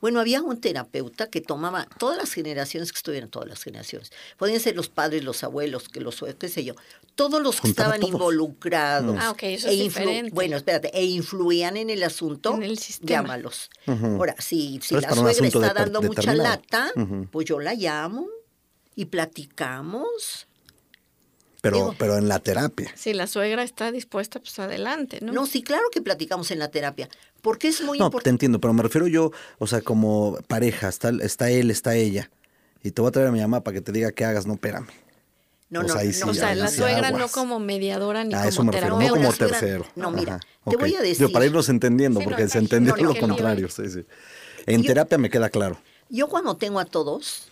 bueno, 0.00 0.20
había 0.20 0.42
un 0.42 0.60
terapeuta 0.60 1.28
que 1.30 1.40
tomaba 1.40 1.86
todas 1.98 2.18
las 2.18 2.32
generaciones 2.32 2.90
que 2.92 2.96
estuvieran, 2.96 3.30
todas 3.30 3.48
las 3.48 3.62
generaciones. 3.62 4.10
Podían 4.36 4.60
ser 4.60 4.74
los 4.76 4.88
padres, 4.88 5.22
los 5.24 5.44
abuelos, 5.44 5.88
que 5.88 6.00
los 6.00 6.22
qué 6.38 6.48
sé 6.48 6.64
yo, 6.64 6.74
todos 7.14 7.40
los 7.40 7.60
que 7.60 7.68
estaban 7.68 8.00
todos. 8.00 8.12
involucrados. 8.12 9.16
Ah, 9.20 9.30
ok, 9.30 9.42
eso 9.44 9.68
e 9.68 9.72
es 9.74 9.78
influ- 9.78 9.82
diferente. 9.84 10.30
Bueno, 10.34 10.56
espérate, 10.56 10.90
e 10.92 11.04
influían 11.04 11.76
en 11.76 11.88
el 11.90 12.02
asunto, 12.02 12.54
En 12.54 12.64
el 12.64 12.78
sistema. 12.78 13.22
llámalos. 13.22 13.70
Ahora, 13.86 14.34
si, 14.40 14.80
si 14.82 14.94
la 14.96 15.14
suegra 15.14 15.46
está 15.46 15.72
dando 15.72 16.02
mucha 16.02 16.34
lata, 16.34 16.90
pues 17.30 17.46
yo 17.46 17.60
la 17.60 17.74
llamo 17.74 18.26
y 18.96 19.06
platicamos. 19.06 20.46
Pero, 21.60 21.76
digo- 21.76 21.94
pero 21.98 22.18
en 22.18 22.28
la 22.28 22.38
terapia. 22.40 22.92
Si 22.94 23.14
la 23.14 23.26
suegra 23.26 23.62
está 23.62 23.90
dispuesta, 23.90 24.38
pues 24.38 24.58
adelante, 24.58 25.20
¿no? 25.22 25.32
No, 25.32 25.46
sí, 25.46 25.62
claro 25.62 25.84
que 25.90 26.02
platicamos 26.02 26.50
en 26.50 26.58
la 26.58 26.68
terapia, 26.68 27.08
porque 27.40 27.68
es 27.68 27.80
muy 27.80 27.98
No, 27.98 28.04
te 28.04 28.08
importante. 28.08 28.30
entiendo, 28.30 28.60
pero 28.60 28.74
me 28.74 28.82
refiero 28.82 29.06
yo, 29.06 29.32
o 29.58 29.66
sea, 29.66 29.80
como 29.80 30.36
pareja, 30.46 30.88
está, 30.88 31.10
está 31.22 31.50
él, 31.50 31.70
está 31.70 31.94
ella. 31.94 32.30
Y 32.82 32.90
te 32.90 33.00
voy 33.00 33.08
a 33.08 33.12
traer 33.12 33.28
a 33.28 33.32
mi 33.32 33.40
mamá 33.40 33.62
para 33.62 33.74
que 33.76 33.80
te 33.80 33.92
diga 33.92 34.12
qué 34.12 34.26
hagas, 34.26 34.46
no, 34.46 34.54
espérame. 34.54 34.86
No, 35.70 35.80
O 35.80 35.82
no, 35.84 35.88
sea, 35.88 36.02
ahí 36.02 36.08
no, 36.08 36.12
sí, 36.12 36.22
o 36.28 36.34
sea, 36.34 36.54
la 36.54 36.68
sí 36.68 36.76
suegra 36.76 37.10
no 37.10 37.16
aguas. 37.16 37.32
como 37.32 37.58
mediadora 37.58 38.22
ni 38.24 38.34
A 38.34 38.38
como 38.40 38.48
eso 38.50 38.62
me 38.64 38.72
refiero, 38.72 38.94
no 38.96 38.98
terapeuta. 39.00 39.20
como 39.20 39.30
la 39.32 39.36
suegra- 39.38 39.58
tercero. 39.60 39.86
no, 39.96 40.10
mira, 40.10 40.34
Ajá, 40.34 40.40
te 40.70 40.76
ok. 40.76 40.80
voy 40.82 40.94
a 40.96 41.00
decir- 41.00 41.32
para 41.32 41.46
irnos 41.46 41.68
entendiendo, 41.70 42.20
Sí, 42.20 42.26
no, 42.26 42.30
porque 42.30 42.46
se 42.48 42.58
imagínate, 42.58 42.76
entendió 42.90 43.06
no, 43.08 43.14
lo 43.14 43.20
contrario. 43.20 43.68
Sí, 43.70 43.88
sí. 43.88 44.04
En 44.66 44.82
Yo- 44.82 44.88
terapia 44.88 45.16
me 45.16 45.30
queda 45.30 45.48
claro. 45.48 45.78
Yo 46.10 46.28
cuando 46.28 46.56
tengo 46.58 46.78
a 46.78 46.84
todos, 46.84 47.48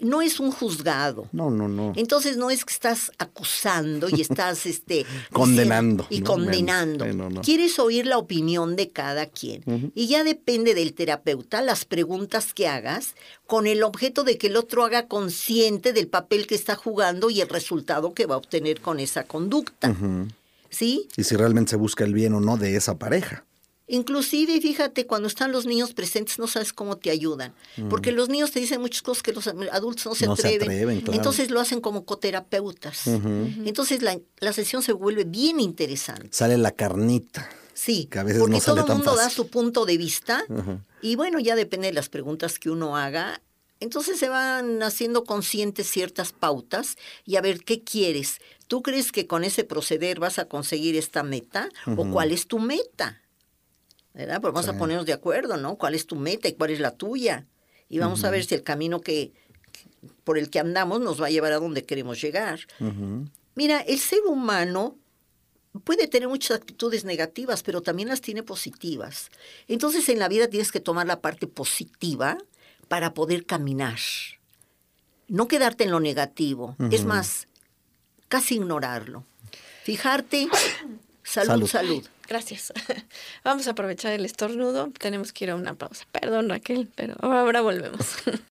no 0.00 0.22
es 0.22 0.40
un 0.40 0.50
juzgado. 0.50 1.28
No, 1.32 1.50
no, 1.50 1.68
no. 1.68 1.92
Entonces 1.96 2.36
no 2.36 2.50
es 2.50 2.64
que 2.64 2.72
estás 2.72 3.12
acusando 3.18 4.08
y 4.08 4.20
estás 4.20 4.66
este 4.66 5.06
Condenando, 5.32 6.06
y 6.10 6.20
¿no? 6.20 6.26
condenando. 6.26 7.06
No, 7.06 7.30
no. 7.30 7.40
Quieres 7.42 7.78
oír 7.78 8.06
la 8.06 8.18
opinión 8.18 8.76
de 8.76 8.90
cada 8.90 9.26
quien. 9.26 9.92
Y 9.94 10.06
ya 10.06 10.24
depende 10.24 10.74
del 10.74 10.94
terapeuta 10.94 11.62
las 11.62 11.84
preguntas 11.84 12.54
que 12.54 12.68
hagas 12.68 13.14
con 13.46 13.66
el 13.66 13.82
objeto 13.82 14.24
de 14.24 14.38
que 14.38 14.48
el 14.48 14.56
otro 14.56 14.84
haga 14.84 15.08
consciente 15.08 15.92
del 15.92 16.08
papel 16.08 16.46
que 16.46 16.54
está 16.54 16.74
jugando 16.74 17.30
y 17.30 17.40
el 17.40 17.48
resultado 17.48 18.14
que 18.14 18.26
va 18.26 18.34
a 18.34 18.38
obtener 18.38 18.80
con 18.80 19.00
esa 19.00 19.24
conducta. 19.24 19.94
¿Sí? 20.70 21.08
Y 21.16 21.24
si 21.24 21.34
realmente 21.36 21.70
se 21.70 21.76
busca 21.76 22.04
el 22.04 22.12
bien 22.12 22.34
o 22.34 22.40
no 22.40 22.56
de 22.56 22.76
esa 22.76 22.98
pareja. 22.98 23.44
Inclusive, 23.88 24.60
fíjate, 24.60 25.06
cuando 25.06 25.28
están 25.28 25.50
los 25.50 25.64
niños 25.64 25.94
presentes 25.94 26.38
no 26.38 26.46
sabes 26.46 26.72
cómo 26.74 26.98
te 26.98 27.10
ayudan, 27.10 27.54
porque 27.88 28.12
los 28.12 28.28
niños 28.28 28.50
te 28.50 28.60
dicen 28.60 28.80
muchas 28.80 29.02
cosas 29.02 29.22
que 29.22 29.32
los 29.32 29.46
adultos 29.46 30.04
no 30.06 30.14
se 30.14 30.26
No 30.26 30.36
se 30.36 30.42
atreven. 30.42 30.68
atreven, 30.68 31.00
claro. 31.00 31.16
Entonces 31.16 31.50
lo 31.50 31.60
hacen 31.60 31.80
como 31.80 32.04
coterapeutas. 32.04 33.06
Entonces 33.06 34.02
la, 34.02 34.18
la 34.40 34.52
sesión 34.52 34.82
se 34.82 34.92
vuelve 34.92 35.24
bien 35.24 35.58
interesante. 35.60 36.28
Sale 36.32 36.58
la 36.58 36.72
carnita. 36.72 37.48
Sí, 37.72 38.08
Que 38.10 38.18
a 38.18 38.24
veces 38.24 38.40
porque 38.40 38.56
no 38.56 38.60
sale 38.60 38.80
todo 38.82 38.92
el 38.92 38.96
mundo 38.98 39.14
da 39.14 39.30
su 39.30 39.48
punto 39.48 39.86
de 39.86 39.96
vista 39.96 40.44
y 41.00 41.16
bueno, 41.16 41.38
ya 41.38 41.54
depende 41.56 41.86
de 41.86 41.92
las 41.94 42.08
preguntas 42.08 42.58
que 42.58 42.70
uno 42.70 42.96
haga. 42.96 43.40
Entonces 43.80 44.18
se 44.18 44.28
van 44.28 44.82
haciendo 44.82 45.22
conscientes 45.24 45.88
ciertas 45.88 46.32
pautas 46.32 46.96
y 47.24 47.36
a 47.36 47.40
ver 47.40 47.62
qué 47.62 47.84
quieres. 47.84 48.40
¿Tú 48.66 48.82
crees 48.82 49.12
que 49.12 49.28
con 49.28 49.44
ese 49.44 49.62
proceder 49.62 50.18
vas 50.18 50.40
a 50.40 50.46
conseguir 50.46 50.96
esta 50.96 51.22
meta 51.22 51.68
o 51.96 52.10
cuál 52.10 52.32
es 52.32 52.48
tu 52.48 52.58
meta? 52.58 53.22
¿Verdad? 54.18 54.40
Pues 54.40 54.52
vamos 54.52 54.68
a 54.68 54.76
ponernos 54.76 55.06
de 55.06 55.12
acuerdo, 55.12 55.56
¿no? 55.56 55.76
¿Cuál 55.76 55.94
es 55.94 56.04
tu 56.04 56.16
meta 56.16 56.48
y 56.48 56.54
cuál 56.54 56.70
es 56.70 56.80
la 56.80 56.90
tuya? 56.90 57.46
Y 57.88 58.00
vamos 58.00 58.24
a 58.24 58.30
ver 58.30 58.44
si 58.44 58.56
el 58.56 58.64
camino 58.64 59.00
que 59.00 59.32
por 60.24 60.38
el 60.38 60.50
que 60.50 60.58
andamos 60.58 61.00
nos 61.00 61.22
va 61.22 61.26
a 61.26 61.30
llevar 61.30 61.52
a 61.52 61.60
donde 61.60 61.84
queremos 61.84 62.20
llegar. 62.20 62.58
Mira, 63.54 63.80
el 63.80 64.00
ser 64.00 64.18
humano 64.26 64.96
puede 65.84 66.08
tener 66.08 66.28
muchas 66.28 66.56
actitudes 66.56 67.04
negativas, 67.04 67.62
pero 67.62 67.80
también 67.80 68.08
las 68.08 68.20
tiene 68.20 68.42
positivas. 68.42 69.30
Entonces 69.68 70.08
en 70.08 70.18
la 70.18 70.26
vida 70.26 70.48
tienes 70.48 70.72
que 70.72 70.80
tomar 70.80 71.06
la 71.06 71.20
parte 71.20 71.46
positiva 71.46 72.38
para 72.88 73.14
poder 73.14 73.46
caminar. 73.46 74.00
No 75.28 75.46
quedarte 75.46 75.84
en 75.84 75.92
lo 75.92 76.00
negativo. 76.00 76.74
Es 76.90 77.04
más, 77.04 77.46
casi 78.26 78.56
ignorarlo. 78.56 79.24
Fijarte, 79.84 80.48
salud, 81.22 81.68
Salud. 81.68 81.68
salud. 81.68 82.08
Gracias. 82.28 82.72
Vamos 83.44 83.66
a 83.66 83.72
aprovechar 83.72 84.12
el 84.12 84.24
estornudo. 84.24 84.90
Tenemos 84.98 85.32
que 85.32 85.46
ir 85.46 85.50
a 85.50 85.56
una 85.56 85.74
pausa. 85.74 86.04
Perdón, 86.12 86.48
Raquel, 86.48 86.90
pero 86.94 87.14
ahora 87.20 87.60
volvemos. 87.60 88.16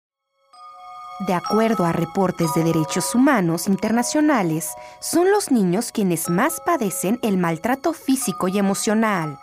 De 1.27 1.33
acuerdo 1.33 1.83
a 1.83 1.93
reportes 1.93 2.53
de 2.53 2.63
derechos 2.63 3.15
humanos 3.15 3.67
internacionales, 3.67 4.69
son 5.01 5.31
los 5.31 5.49
niños 5.49 5.91
quienes 5.91 6.29
más 6.29 6.61
padecen 6.63 7.17
el 7.23 7.37
maltrato 7.37 7.93
físico 7.93 8.47
y 8.47 8.59
emocional. 8.59 9.39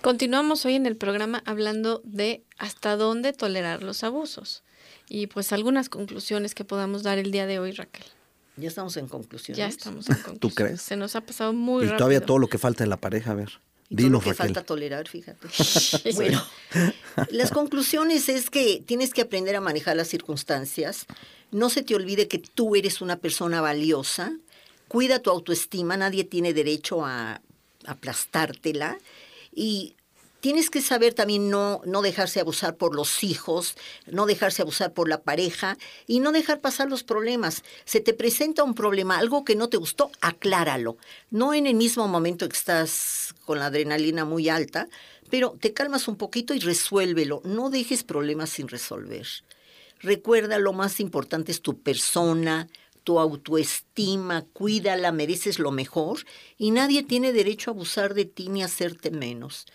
Continuamos 0.00 0.64
hoy 0.64 0.76
en 0.76 0.86
el 0.86 0.96
programa 0.96 1.42
hablando 1.44 2.00
de 2.04 2.44
hasta 2.58 2.96
dónde 2.96 3.32
tolerar 3.32 3.82
los 3.82 4.04
abusos. 4.04 4.62
Y 5.08 5.26
pues 5.26 5.52
algunas 5.52 5.88
conclusiones 5.88 6.54
que 6.54 6.64
podamos 6.64 7.02
dar 7.02 7.18
el 7.18 7.32
día 7.32 7.46
de 7.46 7.58
hoy, 7.58 7.72
Raquel. 7.72 8.04
Ya 8.56 8.68
estamos 8.68 8.96
en 8.96 9.06
conclusión. 9.08 9.56
Ya 9.56 9.66
estamos 9.66 10.08
en 10.08 10.16
conclusión. 10.22 10.66
crees? 10.68 10.82
Se 10.82 10.96
nos 10.96 11.14
ha 11.16 11.20
pasado 11.20 11.52
muy 11.52 11.84
y 11.84 11.86
rápido. 11.86 11.98
todavía 11.98 12.20
todo 12.24 12.38
lo 12.38 12.48
que 12.48 12.58
falta 12.58 12.84
en 12.84 12.90
la 12.90 12.96
pareja, 12.96 13.32
a 13.32 13.34
ver. 13.34 13.52
Y 13.88 13.96
todo 13.96 14.08
lo 14.10 14.18
que 14.20 14.30
Raquel. 14.30 14.46
falta 14.46 14.64
tolerar, 14.64 15.06
fíjate. 15.08 15.46
bueno, 16.14 16.42
las 17.30 17.50
conclusiones 17.52 18.28
es 18.28 18.50
que 18.50 18.82
tienes 18.84 19.12
que 19.14 19.22
aprender 19.22 19.54
a 19.56 19.60
manejar 19.60 19.96
las 19.96 20.08
circunstancias. 20.08 21.06
No 21.52 21.70
se 21.70 21.82
te 21.82 21.94
olvide 21.94 22.26
que 22.26 22.38
tú 22.38 22.74
eres 22.74 23.00
una 23.00 23.16
persona 23.18 23.60
valiosa. 23.60 24.32
Cuida 24.88 25.20
tu 25.20 25.30
autoestima. 25.30 25.96
Nadie 25.96 26.24
tiene 26.24 26.52
derecho 26.52 27.04
a 27.04 27.40
aplastártela. 27.86 28.98
Y 29.54 29.94
tienes 30.46 30.70
que 30.70 30.80
saber 30.80 31.12
también 31.12 31.50
no, 31.50 31.80
no 31.86 32.02
dejarse 32.02 32.38
abusar 32.38 32.76
por 32.76 32.94
los 32.94 33.24
hijos, 33.24 33.74
no 34.06 34.26
dejarse 34.26 34.62
abusar 34.62 34.92
por 34.92 35.08
la 35.08 35.22
pareja 35.22 35.76
y 36.06 36.20
no 36.20 36.30
dejar 36.30 36.60
pasar 36.60 36.88
los 36.88 37.02
problemas. 37.02 37.64
Se 37.84 37.98
te 37.98 38.14
presenta 38.14 38.62
un 38.62 38.74
problema, 38.74 39.18
algo 39.18 39.44
que 39.44 39.56
no 39.56 39.68
te 39.68 39.76
gustó, 39.76 40.12
acláralo. 40.20 40.98
No 41.32 41.52
en 41.52 41.66
el 41.66 41.74
mismo 41.74 42.06
momento 42.06 42.48
que 42.48 42.56
estás 42.56 43.34
con 43.44 43.58
la 43.58 43.66
adrenalina 43.66 44.24
muy 44.24 44.48
alta, 44.48 44.86
pero 45.30 45.56
te 45.60 45.72
calmas 45.72 46.06
un 46.06 46.14
poquito 46.14 46.54
y 46.54 46.60
resuélvelo. 46.60 47.40
No 47.42 47.68
dejes 47.68 48.04
problemas 48.04 48.50
sin 48.50 48.68
resolver. 48.68 49.26
Recuerda, 49.98 50.60
lo 50.60 50.72
más 50.72 51.00
importante 51.00 51.50
es 51.50 51.60
tu 51.60 51.80
persona, 51.80 52.68
tu 53.02 53.18
autoestima, 53.18 54.44
cuídala, 54.52 55.10
mereces 55.10 55.58
lo 55.58 55.72
mejor 55.72 56.20
y 56.56 56.70
nadie 56.70 57.02
tiene 57.02 57.32
derecho 57.32 57.72
a 57.72 57.74
abusar 57.74 58.14
de 58.14 58.26
ti 58.26 58.48
ni 58.48 58.62
hacerte 58.62 59.10
menos. 59.10 59.66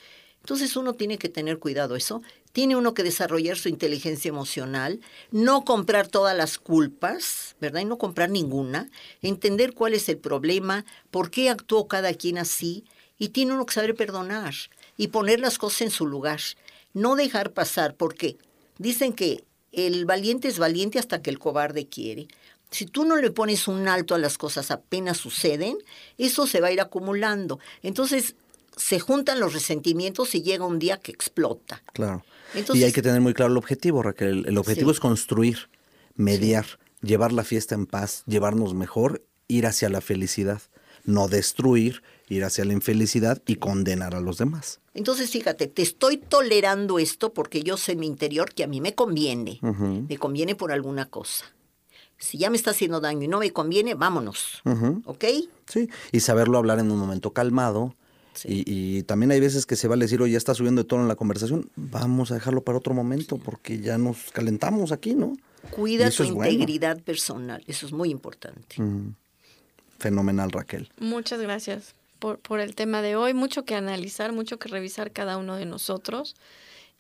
Entonces 0.41 0.75
uno 0.75 0.93
tiene 0.93 1.17
que 1.17 1.29
tener 1.29 1.59
cuidado 1.59 1.95
eso. 1.95 2.21
Tiene 2.51 2.75
uno 2.75 2.93
que 2.93 3.03
desarrollar 3.03 3.57
su 3.57 3.69
inteligencia 3.69 4.29
emocional, 4.29 4.99
no 5.31 5.63
comprar 5.63 6.07
todas 6.07 6.35
las 6.35 6.57
culpas, 6.57 7.55
¿verdad? 7.61 7.81
Y 7.81 7.85
no 7.85 7.97
comprar 7.97 8.29
ninguna, 8.29 8.89
entender 9.21 9.73
cuál 9.73 9.93
es 9.93 10.09
el 10.09 10.17
problema, 10.17 10.85
por 11.11 11.31
qué 11.31 11.49
actuó 11.49 11.87
cada 11.87 12.13
quien 12.13 12.37
así, 12.37 12.83
y 13.17 13.29
tiene 13.29 13.53
uno 13.53 13.65
que 13.65 13.73
saber 13.73 13.95
perdonar 13.95 14.53
y 14.97 15.09
poner 15.09 15.39
las 15.39 15.57
cosas 15.57 15.83
en 15.83 15.91
su 15.91 16.07
lugar. 16.07 16.41
No 16.93 17.15
dejar 17.15 17.51
pasar, 17.53 17.95
porque 17.95 18.37
dicen 18.79 19.13
que 19.13 19.45
el 19.71 20.05
valiente 20.05 20.47
es 20.47 20.59
valiente 20.59 20.99
hasta 20.99 21.21
que 21.21 21.29
el 21.29 21.39
cobarde 21.39 21.87
quiere. 21.87 22.27
Si 22.71 22.85
tú 22.85 23.05
no 23.05 23.15
le 23.15 23.31
pones 23.31 23.67
un 23.67 23.87
alto 23.87 24.15
a 24.15 24.17
las 24.17 24.37
cosas 24.37 24.71
apenas 24.71 25.17
suceden, 25.17 25.77
eso 26.17 26.47
se 26.47 26.61
va 26.61 26.67
a 26.67 26.71
ir 26.71 26.81
acumulando. 26.81 27.59
Entonces 27.83 28.35
se 28.75 28.99
juntan 28.99 29.39
los 29.39 29.53
resentimientos 29.53 30.35
y 30.35 30.41
llega 30.41 30.65
un 30.65 30.79
día 30.79 30.97
que 30.97 31.11
explota. 31.11 31.83
Claro. 31.93 32.23
y 32.73 32.83
hay 32.83 32.91
que 32.91 33.01
tener 33.01 33.21
muy 33.21 33.33
claro 33.33 33.51
el 33.51 33.57
objetivo, 33.57 34.01
Raquel. 34.01 34.45
El 34.47 34.57
objetivo 34.57 34.91
es 34.91 34.99
construir, 34.99 35.69
mediar, 36.15 36.65
llevar 37.01 37.31
la 37.31 37.43
fiesta 37.43 37.75
en 37.75 37.85
paz, 37.85 38.23
llevarnos 38.27 38.73
mejor, 38.73 39.23
ir 39.47 39.65
hacia 39.65 39.89
la 39.89 40.01
felicidad, 40.01 40.61
no 41.03 41.27
destruir, 41.27 42.03
ir 42.29 42.43
hacia 42.43 42.65
la 42.65 42.73
infelicidad 42.73 43.41
y 43.45 43.55
condenar 43.55 44.15
a 44.15 44.21
los 44.21 44.37
demás. 44.37 44.79
Entonces, 44.93 45.29
fíjate, 45.29 45.67
te 45.67 45.81
estoy 45.81 46.17
tolerando 46.17 46.99
esto 46.99 47.33
porque 47.33 47.63
yo 47.63 47.77
sé 47.77 47.93
en 47.93 47.99
mi 47.99 48.07
interior 48.07 48.53
que 48.53 48.63
a 48.63 48.67
mí 48.67 48.81
me 48.81 48.95
conviene, 48.95 49.59
me 49.61 50.17
conviene 50.17 50.55
por 50.55 50.71
alguna 50.71 51.05
cosa. 51.09 51.45
Si 52.17 52.37
ya 52.37 52.49
me 52.51 52.57
está 52.57 52.71
haciendo 52.71 53.01
daño 53.01 53.23
y 53.23 53.27
no 53.27 53.39
me 53.39 53.51
conviene, 53.51 53.95
vámonos. 53.95 54.61
¿Ok? 55.05 55.25
Sí, 55.65 55.89
y 56.11 56.19
saberlo 56.19 56.57
hablar 56.57 56.79
en 56.79 56.91
un 56.91 56.99
momento 56.99 57.33
calmado. 57.33 57.95
Y, 58.45 59.03
también 59.03 59.31
hay 59.31 59.39
veces 59.39 59.65
que 59.65 59.75
se 59.75 59.87
va 59.87 59.95
a 59.95 59.97
decir, 59.97 60.21
oye, 60.21 60.33
ya 60.33 60.37
está 60.37 60.53
subiendo 60.55 60.83
de 60.83 60.87
tono 60.87 61.03
en 61.03 61.07
la 61.07 61.15
conversación, 61.15 61.69
vamos 61.75 62.31
a 62.31 62.35
dejarlo 62.35 62.63
para 62.63 62.77
otro 62.77 62.93
momento 62.93 63.37
porque 63.37 63.79
ya 63.79 63.97
nos 63.97 64.31
calentamos 64.31 64.91
aquí, 64.91 65.13
¿no? 65.13 65.33
Cuida 65.69 66.09
tu 66.09 66.23
integridad 66.23 66.99
personal, 67.01 67.63
eso 67.67 67.85
es 67.85 67.91
muy 67.91 68.09
importante. 68.09 68.77
Fenomenal, 69.99 70.51
Raquel. 70.51 70.89
Muchas 70.99 71.39
gracias 71.39 71.93
por, 72.19 72.39
por 72.39 72.59
el 72.59 72.73
tema 72.73 73.01
de 73.01 73.15
hoy. 73.15 73.33
Mucho 73.33 73.65
que 73.65 73.75
analizar, 73.75 74.31
mucho 74.31 74.57
que 74.57 74.69
revisar 74.69 75.11
cada 75.11 75.37
uno 75.37 75.55
de 75.55 75.65
nosotros 75.65 76.35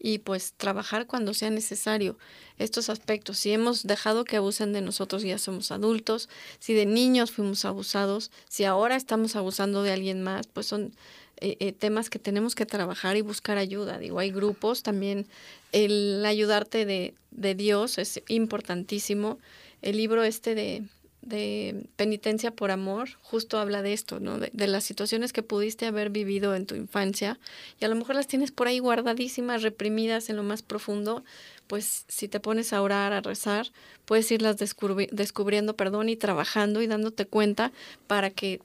y 0.03 0.19
pues 0.19 0.53
trabajar 0.57 1.05
cuando 1.05 1.33
sea 1.33 1.51
necesario 1.51 2.17
estos 2.57 2.89
aspectos. 2.89 3.37
Si 3.37 3.51
hemos 3.51 3.83
dejado 3.83 4.25
que 4.25 4.37
abusen 4.37 4.73
de 4.73 4.81
nosotros, 4.81 5.21
ya 5.21 5.37
somos 5.37 5.71
adultos, 5.71 6.27
si 6.59 6.73
de 6.73 6.85
niños 6.87 7.31
fuimos 7.31 7.65
abusados, 7.65 8.31
si 8.49 8.63
ahora 8.63 8.95
estamos 8.95 9.35
abusando 9.35 9.83
de 9.83 9.91
alguien 9.91 10.23
más, 10.23 10.47
pues 10.47 10.65
son 10.65 10.93
eh, 11.41 11.57
eh, 11.59 11.73
temas 11.73 12.09
que 12.09 12.19
tenemos 12.19 12.55
que 12.55 12.65
trabajar 12.65 13.17
y 13.17 13.21
buscar 13.21 13.57
ayuda. 13.57 13.97
Digo, 13.97 14.19
hay 14.19 14.31
grupos 14.31 14.83
también, 14.83 15.27
el 15.71 16.23
ayudarte 16.25 16.85
de, 16.85 17.13
de 17.31 17.55
Dios 17.55 17.97
es 17.97 18.21
importantísimo. 18.27 19.39
El 19.81 19.97
libro 19.97 20.23
este 20.23 20.55
de 20.55 20.83
de 21.21 21.85
penitencia 21.97 22.51
por 22.51 22.71
amor 22.71 23.09
justo 23.21 23.59
habla 23.59 23.81
de 23.81 23.93
esto, 23.93 24.19
¿no? 24.19 24.39
De, 24.39 24.67
las 24.67 24.83
situaciones 24.83 25.33
que 25.33 25.43
pudiste 25.43 25.85
haber 25.85 26.09
vivido 26.09 26.55
en 26.55 26.65
tu 26.65 26.75
infancia 26.75 27.39
y 27.79 27.85
a 27.85 27.87
lo 27.87 27.95
mejor 27.95 28.15
las 28.15 28.27
tienes 28.27 28.51
por 28.51 28.67
ahí 28.67 28.79
guardadísimas, 28.79 29.61
reprimidas 29.61 30.29
en 30.29 30.37
lo 30.37 30.43
más 30.43 30.63
profundo, 30.63 31.23
pues 31.67 32.05
si 32.07 32.27
te 32.27 32.39
pones 32.39 32.73
a 32.73 32.81
orar, 32.81 33.13
a 33.13 33.21
rezar, 33.21 33.67
puedes 34.05 34.31
irlas 34.31 34.57
descubriendo, 34.57 35.75
perdón, 35.75 36.09
y 36.09 36.15
trabajando 36.15 36.81
y 36.81 36.87
dándote 36.87 37.25
cuenta 37.25 37.71
para 38.07 38.31
que 38.31 38.59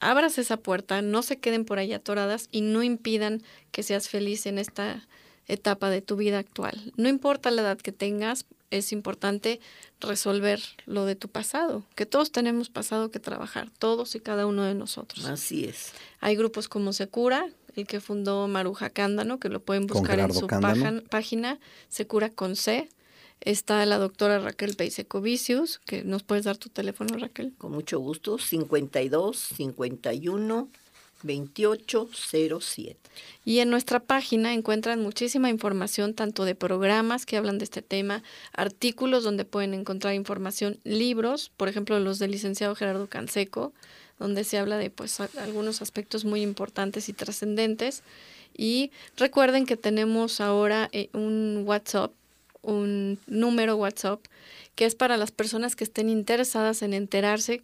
abras 0.00 0.38
esa 0.38 0.56
puerta, 0.56 1.02
no 1.02 1.22
se 1.22 1.38
queden 1.38 1.64
por 1.64 1.78
ahí 1.78 1.92
atoradas 1.92 2.48
y 2.50 2.60
no 2.60 2.82
impidan 2.82 3.42
que 3.70 3.82
seas 3.82 4.08
feliz 4.08 4.46
en 4.46 4.58
esta 4.58 5.06
etapa 5.46 5.90
de 5.90 6.02
tu 6.02 6.16
vida 6.16 6.38
actual. 6.38 6.92
No 6.96 7.08
importa 7.08 7.50
la 7.50 7.62
edad 7.62 7.78
que 7.78 7.92
tengas, 7.92 8.46
es 8.70 8.92
importante 8.92 9.60
resolver 10.00 10.60
lo 10.86 11.04
de 11.04 11.14
tu 11.14 11.28
pasado, 11.28 11.84
que 11.94 12.06
todos 12.06 12.32
tenemos 12.32 12.70
pasado 12.70 13.10
que 13.10 13.20
trabajar, 13.20 13.70
todos 13.78 14.14
y 14.14 14.20
cada 14.20 14.46
uno 14.46 14.64
de 14.64 14.74
nosotros. 14.74 15.26
Así 15.26 15.64
es. 15.64 15.92
Hay 16.20 16.36
grupos 16.36 16.68
como 16.68 16.92
Secura, 16.92 17.46
el 17.76 17.86
que 17.86 18.00
fundó 18.00 18.48
Maruja 18.48 18.90
Cándano, 18.90 19.38
que 19.38 19.48
lo 19.48 19.60
pueden 19.60 19.86
buscar 19.86 20.18
en 20.18 20.32
su 20.32 20.46
página, 20.46 21.58
Secura 21.88 22.30
con 22.30 22.56
C. 22.56 22.88
Está 23.44 23.84
la 23.86 23.98
doctora 23.98 24.38
Raquel 24.38 24.76
Peisecovicius, 24.76 25.80
que 25.80 26.04
nos 26.04 26.22
puedes 26.22 26.44
dar 26.44 26.58
tu 26.58 26.68
teléfono, 26.68 27.18
Raquel. 27.18 27.52
Con 27.58 27.72
mucho 27.72 27.98
gusto, 27.98 28.38
52 28.38 29.36
51 29.36 30.68
2807. 31.22 32.96
Y 33.44 33.58
en 33.58 33.70
nuestra 33.70 34.00
página 34.00 34.54
encuentran 34.54 35.00
muchísima 35.00 35.50
información, 35.50 36.14
tanto 36.14 36.44
de 36.44 36.54
programas 36.54 37.26
que 37.26 37.36
hablan 37.36 37.58
de 37.58 37.64
este 37.64 37.82
tema, 37.82 38.22
artículos 38.52 39.24
donde 39.24 39.44
pueden 39.44 39.74
encontrar 39.74 40.14
información, 40.14 40.78
libros, 40.84 41.50
por 41.56 41.68
ejemplo, 41.68 41.98
los 42.00 42.18
del 42.18 42.32
licenciado 42.32 42.74
Gerardo 42.74 43.08
Canseco, 43.08 43.72
donde 44.18 44.44
se 44.44 44.58
habla 44.58 44.78
de 44.78 44.90
pues 44.90 45.20
algunos 45.20 45.82
aspectos 45.82 46.24
muy 46.24 46.42
importantes 46.42 47.08
y 47.08 47.12
trascendentes. 47.12 48.02
Y 48.56 48.92
recuerden 49.16 49.66
que 49.66 49.76
tenemos 49.76 50.40
ahora 50.40 50.88
eh, 50.92 51.08
un 51.12 51.64
WhatsApp, 51.66 52.12
un 52.62 53.18
número 53.26 53.76
WhatsApp, 53.76 54.20
que 54.74 54.86
es 54.86 54.94
para 54.94 55.16
las 55.16 55.30
personas 55.30 55.76
que 55.76 55.84
estén 55.84 56.08
interesadas 56.08 56.82
en 56.82 56.94
enterarse 56.94 57.62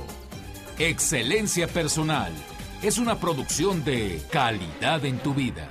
Excelencia 0.80 1.68
personal 1.68 2.32
es 2.82 2.98
una 2.98 3.20
producción 3.20 3.84
de 3.84 4.20
calidad 4.32 5.04
en 5.04 5.20
tu 5.20 5.32
vida. 5.32 5.68